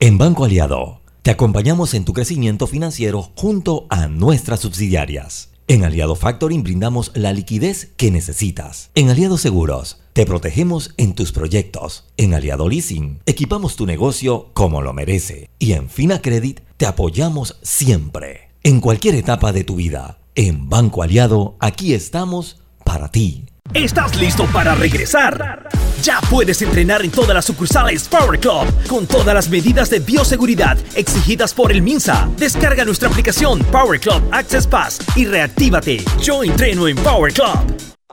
En 0.00 0.18
Banco 0.18 0.44
Aliado, 0.44 1.00
te 1.22 1.30
acompañamos 1.30 1.94
en 1.94 2.04
tu 2.04 2.12
crecimiento 2.12 2.66
financiero 2.66 3.22
junto 3.36 3.86
a 3.88 4.08
nuestras 4.08 4.60
subsidiarias. 4.60 5.55
En 5.68 5.84
Aliado 5.84 6.14
Factoring 6.14 6.62
brindamos 6.62 7.10
la 7.14 7.32
liquidez 7.32 7.90
que 7.96 8.12
necesitas. 8.12 8.90
En 8.94 9.10
Aliado 9.10 9.36
Seguros, 9.36 10.00
te 10.12 10.24
protegemos 10.24 10.94
en 10.96 11.12
tus 11.12 11.32
proyectos. 11.32 12.04
En 12.16 12.34
Aliado 12.34 12.68
Leasing, 12.68 13.18
equipamos 13.26 13.74
tu 13.74 13.84
negocio 13.84 14.50
como 14.52 14.80
lo 14.80 14.92
merece. 14.92 15.50
Y 15.58 15.72
en 15.72 15.90
Fina 15.90 16.22
Credit, 16.22 16.60
te 16.76 16.86
apoyamos 16.86 17.58
siempre. 17.62 18.50
En 18.62 18.80
cualquier 18.80 19.16
etapa 19.16 19.52
de 19.52 19.64
tu 19.64 19.74
vida. 19.74 20.20
En 20.36 20.68
Banco 20.68 21.02
Aliado, 21.02 21.56
aquí 21.58 21.94
estamos 21.94 22.60
para 22.84 23.10
ti. 23.10 23.46
¿Estás 23.74 24.16
listo 24.16 24.46
para 24.52 24.74
regresar? 24.74 25.68
Ya 26.02 26.20
puedes 26.30 26.62
entrenar 26.62 27.02
en 27.02 27.10
todas 27.10 27.34
las 27.34 27.44
sucursales 27.44 28.08
Power 28.08 28.38
Club 28.38 28.66
con 28.88 29.06
todas 29.06 29.34
las 29.34 29.48
medidas 29.48 29.90
de 29.90 30.00
bioseguridad 30.00 30.78
exigidas 30.94 31.52
por 31.52 31.72
el 31.72 31.82
MINSA. 31.82 32.28
Descarga 32.36 32.84
nuestra 32.84 33.08
aplicación 33.08 33.60
Power 33.64 34.00
Club 34.00 34.22
Access 34.30 34.66
Pass 34.66 35.00
y 35.16 35.26
reactívate. 35.26 36.04
Yo 36.22 36.42
entreno 36.42 36.88
en 36.88 36.96
Power 36.96 37.32
Club. 37.32 37.95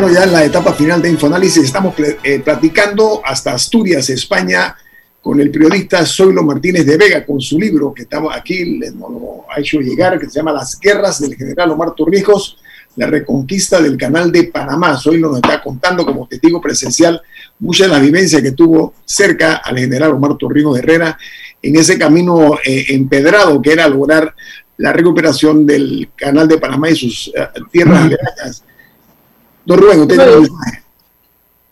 Bueno, 0.00 0.14
ya 0.14 0.22
en 0.22 0.32
la 0.32 0.44
etapa 0.44 0.74
final 0.74 1.02
de 1.02 1.10
Infoanálisis 1.10 1.64
estamos 1.64 1.92
eh, 1.98 2.40
platicando 2.44 3.20
hasta 3.24 3.54
Asturias, 3.54 4.08
España, 4.08 4.76
con 5.20 5.40
el 5.40 5.50
periodista 5.50 6.06
Zoilo 6.06 6.44
Martínez 6.44 6.86
de 6.86 6.96
Vega, 6.96 7.26
con 7.26 7.40
su 7.40 7.58
libro 7.58 7.92
que 7.92 8.02
estamos 8.02 8.32
aquí, 8.32 8.78
nos 8.78 9.10
lo 9.10 9.44
ha 9.50 9.58
hecho 9.58 9.80
llegar, 9.80 10.20
que 10.20 10.26
se 10.26 10.38
llama 10.38 10.52
Las 10.52 10.78
guerras 10.78 11.20
del 11.20 11.34
general 11.34 11.72
Omar 11.72 11.96
Torrijos, 11.96 12.58
la 12.94 13.08
reconquista 13.08 13.82
del 13.82 13.96
canal 13.96 14.30
de 14.30 14.44
Panamá. 14.44 14.96
Zoilo 14.96 15.30
nos 15.30 15.38
está 15.38 15.60
contando 15.60 16.06
como 16.06 16.28
testigo 16.28 16.60
presencial 16.60 17.20
mucha 17.58 17.86
de 17.86 17.90
la 17.90 17.98
vivencia 17.98 18.40
que 18.40 18.52
tuvo 18.52 18.94
cerca 19.04 19.56
al 19.56 19.78
general 19.78 20.12
Omar 20.12 20.36
Torrijos 20.36 20.78
Herrera 20.78 21.18
en 21.60 21.74
ese 21.74 21.98
camino 21.98 22.56
eh, 22.64 22.84
empedrado 22.90 23.60
que 23.60 23.72
era 23.72 23.88
lograr 23.88 24.32
la 24.76 24.92
recuperación 24.92 25.66
del 25.66 26.10
canal 26.14 26.46
de 26.46 26.58
Panamá 26.58 26.88
y 26.88 26.94
sus 26.94 27.32
eh, 27.34 27.48
tierras 27.72 27.98
aledañas. 27.98 28.62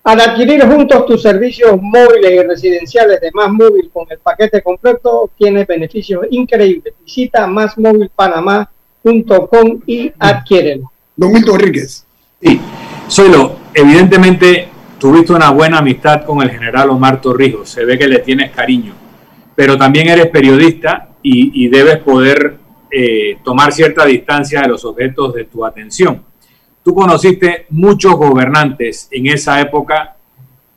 Al 0.05 0.21
adquirir 0.21 0.63
juntos 0.67 1.07
tus 1.07 1.23
servicios 1.23 1.81
móviles 1.81 2.31
y 2.31 2.43
residenciales 2.43 3.19
de 3.21 3.31
Más 3.33 3.51
Móvil 3.51 3.91
con 3.93 4.07
el 4.11 4.19
paquete 4.19 4.63
completo, 4.63 5.31
tienes 5.37 5.67
beneficios 5.67 6.27
increíbles. 6.31 6.95
Visita 7.05 7.47
másmóvilpanamá.com 7.47 9.81
y 9.87 10.13
adquiérelo. 10.19 10.93
Don 11.17 11.33
Milton 11.33 11.55
Enríquez. 11.55 12.05
Sí, 12.41 12.61
Solo, 13.09 13.57
evidentemente 13.73 14.69
tuviste 14.99 15.33
una 15.33 15.51
buena 15.51 15.79
amistad 15.79 16.25
con 16.25 16.43
el 16.43 16.51
general 16.51 16.91
Omar 16.91 17.21
Torrijos, 17.21 17.69
se 17.69 17.85
ve 17.85 17.97
que 17.97 18.09
le 18.09 18.19
tienes 18.19 18.51
cariño, 18.51 18.95
pero 19.55 19.79
también 19.79 20.09
eres 20.09 20.27
periodista 20.27 21.11
y, 21.23 21.69
debes 21.69 21.99
poder 21.99 22.57
eh, 22.91 23.39
tomar 23.45 23.73
cierta 23.73 24.05
distancia 24.05 24.63
de 24.63 24.69
los 24.69 24.85
objetos 24.85 25.35
de 25.35 25.45
tu 25.45 25.65
atención. 25.65 26.25
Tú 26.87 26.95
conociste 26.95 27.67
muchos 27.71 28.15
gobernantes 28.15 29.09
en 29.11 29.27
esa 29.27 29.61
época, 29.61 30.15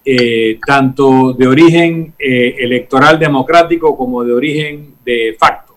eh, 0.03 0.57
tanto 0.66 1.34
de 1.34 1.45
origen 1.45 2.16
eh, 2.18 2.55
electoral 2.57 3.20
democrático 3.20 3.95
como 3.95 4.24
de 4.24 4.34
origen 4.34 4.95
de 5.05 5.36
facto, 5.38 5.76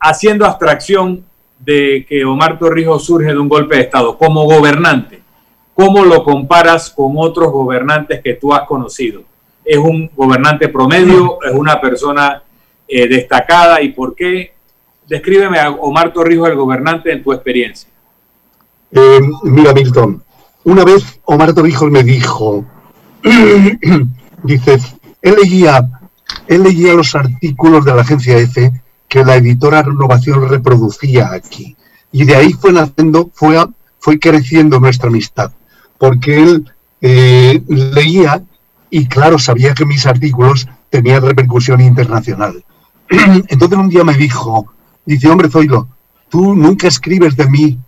haciendo 0.00 0.44
abstracción 0.44 1.24
de 1.60 2.04
que 2.04 2.24
Omar 2.24 2.58
Torrijos 2.58 3.04
surge 3.04 3.28
de 3.28 3.38
un 3.38 3.48
golpe 3.48 3.76
de 3.76 3.82
Estado 3.82 4.18
como 4.18 4.42
gobernante. 4.42 5.20
¿Cómo 5.72 6.04
lo 6.04 6.24
comparas 6.24 6.90
con 6.90 7.12
otros 7.16 7.52
gobernantes 7.52 8.20
que 8.24 8.34
tú 8.34 8.52
has 8.52 8.62
conocido? 8.62 9.22
¿Es 9.64 9.78
un 9.78 10.10
gobernante 10.16 10.68
promedio? 10.68 11.38
¿Es 11.44 11.52
una 11.52 11.80
persona 11.80 12.42
eh, 12.88 13.06
destacada? 13.06 13.80
¿Y 13.80 13.90
por 13.90 14.16
qué? 14.16 14.52
Descríbeme 15.06 15.60
a 15.60 15.70
Omar 15.70 16.12
Torrijos, 16.12 16.48
el 16.48 16.56
gobernante, 16.56 17.12
en 17.12 17.22
tu 17.22 17.32
experiencia. 17.32 17.89
Eh, 18.92 19.20
mira, 19.44 19.72
Milton, 19.72 20.22
una 20.64 20.84
vez 20.84 21.20
Omar 21.24 21.52
Torrijos 21.54 21.90
me 21.90 22.02
dijo, 22.02 22.64
dice, 24.42 24.78
él 25.22 25.36
leía, 25.42 25.88
él 26.48 26.62
leía 26.62 26.94
los 26.94 27.14
artículos 27.14 27.84
de 27.84 27.94
la 27.94 28.02
agencia 28.02 28.36
EFE 28.36 28.72
que 29.08 29.24
la 29.24 29.36
editora 29.36 29.82
Renovación 29.82 30.48
reproducía 30.48 31.32
aquí. 31.32 31.76
Y 32.12 32.24
de 32.24 32.36
ahí 32.36 32.52
fue 32.52 32.72
naciendo, 32.72 33.30
fue, 33.34 33.56
fue 33.98 34.18
creciendo 34.18 34.80
nuestra 34.80 35.08
amistad, 35.08 35.52
porque 35.98 36.42
él 36.42 36.72
eh, 37.00 37.62
leía 37.68 38.42
y 38.90 39.06
claro, 39.06 39.38
sabía 39.38 39.74
que 39.74 39.86
mis 39.86 40.06
artículos 40.06 40.68
tenían 40.90 41.22
repercusión 41.22 41.80
internacional. 41.80 42.64
Entonces 43.08 43.78
un 43.78 43.88
día 43.88 44.04
me 44.04 44.14
dijo, 44.14 44.72
dice, 45.06 45.28
hombre 45.28 45.48
Zoilo, 45.48 45.88
tú 46.28 46.54
nunca 46.54 46.88
escribes 46.88 47.36
de 47.36 47.48
mí 47.48 47.78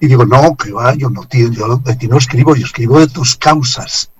y 0.00 0.08
digo, 0.08 0.24
no, 0.24 0.56
que 0.56 0.72
va, 0.72 0.94
yo 0.94 1.10
no, 1.10 1.22
tío, 1.24 1.50
yo 1.50 1.66
no 1.66 2.16
escribo, 2.18 2.54
yo 2.54 2.66
escribo 2.66 3.00
de 3.00 3.08
tus 3.08 3.36
causas. 3.36 4.10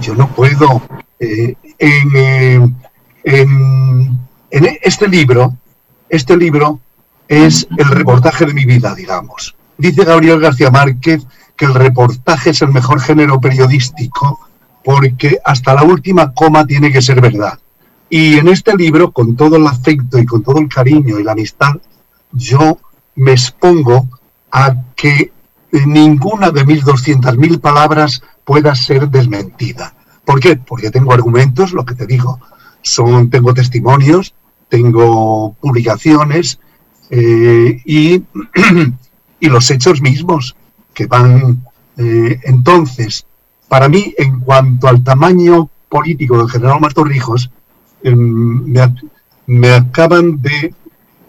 Yo 0.00 0.14
no 0.14 0.28
puedo. 0.28 0.82
Eh, 1.18 1.54
en, 1.78 2.76
en, 3.24 4.78
este 4.82 5.08
libro, 5.08 5.56
este 6.08 6.36
libro 6.36 6.80
es 7.26 7.66
el 7.76 7.86
reportaje 7.86 8.46
de 8.46 8.54
mi 8.54 8.64
vida, 8.64 8.94
digamos. 8.94 9.54
Dice 9.76 10.04
Gabriel 10.04 10.40
García 10.40 10.70
Márquez 10.70 11.26
que 11.56 11.64
el 11.64 11.74
reportaje 11.74 12.50
es 12.50 12.62
el 12.62 12.68
mejor 12.68 13.00
género 13.00 13.40
periodístico 13.40 14.48
porque 14.84 15.38
hasta 15.44 15.74
la 15.74 15.82
última 15.82 16.32
coma 16.32 16.64
tiene 16.66 16.92
que 16.92 17.02
ser 17.02 17.20
verdad. 17.20 17.58
Y 18.08 18.38
en 18.38 18.48
este 18.48 18.74
libro, 18.74 19.12
con 19.12 19.36
todo 19.36 19.56
el 19.56 19.66
afecto 19.66 20.18
y 20.18 20.24
con 20.24 20.42
todo 20.42 20.58
el 20.60 20.68
cariño 20.68 21.18
y 21.18 21.24
la 21.24 21.32
amistad, 21.32 21.74
yo 22.32 22.78
me 23.16 23.32
expongo 23.32 24.08
a 24.50 24.74
que 24.96 25.32
ninguna 25.72 26.50
de 26.50 26.64
mis 26.64 26.84
200.000 26.84 27.60
palabras 27.60 28.22
pueda 28.44 28.74
ser 28.74 29.08
desmentida. 29.08 29.94
¿Por 30.24 30.40
qué? 30.40 30.56
Porque 30.56 30.90
tengo 30.90 31.12
argumentos, 31.12 31.72
lo 31.72 31.84
que 31.84 31.94
te 31.94 32.06
digo, 32.06 32.40
son, 32.82 33.30
tengo 33.30 33.54
testimonios, 33.54 34.34
tengo 34.68 35.54
publicaciones 35.60 36.58
eh, 37.10 37.80
y, 37.84 38.22
y, 39.40 39.48
los 39.48 39.70
hechos 39.70 40.00
mismos 40.00 40.56
que 40.94 41.06
van. 41.06 41.64
Eh, 41.96 42.38
entonces, 42.44 43.26
para 43.68 43.88
mí, 43.88 44.14
en 44.18 44.40
cuanto 44.40 44.88
al 44.88 45.02
tamaño 45.02 45.68
político 45.88 46.38
del 46.38 46.50
general 46.50 46.80
Martorrijos, 46.80 47.50
em, 48.02 48.64
me, 48.64 48.94
me, 49.46 49.70
acaban 49.70 50.40
de 50.40 50.74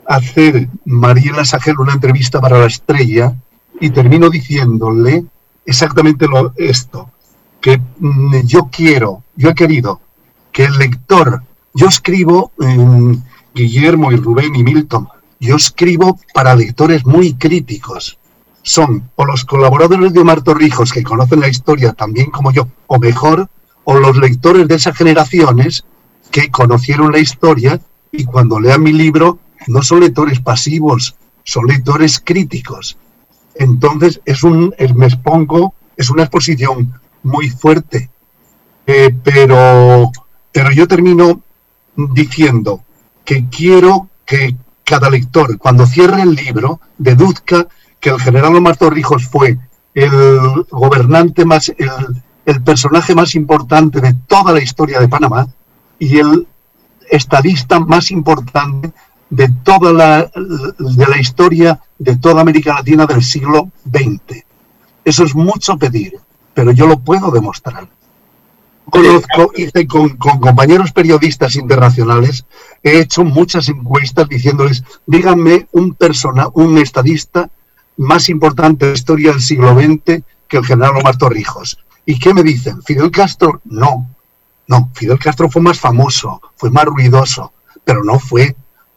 hacer 0.09 0.67
Mariela 0.85 1.45
Sagel 1.45 1.79
una 1.79 1.93
entrevista 1.93 2.41
para 2.41 2.57
La 2.57 2.65
Estrella 2.65 3.35
y 3.79 3.91
termino 3.91 4.29
diciéndole 4.29 5.23
exactamente 5.63 6.27
lo, 6.27 6.51
esto, 6.57 7.11
que 7.61 7.79
mm, 7.99 8.39
yo 8.43 8.69
quiero, 8.71 9.23
yo 9.35 9.49
he 9.51 9.53
querido 9.53 10.01
que 10.51 10.65
el 10.65 10.77
lector, 10.79 11.43
yo 11.75 11.87
escribo, 11.87 12.51
Guillermo 13.53 14.11
y 14.11 14.15
Rubén 14.15 14.55
y 14.55 14.63
Milton, 14.63 15.07
yo 15.39 15.55
escribo 15.55 16.19
para 16.33 16.55
lectores 16.55 17.05
muy 17.05 17.35
críticos. 17.35 18.17
Son 18.63 19.11
o 19.15 19.25
los 19.25 19.45
colaboradores 19.45 20.11
de 20.11 20.21
Omar 20.21 20.41
Torrijos 20.41 20.91
que 20.91 21.03
conocen 21.03 21.39
la 21.39 21.47
historia 21.49 21.93
también 21.93 22.31
como 22.31 22.51
yo, 22.51 22.67
o 22.87 22.97
mejor, 22.97 23.47
o 23.83 23.93
los 23.93 24.17
lectores 24.17 24.67
de 24.67 24.75
esas 24.75 24.97
generaciones 24.97 25.85
que 26.31 26.49
conocieron 26.49 27.11
la 27.11 27.19
historia 27.19 27.79
y 28.11 28.25
cuando 28.25 28.59
lean 28.59 28.81
mi 28.81 28.91
libro 28.91 29.37
no 29.67 29.81
son 29.81 30.01
lectores 30.01 30.39
pasivos, 30.39 31.15
son 31.43 31.67
lectores 31.67 32.21
críticos. 32.23 32.97
Entonces 33.55 34.21
es 34.25 34.43
un, 34.43 34.73
me 34.95 35.07
expongo, 35.07 35.73
es 35.97 36.09
una 36.09 36.23
exposición 36.23 36.93
muy 37.23 37.49
fuerte, 37.49 38.09
eh, 38.87 39.13
pero, 39.23 40.11
pero 40.51 40.71
yo 40.71 40.87
termino 40.87 41.41
diciendo 41.95 42.83
que 43.25 43.47
quiero 43.49 44.09
que 44.25 44.55
cada 44.83 45.09
lector, 45.09 45.57
cuando 45.57 45.85
cierre 45.85 46.21
el 46.21 46.33
libro, 46.33 46.79
deduzca 46.97 47.67
que 47.99 48.09
el 48.09 48.19
general 48.19 48.55
Omar 48.55 48.77
Torrijos 48.77 49.27
fue 49.27 49.57
el 49.93 50.65
gobernante 50.69 51.45
más, 51.45 51.69
el, 51.69 52.23
el 52.45 52.63
personaje 52.63 53.13
más 53.13 53.35
importante 53.35 54.01
de 54.01 54.15
toda 54.27 54.53
la 54.53 54.61
historia 54.61 54.99
de 54.99 55.09
Panamá 55.09 55.47
y 55.99 56.17
el 56.17 56.47
estadista 57.09 57.79
más 57.79 58.11
importante 58.11 58.91
de 59.29 59.49
toda 59.63 59.93
la, 59.93 60.31
de 60.35 61.07
la 61.07 61.19
historia 61.19 61.79
de 61.97 62.17
toda 62.17 62.41
América 62.41 62.73
Latina 62.75 63.05
del 63.05 63.23
siglo 63.23 63.69
XX. 63.85 64.43
Eso 65.05 65.23
es 65.23 65.35
mucho 65.35 65.77
pedir, 65.77 66.13
pero 66.53 66.71
yo 66.71 66.87
lo 66.87 66.99
puedo 66.99 67.31
demostrar. 67.31 67.87
Conozco, 68.89 69.51
hice 69.55 69.85
con, 69.85 70.17
con, 70.17 70.39
compañeros 70.39 70.91
periodistas 70.91 71.55
internacionales, 71.55 72.45
he 72.81 72.99
hecho 72.99 73.23
muchas 73.23 73.69
encuestas 73.69 74.27
diciéndoles, 74.27 74.83
díganme 75.05 75.67
un 75.73 75.93
persona, 75.93 76.47
un 76.53 76.77
estadista 76.79 77.51
más 77.97 78.29
importante 78.29 78.85
de 78.85 78.91
la 78.91 78.97
historia 78.97 79.31
del 79.31 79.41
siglo 79.41 79.75
XX 79.75 80.23
que 80.47 80.57
el 80.57 80.65
general 80.65 80.97
Omar 80.97 81.17
Torrijos. 81.17 81.77
¿Y 82.05 82.17
qué 82.17 82.33
me 82.33 82.41
dicen? 82.41 82.81
¿Fidel 82.81 83.11
Castro? 83.11 83.61
No. 83.65 84.09
No, 84.67 84.89
Fidel 84.95 85.19
Castro 85.19 85.49
fue 85.49 85.61
más 85.61 85.79
famoso, 85.79 86.41
fue 86.55 86.71
más 86.71 86.85
ruidoso, 86.85 87.53
pero 87.83 88.03
no 88.03 88.19
fue 88.19 88.55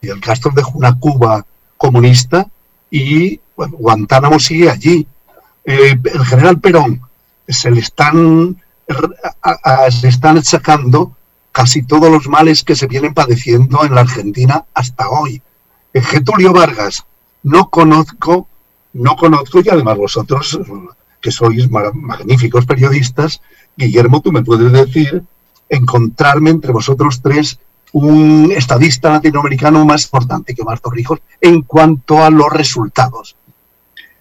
el 0.08 0.20
Castro 0.20 0.52
dejó 0.54 0.78
una 0.78 0.98
Cuba 0.98 1.44
comunista 1.76 2.46
y 2.90 3.40
Guantánamo 3.56 4.38
sigue 4.38 4.70
allí. 4.70 5.06
Eh, 5.64 5.96
el 6.04 6.24
general 6.24 6.60
Perón 6.60 7.02
se 7.46 7.70
le 7.70 7.80
están, 7.80 8.60
se 9.90 10.08
están 10.08 10.38
achacando 10.38 11.16
casi 11.52 11.82
todos 11.82 12.10
los 12.10 12.28
males 12.28 12.64
que 12.64 12.74
se 12.74 12.86
vienen 12.86 13.14
padeciendo 13.14 13.84
en 13.84 13.94
la 13.94 14.00
Argentina 14.00 14.64
hasta 14.74 15.08
hoy. 15.08 15.42
Getulio 15.94 16.52
Vargas, 16.52 17.04
no 17.42 17.68
conozco, 17.68 18.48
no 18.94 19.16
conozco, 19.16 19.60
y 19.60 19.68
además 19.68 19.98
vosotros, 19.98 20.58
que 21.20 21.30
sois 21.30 21.70
magníficos 21.70 22.64
periodistas, 22.64 23.42
Guillermo, 23.76 24.20
tú 24.22 24.32
me 24.32 24.42
puedes 24.42 24.72
decir, 24.72 25.22
encontrarme 25.68 26.50
entre 26.50 26.72
vosotros 26.72 27.20
tres 27.22 27.58
un 27.92 28.52
estadista 28.56 29.10
latinoamericano 29.10 29.84
más 29.84 30.04
importante 30.04 30.54
que 30.54 30.64
Marto 30.64 30.90
Rijos 30.90 31.20
en 31.40 31.62
cuanto 31.62 32.22
a 32.22 32.30
los 32.30 32.50
resultados 32.50 33.36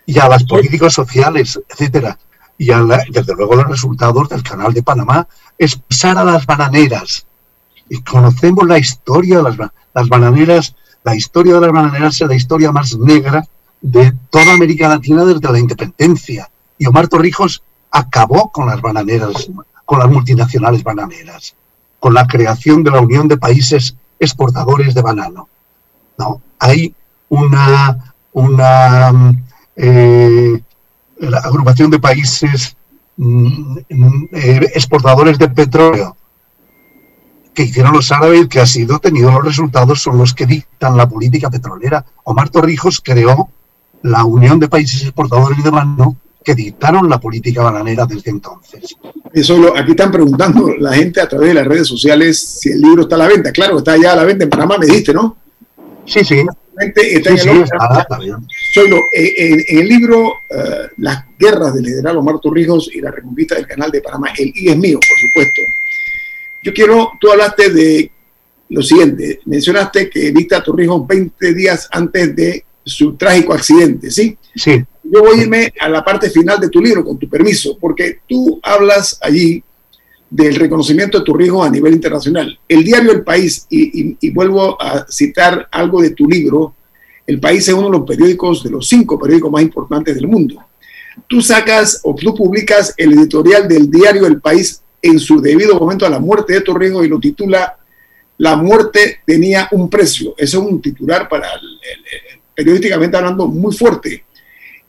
y 0.05 0.19
a 0.19 0.27
las 0.27 0.43
políticas 0.43 0.93
sociales, 0.93 1.59
etcétera. 1.69 2.17
Y 2.57 2.71
a 2.71 2.83
desde 3.09 3.33
luego 3.33 3.55
los 3.55 3.67
resultados 3.67 4.29
del 4.29 4.43
Canal 4.43 4.73
de 4.73 4.83
Panamá 4.83 5.27
es 5.57 5.75
pasar 5.77 6.17
a 6.17 6.23
las 6.23 6.45
bananeras. 6.45 7.25
Y 7.89 8.01
conocemos 8.03 8.67
la 8.67 8.77
historia 8.77 9.37
de 9.37 9.43
las, 9.43 9.57
las 9.93 10.09
bananeras, 10.09 10.75
la 11.03 11.15
historia 11.15 11.55
de 11.55 11.61
las 11.61 11.71
bananeras 11.71 12.21
es 12.21 12.27
la 12.27 12.35
historia 12.35 12.71
más 12.71 12.95
negra 12.97 13.43
de 13.81 14.13
toda 14.29 14.53
América 14.53 14.89
Latina 14.89 15.25
desde 15.25 15.51
la 15.51 15.59
independencia. 15.59 16.51
Y 16.77 16.85
Omar 16.85 17.07
Torrijos 17.07 17.63
acabó 17.89 18.51
con 18.51 18.67
las 18.67 18.81
bananeras, 18.81 19.49
con 19.85 19.99
las 19.99 20.09
multinacionales 20.09 20.83
bananeras 20.83 21.55
con 22.01 22.15
la 22.15 22.25
creación 22.25 22.83
de 22.83 22.89
la 22.89 22.99
Unión 22.99 23.27
de 23.27 23.37
Países 23.37 23.95
Exportadores 24.19 24.95
de 24.95 25.03
Banano. 25.03 25.47
No, 26.17 26.41
hay 26.57 26.95
una, 27.29 28.13
una 28.33 29.35
eh, 29.75 30.63
agrupación 31.43 31.91
de 31.91 31.99
países 31.99 32.75
mm, 33.17 33.77
eh, 34.31 34.71
exportadores 34.73 35.37
de 35.37 35.47
petróleo 35.49 36.17
que 37.53 37.63
hicieron 37.63 37.93
los 37.93 38.11
árabes 38.11 38.47
que 38.47 38.59
ha 38.59 38.65
sido 38.65 38.97
tenido 38.97 39.31
los 39.31 39.45
resultados 39.45 40.01
son 40.01 40.17
los 40.17 40.33
que 40.33 40.47
dictan 40.47 40.97
la 40.97 41.07
política 41.07 41.51
petrolera. 41.51 42.03
Omar 42.23 42.49
Torrijos 42.49 42.99
creó 42.99 43.49
la 44.01 44.25
Unión 44.25 44.59
de 44.59 44.69
Países 44.69 45.03
Exportadores 45.03 45.63
de 45.63 45.69
Banano 45.69 46.15
que 46.43 46.55
dictaron 46.55 47.09
la 47.09 47.19
política 47.19 47.61
bananera 47.61 48.05
desde 48.05 48.31
entonces. 48.31 48.95
Eso 49.31 49.75
aquí 49.77 49.91
están 49.91 50.11
preguntando 50.11 50.73
la 50.77 50.93
gente 50.93 51.21
a 51.21 51.27
través 51.27 51.49
de 51.49 51.53
las 51.55 51.67
redes 51.67 51.87
sociales 51.87 52.39
si 52.39 52.69
el 52.69 52.81
libro 52.81 53.03
está 53.03 53.15
a 53.15 53.19
la 53.19 53.27
venta. 53.27 53.51
Claro, 53.51 53.77
está 53.77 53.97
ya 53.97 54.13
a 54.13 54.15
la 54.15 54.23
venta 54.23 54.43
en 54.43 54.49
Panamá, 54.49 54.77
me 54.77 54.87
dijiste, 54.87 55.13
¿no? 55.13 55.37
Sí, 56.05 56.23
sí. 56.23 56.43
Está 56.79 57.29
en, 57.29 57.39
el, 57.41 58.93
en, 59.13 59.77
el 59.77 59.87
libro 59.87 60.33
eh, 60.49 60.87
Las 60.97 61.25
guerras 61.37 61.75
del 61.75 61.85
general 61.85 62.17
Omar 62.17 62.39
Torrijos 62.39 62.89
y 62.91 63.01
la 63.01 63.11
reconquista 63.11 63.55
del 63.55 63.67
canal 63.67 63.91
de 63.91 64.01
Panamá, 64.01 64.29
el 64.35 64.51
I 64.55 64.69
es 64.69 64.77
mío, 64.77 64.97
por 64.97 65.17
supuesto. 65.29 65.61
Yo 66.63 66.73
quiero, 66.73 67.11
tú 67.19 67.31
hablaste 67.31 67.69
de 67.71 68.11
lo 68.69 68.81
siguiente, 68.81 69.41
mencionaste 69.45 70.09
que 70.09 70.31
viste 70.31 70.55
a 70.55 70.63
Torrijos 70.63 71.05
20 71.05 71.53
días 71.53 71.87
antes 71.91 72.35
de 72.35 72.65
su 72.83 73.15
trágico 73.15 73.53
accidente, 73.53 74.09
¿sí? 74.09 74.37
Sí 74.55 74.83
yo 75.11 75.21
voy 75.21 75.39
a 75.39 75.43
irme 75.43 75.73
a 75.77 75.89
la 75.89 76.05
parte 76.05 76.29
final 76.29 76.57
de 76.59 76.69
tu 76.69 76.81
libro, 76.81 77.03
con 77.03 77.19
tu 77.19 77.27
permiso, 77.27 77.77
porque 77.77 78.19
tú 78.27 78.61
hablas 78.63 79.19
allí 79.21 79.61
del 80.29 80.55
reconocimiento 80.55 81.19
de 81.19 81.25
tu 81.25 81.33
riesgo 81.33 81.61
a 81.61 81.69
nivel 81.69 81.93
internacional. 81.93 82.57
El 82.65 82.85
diario 82.85 83.11
El 83.11 83.23
País, 83.23 83.67
y, 83.69 84.29
vuelvo 84.29 84.81
a 84.81 85.05
citar 85.09 85.67
algo 85.69 86.01
de 86.01 86.11
tu 86.11 86.25
libro, 86.29 86.75
El 87.27 87.41
País 87.41 87.67
es 87.67 87.73
uno 87.73 87.87
de 87.87 87.97
los 87.97 88.07
periódicos, 88.07 88.63
de 88.63 88.69
los 88.69 88.87
cinco 88.87 89.19
periódicos 89.19 89.51
más 89.51 89.61
importantes 89.61 90.15
del 90.15 90.27
mundo. 90.27 90.63
Tú 91.27 91.41
sacas 91.41 91.99
o 92.03 92.15
tú 92.15 92.33
publicas 92.33 92.93
el 92.95 93.11
editorial 93.11 93.67
del 93.67 93.91
diario 93.91 94.25
El 94.25 94.39
País 94.39 94.81
en 95.01 95.19
su 95.19 95.41
debido 95.41 95.77
momento 95.77 96.05
a 96.05 96.09
la 96.09 96.19
muerte 96.19 96.53
de 96.53 96.61
Torrijos 96.61 97.05
y 97.05 97.09
lo 97.09 97.19
titula 97.19 97.77
La 98.37 98.55
muerte 98.55 99.19
tenía 99.25 99.67
un 99.71 99.89
precio. 99.89 100.35
Eso 100.37 100.59
es 100.59 100.71
un 100.71 100.81
titular 100.81 101.27
para, 101.27 101.49
periodísticamente 102.55 103.17
hablando, 103.17 103.45
muy 103.47 103.75
fuerte. 103.75 104.23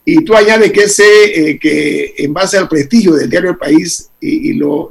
Y 0.05 0.23
tú 0.25 0.35
añades 0.35 0.71
que, 0.71 0.81
ese, 0.81 1.51
eh, 1.51 1.59
que 1.59 2.13
en 2.17 2.33
base 2.33 2.57
al 2.57 2.67
prestigio 2.67 3.13
del 3.13 3.29
diario 3.29 3.51
El 3.51 3.57
País 3.57 4.09
y, 4.19 4.53
lo, 4.53 4.89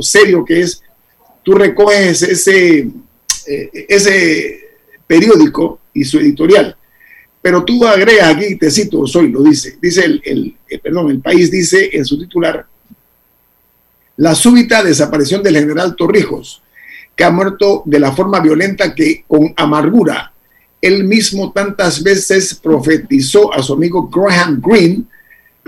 serio 0.00 0.44
que 0.44 0.60
es, 0.60 0.82
tú 1.42 1.54
recoges 1.54 2.22
ese, 2.22 2.88
eh, 3.46 3.86
ese 3.88 4.60
periódico 5.06 5.80
y 5.94 6.04
su 6.04 6.18
editorial. 6.18 6.76
Pero 7.40 7.64
tú 7.64 7.84
agregas 7.86 8.36
aquí, 8.36 8.56
te 8.56 8.70
cito, 8.70 9.06
soy, 9.06 9.30
lo 9.30 9.42
dice, 9.42 9.76
dice 9.80 10.04
el, 10.04 10.22
el, 10.24 10.56
eh, 10.68 10.78
perdón, 10.78 11.10
el 11.10 11.20
país 11.20 11.50
dice 11.50 11.90
en 11.92 12.04
su 12.04 12.18
titular, 12.18 12.66
la 14.16 14.34
súbita 14.34 14.84
desaparición 14.84 15.42
del 15.42 15.56
general 15.56 15.96
Torrijos, 15.96 16.62
que 17.16 17.24
ha 17.24 17.30
muerto 17.30 17.82
de 17.86 17.98
la 17.98 18.12
forma 18.12 18.40
violenta 18.40 18.94
que 18.94 19.24
con 19.26 19.52
amargura. 19.56 20.32
Él 20.82 21.04
mismo 21.04 21.52
tantas 21.52 22.02
veces 22.02 22.54
profetizó 22.56 23.54
a 23.54 23.62
su 23.62 23.72
amigo 23.72 24.08
Graham 24.08 24.60
Greene, 24.60 25.04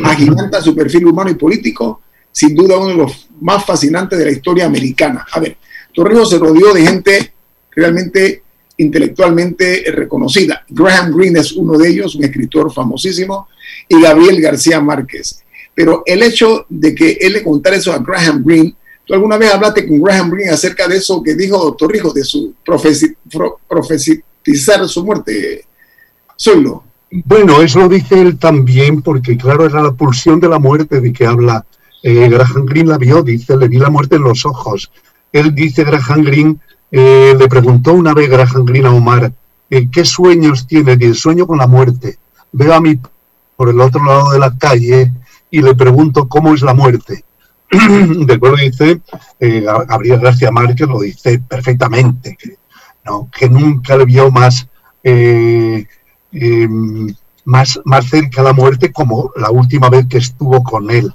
agiganta 0.02 0.60
su 0.60 0.74
perfil 0.74 1.06
humano 1.06 1.30
y 1.30 1.34
político, 1.34 2.02
sin 2.32 2.52
duda 2.52 2.76
uno 2.76 2.88
de 2.88 2.96
los 2.96 3.28
más 3.40 3.64
fascinantes 3.64 4.18
de 4.18 4.24
la 4.24 4.32
historia 4.32 4.66
americana. 4.66 5.24
A 5.30 5.38
ver, 5.38 5.56
Torrijos 5.94 6.30
se 6.30 6.38
rodeó 6.38 6.74
de 6.74 6.82
gente 6.82 7.32
realmente 7.70 8.42
intelectualmente 8.76 9.84
reconocida. 9.92 10.64
Graham 10.68 11.16
Greene 11.16 11.38
es 11.38 11.52
uno 11.52 11.78
de 11.78 11.90
ellos, 11.90 12.16
un 12.16 12.24
escritor 12.24 12.72
famosísimo, 12.72 13.46
y 13.88 14.00
Gabriel 14.00 14.40
García 14.40 14.80
Márquez. 14.80 15.44
Pero 15.72 16.02
el 16.06 16.24
hecho 16.24 16.66
de 16.68 16.92
que 16.92 17.12
él 17.20 17.34
le 17.34 17.44
contara 17.44 17.76
eso 17.76 17.92
a 17.92 17.98
Graham 17.98 18.42
Greene, 18.44 18.74
¿tú 19.06 19.14
alguna 19.14 19.36
vez 19.36 19.52
hablaste 19.52 19.86
con 19.86 20.02
Graham 20.02 20.30
Greene 20.30 20.50
acerca 20.50 20.88
de 20.88 20.96
eso 20.96 21.22
que 21.22 21.36
dijo 21.36 21.72
Torrijos, 21.76 22.14
de 22.14 22.24
su 22.24 22.54
su 24.86 25.04
muerte? 25.04 25.64
Solo. 26.36 26.84
Bueno, 27.10 27.62
eso 27.62 27.80
lo 27.80 27.88
dice 27.88 28.20
él 28.20 28.38
también, 28.38 29.00
porque 29.02 29.36
claro, 29.36 29.66
era 29.66 29.82
la 29.82 29.92
pulsión 29.92 30.40
de 30.40 30.48
la 30.48 30.58
muerte 30.58 31.00
de 31.00 31.12
que 31.12 31.26
habla. 31.26 31.64
Eh, 32.02 32.28
Graham 32.28 32.66
Greene 32.66 32.90
la 32.90 32.98
vio, 32.98 33.22
dice, 33.22 33.56
le 33.56 33.68
vi 33.68 33.78
la 33.78 33.88
muerte 33.88 34.16
en 34.16 34.22
los 34.22 34.44
ojos. 34.44 34.90
Él 35.32 35.54
dice, 35.54 35.84
Graham 35.84 36.22
Greene, 36.22 36.56
eh, 36.90 37.34
le 37.38 37.48
preguntó 37.48 37.92
una 37.94 38.12
vez 38.14 38.28
Graham 38.28 38.64
Greene 38.64 38.88
a 38.88 38.92
Omar, 38.92 39.32
eh, 39.70 39.88
¿qué 39.90 40.04
sueños 40.04 40.66
tiene? 40.66 40.92
El 40.92 41.14
sueño 41.14 41.46
con 41.46 41.58
la 41.58 41.66
muerte. 41.66 42.18
Veo 42.52 42.74
a 42.74 42.80
mí 42.80 42.98
por 43.56 43.68
el 43.68 43.80
otro 43.80 44.04
lado 44.04 44.32
de 44.32 44.38
la 44.38 44.56
calle 44.56 45.10
y 45.50 45.62
le 45.62 45.74
pregunto 45.74 46.28
cómo 46.28 46.54
es 46.54 46.62
la 46.62 46.74
muerte. 46.74 47.24
Después 48.26 48.60
dice, 48.60 49.00
eh, 49.40 49.64
Gabriel 49.88 50.20
García 50.20 50.50
Márquez 50.50 50.86
lo 50.86 51.00
dice 51.00 51.40
perfectamente, 51.40 52.36
¿no? 53.04 53.28
que 53.36 53.48
nunca 53.48 53.96
le 53.96 54.04
vio 54.04 54.30
más, 54.30 54.66
eh, 55.02 55.86
em, 56.32 57.14
más, 57.44 57.80
más 57.84 58.08
cerca 58.08 58.40
a 58.40 58.44
la 58.44 58.52
muerte 58.52 58.92
como 58.92 59.30
la 59.36 59.50
última 59.50 59.88
vez 59.90 60.06
que 60.06 60.18
estuvo 60.18 60.62
con 60.62 60.90
él. 60.90 61.14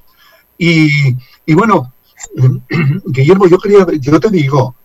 Y, 0.58 1.16
y 1.46 1.54
bueno, 1.54 1.94
Guillermo, 3.06 3.48
yo, 3.48 3.58
quería, 3.58 3.86
yo 4.00 4.20
te 4.20 4.30
digo, 4.30 4.76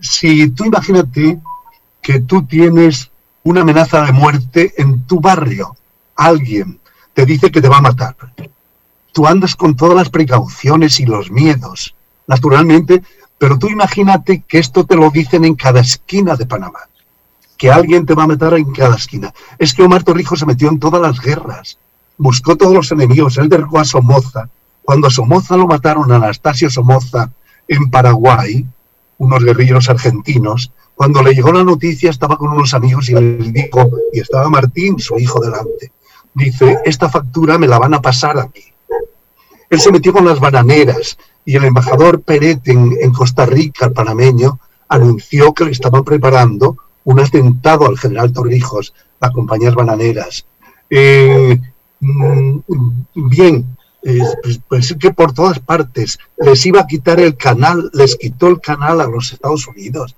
si 0.00 0.48
tú 0.50 0.64
imagínate 0.64 1.40
que 2.00 2.20
tú 2.20 2.44
tienes 2.46 3.10
una 3.44 3.62
amenaza 3.62 4.02
de 4.04 4.12
muerte 4.12 4.72
en 4.76 5.06
tu 5.06 5.20
barrio, 5.20 5.76
alguien 6.16 6.80
te 7.14 7.26
dice 7.26 7.50
que 7.50 7.60
te 7.60 7.68
va 7.68 7.78
a 7.78 7.82
matar. 7.82 8.16
Tú 9.12 9.26
andas 9.26 9.54
con 9.56 9.76
todas 9.76 9.96
las 9.96 10.10
precauciones 10.10 10.98
y 11.00 11.06
los 11.06 11.30
miedos, 11.30 11.94
naturalmente, 12.26 13.02
pero 13.42 13.58
tú 13.58 13.66
imagínate 13.66 14.44
que 14.46 14.60
esto 14.60 14.86
te 14.86 14.94
lo 14.94 15.10
dicen 15.10 15.44
en 15.44 15.56
cada 15.56 15.80
esquina 15.80 16.36
de 16.36 16.46
Panamá, 16.46 16.78
que 17.58 17.72
alguien 17.72 18.06
te 18.06 18.14
va 18.14 18.22
a 18.22 18.28
matar 18.28 18.54
en 18.54 18.70
cada 18.70 18.94
esquina. 18.94 19.34
Es 19.58 19.74
que 19.74 19.82
Omar 19.82 20.04
Torrijos 20.04 20.38
se 20.38 20.46
metió 20.46 20.68
en 20.68 20.78
todas 20.78 21.02
las 21.02 21.18
guerras, 21.18 21.76
buscó 22.16 22.54
todos 22.54 22.72
los 22.72 22.92
enemigos, 22.92 23.38
él 23.38 23.48
derrocó 23.48 23.80
a 23.80 23.84
Somoza. 23.84 24.48
Cuando 24.84 25.08
a 25.08 25.10
Somoza 25.10 25.56
lo 25.56 25.66
mataron, 25.66 26.12
a 26.12 26.16
Anastasio 26.18 26.70
Somoza, 26.70 27.32
en 27.66 27.90
Paraguay, 27.90 28.64
unos 29.18 29.42
guerrilleros 29.42 29.90
argentinos, 29.90 30.70
cuando 30.94 31.20
le 31.20 31.34
llegó 31.34 31.52
la 31.52 31.64
noticia 31.64 32.10
estaba 32.10 32.36
con 32.36 32.52
unos 32.52 32.74
amigos 32.74 33.08
y 33.08 33.14
le 33.14 33.38
dijo, 33.38 33.90
y 34.12 34.20
estaba 34.20 34.48
Martín, 34.50 35.00
su 35.00 35.18
hijo, 35.18 35.40
delante 35.40 35.90
dice, 36.34 36.78
esta 36.84 37.08
factura 37.08 37.58
me 37.58 37.66
la 37.66 37.80
van 37.80 37.94
a 37.94 38.00
pasar 38.00 38.38
a 38.38 38.44
mí. 38.44 38.71
Él 39.72 39.80
se 39.80 39.90
metió 39.90 40.12
con 40.12 40.26
las 40.26 40.38
bananeras 40.38 41.16
y 41.46 41.56
el 41.56 41.64
embajador 41.64 42.20
Peret 42.20 42.68
en, 42.68 43.10
Costa 43.10 43.46
Rica, 43.46 43.86
el 43.86 43.92
panameño, 43.92 44.60
anunció 44.86 45.54
que 45.54 45.64
le 45.64 45.70
estaban 45.70 46.04
preparando 46.04 46.76
un 47.04 47.20
atentado 47.20 47.86
al 47.86 47.96
general 47.96 48.34
Torrijos, 48.34 48.92
a 49.18 49.30
compañías 49.30 49.74
bananeras. 49.74 50.44
Eh, 50.90 51.58
mm, 52.00 52.58
bien, 53.14 53.74
pues, 54.02 54.60
pues 54.68 54.94
que 55.00 55.10
por 55.14 55.32
todas 55.32 55.58
partes 55.58 56.18
les 56.36 56.66
iba 56.66 56.80
a 56.80 56.86
quitar 56.86 57.18
el 57.18 57.38
canal, 57.38 57.90
les 57.94 58.16
quitó 58.16 58.48
el 58.48 58.60
canal 58.60 59.00
a 59.00 59.06
los 59.06 59.32
Estados 59.32 59.66
Unidos. 59.66 60.14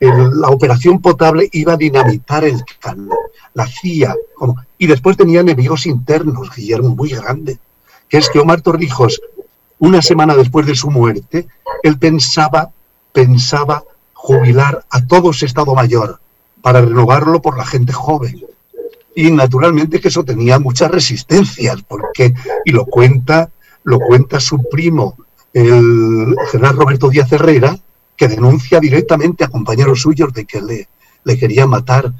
la 0.00 0.48
operación 0.48 1.00
potable 1.00 1.48
iba 1.52 1.74
a 1.74 1.76
dinamitar 1.76 2.44
el 2.44 2.60
canal 2.80 3.16
la 3.56 3.66
CIA, 3.66 4.14
y 4.76 4.86
después 4.86 5.16
tenía 5.16 5.40
enemigos 5.40 5.86
internos, 5.86 6.50
Guillermo, 6.54 6.90
muy 6.90 7.08
grande, 7.08 7.58
que 8.08 8.18
es 8.18 8.28
que 8.30 8.38
Omar 8.38 8.60
Torrijos, 8.60 9.20
una 9.78 10.02
semana 10.02 10.34
después 10.34 10.66
de 10.66 10.74
su 10.74 10.90
muerte, 10.90 11.46
él 11.82 11.98
pensaba, 11.98 12.70
pensaba 13.12 13.84
jubilar 14.12 14.84
a 14.90 15.06
todo 15.06 15.32
su 15.32 15.44
Estado 15.44 15.74
Mayor 15.74 16.20
para 16.62 16.80
renovarlo 16.80 17.40
por 17.42 17.56
la 17.56 17.66
gente 17.66 17.92
joven. 17.92 18.44
Y 19.14 19.30
naturalmente 19.30 20.00
que 20.00 20.08
eso 20.08 20.24
tenía 20.24 20.58
muchas 20.58 20.90
resistencias, 20.90 21.82
porque, 21.82 22.34
y 22.64 22.72
lo 22.72 22.84
cuenta, 22.86 23.50
lo 23.84 23.98
cuenta 23.98 24.40
su 24.40 24.62
primo, 24.68 25.16
el 25.52 26.36
general 26.50 26.76
Roberto 26.76 27.08
Díaz 27.08 27.32
Herrera, 27.32 27.78
que 28.16 28.28
denuncia 28.28 28.80
directamente 28.80 29.44
a 29.44 29.48
compañeros 29.48 30.00
suyos 30.02 30.32
de 30.32 30.44
que 30.44 30.60
le, 30.60 30.88
le 31.24 31.38
querían 31.38 31.70
matar 31.70 32.12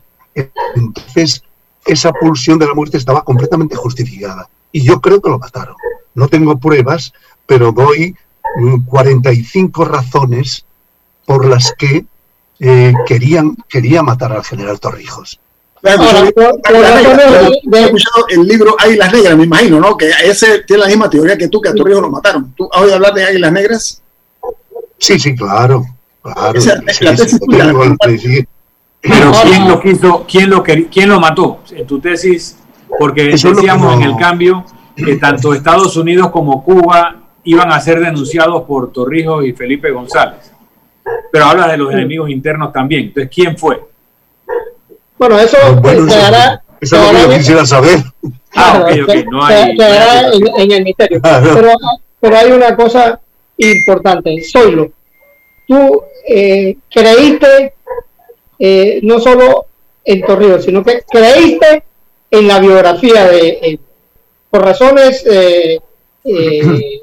entonces, 0.75 1.43
esa 1.85 2.13
pulsión 2.13 2.59
de 2.59 2.67
la 2.67 2.75
muerte 2.75 2.97
estaba 2.97 3.25
completamente 3.25 3.77
justificada. 3.77 4.49
Y 4.77 4.83
yo 4.83 5.01
creo 5.01 5.23
que 5.23 5.31
lo 5.31 5.39
mataron. 5.39 5.75
No 6.15 6.29
tengo 6.29 6.59
pruebas, 6.59 7.15
pero 7.47 7.73
doy 7.73 8.15
45 8.85 9.83
mm, 9.83 9.89
razones 9.89 10.67
por 11.25 11.47
las 11.47 11.73
que 11.79 12.05
eh, 12.61 12.93
querían, 13.07 13.57
quería 13.71 14.03
matar 14.03 14.33
al 14.33 14.45
general 14.45 14.79
Torrijos. 14.79 15.41
Claro, 15.81 16.03
el 18.29 18.47
libro 18.47 18.77
Águilas 18.79 19.13
Negras, 19.15 19.37
me 19.39 19.45
imagino, 19.45 19.81
¿no? 19.81 19.97
Que 19.97 20.11
ese 20.25 20.59
tiene 20.65 20.83
la 20.83 20.89
misma 20.89 21.09
teoría 21.09 21.39
que 21.39 21.49
tú, 21.49 21.59
que 21.59 21.71
a 21.71 21.75
Torrijos 21.75 22.03
lo 22.03 22.11
mataron. 22.11 22.53
¿Tú 22.55 22.69
has 22.71 22.83
oído 22.83 22.97
hablar 22.97 23.15
de 23.15 23.25
Águilas 23.25 23.53
Negras? 23.53 24.03
Sí, 24.99 25.19
sí, 25.19 25.35
claro. 25.35 25.87
claro. 26.23 26.61
Pero 29.01 29.33
¿quién 29.43 29.69
lo 29.69 29.81
quiso, 29.81 30.27
quién 30.29 30.51
lo, 30.51 30.63
quién 30.63 31.09
lo 31.09 31.19
mató? 31.19 31.61
En 31.71 31.87
tu 31.87 31.99
tesis, 31.99 32.59
porque 32.99 33.25
decíamos 33.25 33.95
en 33.95 34.03
el 34.03 34.17
cambio 34.17 34.65
que 34.97 35.17
tanto 35.17 35.53
Estados 35.53 35.97
Unidos 35.97 36.31
como 36.31 36.63
Cuba 36.65 37.17
iban 37.45 37.71
a 37.71 37.81
ser 37.81 38.01
denunciados 38.01 38.63
por 38.63 38.93
Torrijos 38.93 39.45
y 39.45 39.53
Felipe 39.53 39.91
González. 39.91 40.53
Pero 41.31 41.45
habla 41.45 41.69
de 41.69 41.77
los 41.77 41.93
enemigos 41.93 42.31
internos 42.31 42.73
también. 42.73 43.05
Entonces, 43.05 43.31
¿quién 43.33 43.57
fue? 43.57 43.81
Bueno, 45.19 45.39
eso 45.39 45.57
bueno, 45.81 46.07
quedará, 46.07 46.63
eso, 46.81 46.97
es 46.97 47.13
lo 47.13 47.13
que 47.13 47.33
yo 47.33 47.39
quisiera 47.39 47.67
saber. 47.67 48.01
Ah, 48.55 48.81
ok, 48.83 48.91
ok. 49.03 49.15
No 49.31 49.45
hay, 49.45 49.77
en, 50.57 50.73
el 50.73 50.85
misterio. 50.85 51.21
Pero, 51.23 51.73
pero, 52.21 52.37
hay 52.37 52.51
una 52.53 52.75
cosa 52.75 53.21
importante. 53.59 54.43
Soylo, 54.43 54.91
tú 55.67 56.03
eh, 56.27 56.77
creíste 56.91 57.75
eh, 58.59 59.01
no 59.03 59.21
solo 59.21 59.67
en 60.05 60.23
Torrijos, 60.23 60.65
sino 60.65 60.83
que 60.83 61.03
creíste 61.09 61.85
en 62.31 62.49
la 62.49 62.59
biografía 62.59 63.27
de 63.27 63.59
él. 63.63 63.81
Por 64.51 64.63
razones 64.63 65.25
eh, 65.27 65.81
eh, 66.25 67.01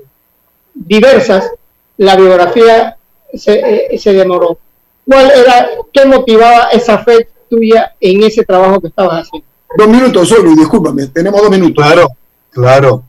diversas, 0.73 1.49
la 1.97 2.15
biografía 2.15 2.97
se, 3.33 3.97
se, 3.97 4.13
demoró. 4.13 4.57
¿Cuál 5.05 5.31
era, 5.31 5.69
qué 5.91 6.05
motivaba 6.05 6.69
esa 6.69 6.99
fe 6.99 7.27
tuya 7.49 7.95
en 7.99 8.23
ese 8.23 8.43
trabajo 8.43 8.79
que 8.79 8.87
estabas 8.87 9.25
haciendo? 9.25 9.47
Dos 9.75 9.87
minutos 9.87 10.29
solo, 10.29 10.51
y 10.51 10.55
discúlpame, 10.55 11.07
tenemos 11.07 11.41
dos 11.41 11.49
minutos. 11.49 11.83
Claro, 11.83 12.07
claro. 12.51 13.03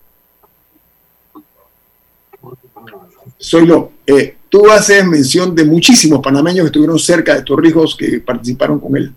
Soy 3.38 3.66
lo. 3.66 3.92
Eh, 4.06 4.36
Tú 4.54 4.70
haces 4.70 5.04
mención 5.04 5.52
de 5.52 5.64
muchísimos 5.64 6.20
panameños 6.22 6.60
que 6.60 6.66
estuvieron 6.66 6.96
cerca 6.96 7.34
de 7.34 7.42
Torrijos 7.42 7.96
que 7.96 8.20
participaron 8.20 8.78
con 8.78 8.96
él. 8.96 9.12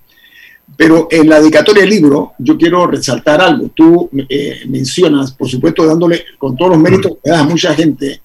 Pero 0.75 1.07
en 1.09 1.29
la 1.29 1.39
dedicatoria 1.39 1.81
del 1.81 1.89
libro, 1.89 2.33
yo 2.39 2.57
quiero 2.57 2.85
resaltar 2.87 3.41
algo. 3.41 3.71
Tú 3.73 4.09
eh, 4.29 4.61
mencionas, 4.67 5.31
por 5.31 5.47
supuesto, 5.47 5.85
dándole 5.85 6.25
con 6.37 6.55
todos 6.55 6.71
los 6.71 6.79
méritos 6.79 7.13
que 7.23 7.29
das 7.29 7.41
a 7.41 7.45
mucha 7.45 7.73
gente. 7.73 8.21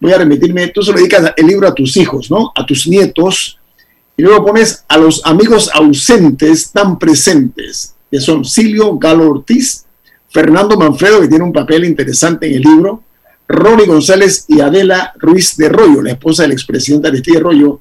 Voy 0.00 0.12
a 0.12 0.18
remitirme, 0.18 0.68
tú 0.68 0.82
se 0.82 0.92
lo 0.92 0.98
dedicas 0.98 1.32
el 1.36 1.46
libro 1.46 1.68
a 1.68 1.74
tus 1.74 1.96
hijos, 1.96 2.30
¿no? 2.30 2.52
A 2.54 2.64
tus 2.64 2.86
nietos. 2.86 3.58
Y 4.16 4.22
luego 4.22 4.46
pones 4.46 4.84
a 4.88 4.98
los 4.98 5.22
amigos 5.24 5.70
ausentes 5.72 6.70
tan 6.70 6.98
presentes, 6.98 7.94
que 8.10 8.20
son 8.20 8.44
Silvio 8.44 8.96
Galo 8.98 9.30
Ortiz, 9.30 9.84
Fernando 10.28 10.76
Manfredo, 10.76 11.20
que 11.20 11.28
tiene 11.28 11.44
un 11.44 11.52
papel 11.52 11.84
interesante 11.84 12.46
en 12.46 12.54
el 12.54 12.62
libro, 12.62 13.02
Ronnie 13.48 13.86
González 13.86 14.46
y 14.48 14.60
Adela 14.60 15.12
Ruiz 15.18 15.56
de 15.56 15.68
Rollo, 15.68 16.02
la 16.02 16.12
esposa 16.12 16.42
del 16.42 16.52
expresidente 16.52 17.08
Aristide 17.08 17.40
Rollo, 17.40 17.80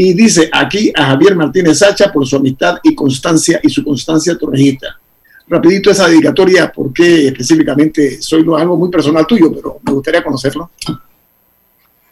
y 0.00 0.14
dice 0.14 0.48
aquí 0.52 0.92
a 0.94 1.06
Javier 1.06 1.34
Martínez 1.34 1.80
Sacha 1.80 2.12
por 2.12 2.24
su 2.24 2.36
amistad 2.36 2.78
y 2.84 2.94
constancia 2.94 3.58
y 3.60 3.68
su 3.68 3.82
constancia 3.82 4.38
torrejita. 4.38 4.96
Rapidito 5.48 5.90
esa 5.90 6.06
dedicatoria, 6.06 6.70
porque 6.72 7.26
específicamente 7.26 8.22
soy 8.22 8.46
algo 8.56 8.76
muy 8.76 8.90
personal 8.90 9.26
tuyo, 9.26 9.52
pero 9.52 9.80
me 9.82 9.92
gustaría 9.94 10.22
conocerlo. 10.22 10.70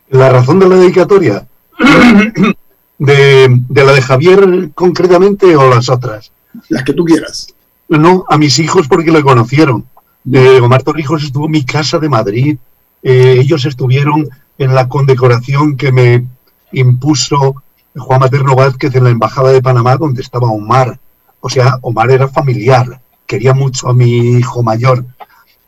La 0.08 0.30
razón 0.30 0.58
de 0.58 0.68
la 0.68 0.74
dedicatoria, 0.74 1.46
de, 2.98 3.62
la 3.70 3.92
de 3.92 4.02
Javier 4.02 4.70
concretamente 4.74 5.54
o 5.54 5.70
las 5.70 5.88
otras. 5.88 6.32
Las 6.68 6.82
que 6.82 6.92
tú 6.92 7.04
quieras. 7.04 7.54
No, 7.88 8.24
a 8.28 8.36
mis 8.36 8.58
hijos 8.58 8.88
porque 8.88 9.12
le 9.12 9.22
conocieron. 9.22 9.86
Eh, 10.32 10.58
Omar 10.60 10.82
Torrijos 10.82 11.22
estuvo 11.22 11.44
en 11.44 11.52
mi 11.52 11.64
casa 11.64 12.00
de 12.00 12.08
Madrid. 12.08 12.58
Eh, 13.04 13.36
ellos 13.38 13.64
estuvieron 13.64 14.28
en 14.58 14.74
la 14.74 14.88
condecoración 14.88 15.76
que 15.76 15.92
me 15.92 16.26
impuso 16.72 17.62
Juan 17.96 18.20
Materno 18.20 18.54
Vázquez 18.54 18.94
en 18.94 19.04
la 19.04 19.10
Embajada 19.10 19.50
de 19.50 19.62
Panamá, 19.62 19.96
donde 19.96 20.22
estaba 20.22 20.50
Omar. 20.50 20.98
O 21.40 21.48
sea, 21.48 21.78
Omar 21.82 22.10
era 22.10 22.28
familiar, 22.28 23.00
quería 23.26 23.54
mucho 23.54 23.88
a 23.88 23.94
mi 23.94 24.38
hijo 24.38 24.62
mayor. 24.62 25.04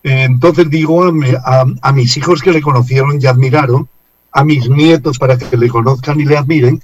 Entonces 0.02 0.70
digo 0.70 1.04
a, 1.04 1.92
mis 1.92 2.16
hijos 2.16 2.42
que 2.42 2.52
le 2.52 2.62
conocieron 2.62 3.20
y 3.20 3.26
admiraron, 3.26 3.88
a 4.32 4.44
mis 4.44 4.68
nietos 4.68 5.18
para 5.18 5.36
que 5.36 5.56
le 5.56 5.68
conozcan 5.68 6.20
y 6.20 6.24
le 6.24 6.36
admiren, 6.36 6.82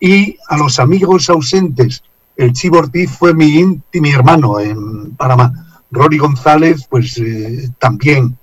y 0.00 0.36
a 0.48 0.56
los 0.56 0.78
amigos 0.78 1.28
ausentes. 1.30 2.02
El 2.36 2.52
Chivo 2.52 2.78
Ortiz 2.78 3.10
fue 3.10 3.34
mi 3.34 3.46
íntimo 3.46 4.06
hermano 4.08 4.60
en 4.60 5.14
Panamá. 5.16 5.82
Rory 5.90 6.18
González, 6.18 6.86
pues 6.88 7.16
eh, 7.18 7.70
también. 7.78 8.36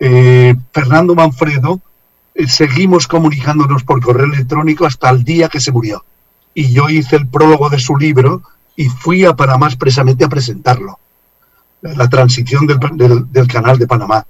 Eh, 0.00 0.54
Fernando 0.72 1.14
Manfredo, 1.14 1.80
seguimos 2.46 3.06
comunicándonos 3.06 3.84
por 3.84 4.02
correo 4.02 4.26
electrónico 4.26 4.86
hasta 4.86 5.10
el 5.10 5.24
día 5.24 5.48
que 5.48 5.60
se 5.60 5.72
murió. 5.72 6.04
Y 6.52 6.72
yo 6.72 6.88
hice 6.88 7.16
el 7.16 7.26
prólogo 7.26 7.70
de 7.70 7.78
su 7.78 7.96
libro 7.96 8.42
y 8.76 8.88
fui 8.88 9.24
a 9.24 9.34
Panamá 9.34 9.66
expresamente 9.66 10.24
a 10.24 10.28
presentarlo. 10.28 10.98
La 11.82 12.08
transición 12.08 12.66
del, 12.66 13.46
canal 13.48 13.78
de 13.78 13.86
Panamá. 13.86 14.26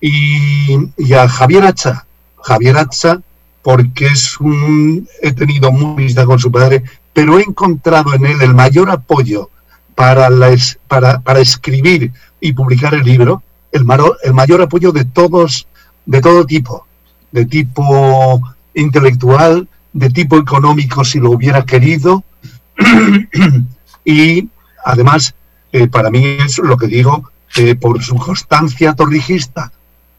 Y, 0.00 0.74
a 1.14 1.28
Javier 1.28 1.64
Hacha, 1.64 2.06
Javier 2.42 2.76
Hacha, 2.76 3.20
porque 3.62 4.06
es 4.06 4.38
un, 4.40 5.08
he 5.20 5.32
tenido 5.32 5.70
muy 5.72 6.04
vista 6.04 6.26
con 6.26 6.38
su 6.38 6.50
padre, 6.50 6.82
pero 7.12 7.38
he 7.38 7.42
encontrado 7.42 8.12
en 8.14 8.26
él 8.26 8.42
el 8.42 8.54
mayor 8.54 8.90
apoyo 8.90 9.50
para, 9.94 10.28
la, 10.30 10.54
para, 10.88 11.20
para 11.20 11.40
escribir 11.40 12.12
y 12.40 12.52
publicar 12.52 12.94
el 12.94 13.04
libro, 13.04 13.42
el, 13.70 13.86
el 14.24 14.34
mayor 14.34 14.62
apoyo 14.62 14.90
de 14.90 15.04
todos, 15.04 15.68
de 16.04 16.20
todo 16.20 16.44
tipo, 16.44 16.86
de 17.32 17.46
tipo 17.46 18.40
intelectual, 18.74 19.68
de 19.92 20.10
tipo 20.10 20.38
económico 20.38 21.04
si 21.04 21.18
lo 21.18 21.32
hubiera 21.32 21.64
querido, 21.64 22.24
y 24.04 24.48
además, 24.84 25.34
eh, 25.72 25.88
para 25.88 26.10
mí 26.10 26.24
es 26.44 26.58
lo 26.58 26.76
que 26.76 26.86
digo, 26.86 27.30
eh, 27.56 27.74
por 27.74 28.02
su 28.02 28.16
constancia 28.16 28.94
torrijista, 28.94 29.72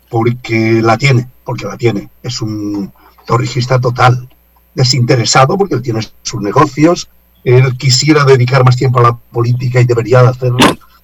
porque 0.09 0.81
la 0.81 0.97
tiene, 0.97 1.27
porque 1.43 1.65
la 1.65 1.77
tiene, 1.77 2.09
es 2.21 2.41
un 2.41 2.91
torrijista 3.25 3.79
total, 3.79 4.27
desinteresado 4.75 5.57
porque 5.57 5.75
él 5.75 5.81
tiene 5.81 6.01
sus 6.21 6.41
negocios, 6.41 7.09
él 7.43 7.75
quisiera 7.77 8.23
dedicar 8.23 8.63
más 8.63 8.75
tiempo 8.77 8.99
a 8.99 9.03
la 9.03 9.15
política 9.15 9.81
y 9.81 9.85
debería 9.85 10.21
de 10.21 10.29
hacerlo. 10.29 10.57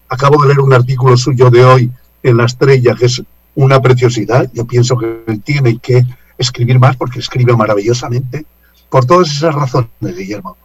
Acabo 0.08 0.42
de 0.42 0.50
leer 0.50 0.60
un 0.60 0.74
artículo 0.74 1.18
suyo 1.18 1.50
de 1.50 1.64
hoy 1.64 1.92
en 2.24 2.38
La 2.38 2.46
Estrella, 2.46 2.96
que 2.96 3.06
es 3.06 3.22
una 3.64 3.82
preciosidad. 3.82 4.50
Yo 4.54 4.66
pienso 4.66 4.98
que 4.98 5.24
él 5.28 5.42
tiene 5.42 5.78
que 5.80 6.04
escribir 6.38 6.80
más 6.80 6.96
porque 6.96 7.20
escribe 7.20 7.56
maravillosamente. 7.56 8.46
Por 8.90 9.06
todas 9.06 9.30
esas 9.30 9.54
razones, 9.54 9.90
Guillermo. 10.02 10.58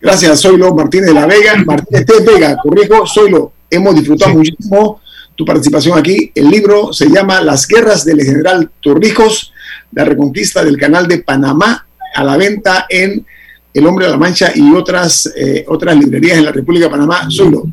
Gracias, 0.00 0.40
Soylo 0.40 0.74
Martínez 0.74 1.08
de 1.08 1.14
la 1.14 1.26
Vega. 1.26 1.56
Martínez 1.64 2.06
de 2.06 2.20
Vega, 2.20 2.56
corrijo, 2.62 3.06
Soylo. 3.06 3.52
Hemos 3.68 3.94
disfrutado 3.96 4.34
muchísimo 4.34 5.00
tu 5.34 5.44
participación 5.44 5.98
aquí. 5.98 6.30
El 6.34 6.48
libro 6.48 6.92
se 6.92 7.08
llama 7.08 7.40
Las 7.40 7.66
guerras 7.66 8.04
del 8.04 8.22
general 8.22 8.70
Torrijos 8.80 9.52
la 9.92 10.04
reconquista 10.04 10.64
del 10.64 10.76
canal 10.76 11.06
de 11.06 11.18
Panamá 11.18 11.86
a 12.14 12.24
la 12.24 12.36
venta 12.36 12.86
en 12.88 13.24
El 13.72 13.86
Hombre 13.86 14.06
de 14.06 14.12
la 14.12 14.18
Mancha 14.18 14.52
y 14.54 14.72
otras, 14.72 15.32
eh, 15.36 15.64
otras 15.68 15.96
librerías 15.96 16.38
en 16.38 16.44
la 16.44 16.52
República 16.52 16.86
de 16.86 16.90
Panamá. 16.90 17.30
Solo, 17.30 17.64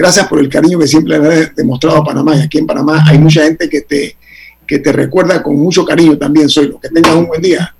gracias 0.00 0.26
por 0.28 0.40
el 0.40 0.48
cariño 0.48 0.78
que 0.78 0.86
siempre 0.86 1.18
le 1.18 1.28
has 1.28 1.54
demostrado 1.54 1.98
a 1.98 2.04
Panamá. 2.04 2.34
Y 2.34 2.40
aquí 2.40 2.56
en 2.56 2.66
Panamá 2.66 3.04
hay 3.06 3.18
mucha 3.18 3.42
gente 3.42 3.68
que 3.68 3.82
te, 3.82 4.16
que 4.66 4.78
te 4.78 4.92
recuerda 4.92 5.42
con 5.42 5.56
mucho 5.56 5.84
cariño 5.84 6.16
también, 6.16 6.48
Solo. 6.48 6.80
Que 6.80 6.88
tengas 6.88 7.14
un 7.14 7.26
buen 7.26 7.42
día. 7.42 7.74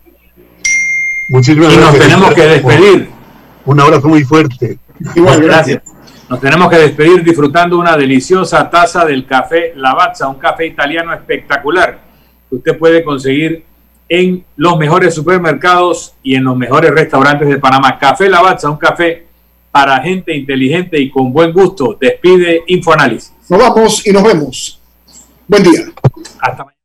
Muchísimas 1.30 1.72
y 1.72 1.76
nos 1.78 1.98
tenemos 1.98 2.34
que 2.34 2.42
despedir. 2.42 3.08
Un 3.64 3.80
abrazo 3.80 4.08
muy 4.08 4.22
fuerte. 4.22 4.78
Igual, 5.14 5.42
gracias. 5.42 5.82
Nos 6.28 6.40
tenemos 6.40 6.68
que 6.68 6.76
despedir 6.76 7.24
disfrutando 7.24 7.78
una 7.78 7.96
deliciosa 7.96 8.68
taza 8.68 9.06
del 9.06 9.26
café 9.26 9.72
Lavazza, 9.74 10.28
un 10.28 10.38
café 10.38 10.66
italiano 10.66 11.14
espectacular 11.14 12.00
que 12.48 12.56
usted 12.56 12.78
puede 12.78 13.02
conseguir 13.02 13.64
en 14.08 14.44
los 14.56 14.76
mejores 14.76 15.14
supermercados 15.14 16.14
y 16.22 16.34
en 16.34 16.44
los 16.44 16.56
mejores 16.56 16.90
restaurantes 16.90 17.48
de 17.48 17.58
Panamá. 17.58 17.98
Café 17.98 18.28
Lavazza, 18.28 18.68
un 18.68 18.76
café 18.76 19.29
para 19.70 20.00
gente 20.02 20.34
inteligente 20.34 21.00
y 21.00 21.10
con 21.10 21.32
buen 21.32 21.52
gusto. 21.52 21.96
Despide 22.00 22.64
Infoanálisis. 22.66 23.32
Nos 23.48 23.60
vamos 23.60 24.06
y 24.06 24.12
nos 24.12 24.22
vemos. 24.22 24.80
Buen 25.46 25.62
día. 25.62 25.80
Hasta 26.40 26.64
mañana. 26.64 26.76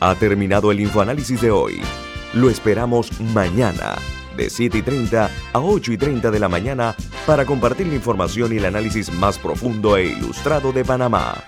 Ha 0.00 0.14
terminado 0.16 0.70
el 0.70 0.80
Infoanálisis 0.80 1.40
de 1.40 1.50
hoy. 1.50 1.80
Lo 2.34 2.50
esperamos 2.50 3.20
mañana 3.20 3.96
de 4.36 4.50
7 4.50 4.78
y 4.78 4.82
30 4.82 5.30
a 5.52 5.60
8 5.60 5.92
y 5.92 5.96
30 5.96 6.30
de 6.30 6.38
la 6.40 6.48
mañana 6.48 6.94
para 7.26 7.44
compartir 7.46 7.86
la 7.86 7.94
información 7.94 8.52
y 8.52 8.56
el 8.56 8.64
análisis 8.64 9.12
más 9.12 9.38
profundo 9.38 9.96
e 9.96 10.06
ilustrado 10.06 10.72
de 10.72 10.84
Panamá. 10.84 11.42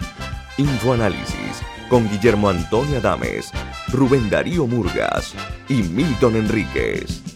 Infoanálisis 0.56 1.62
con 1.88 2.08
Guillermo 2.08 2.48
Antonio 2.48 2.98
Adames, 2.98 3.52
Rubén 3.92 4.30
Darío 4.30 4.66
Murgas 4.66 5.34
y 5.68 5.82
Milton 5.82 6.36
Enríquez. 6.36 7.36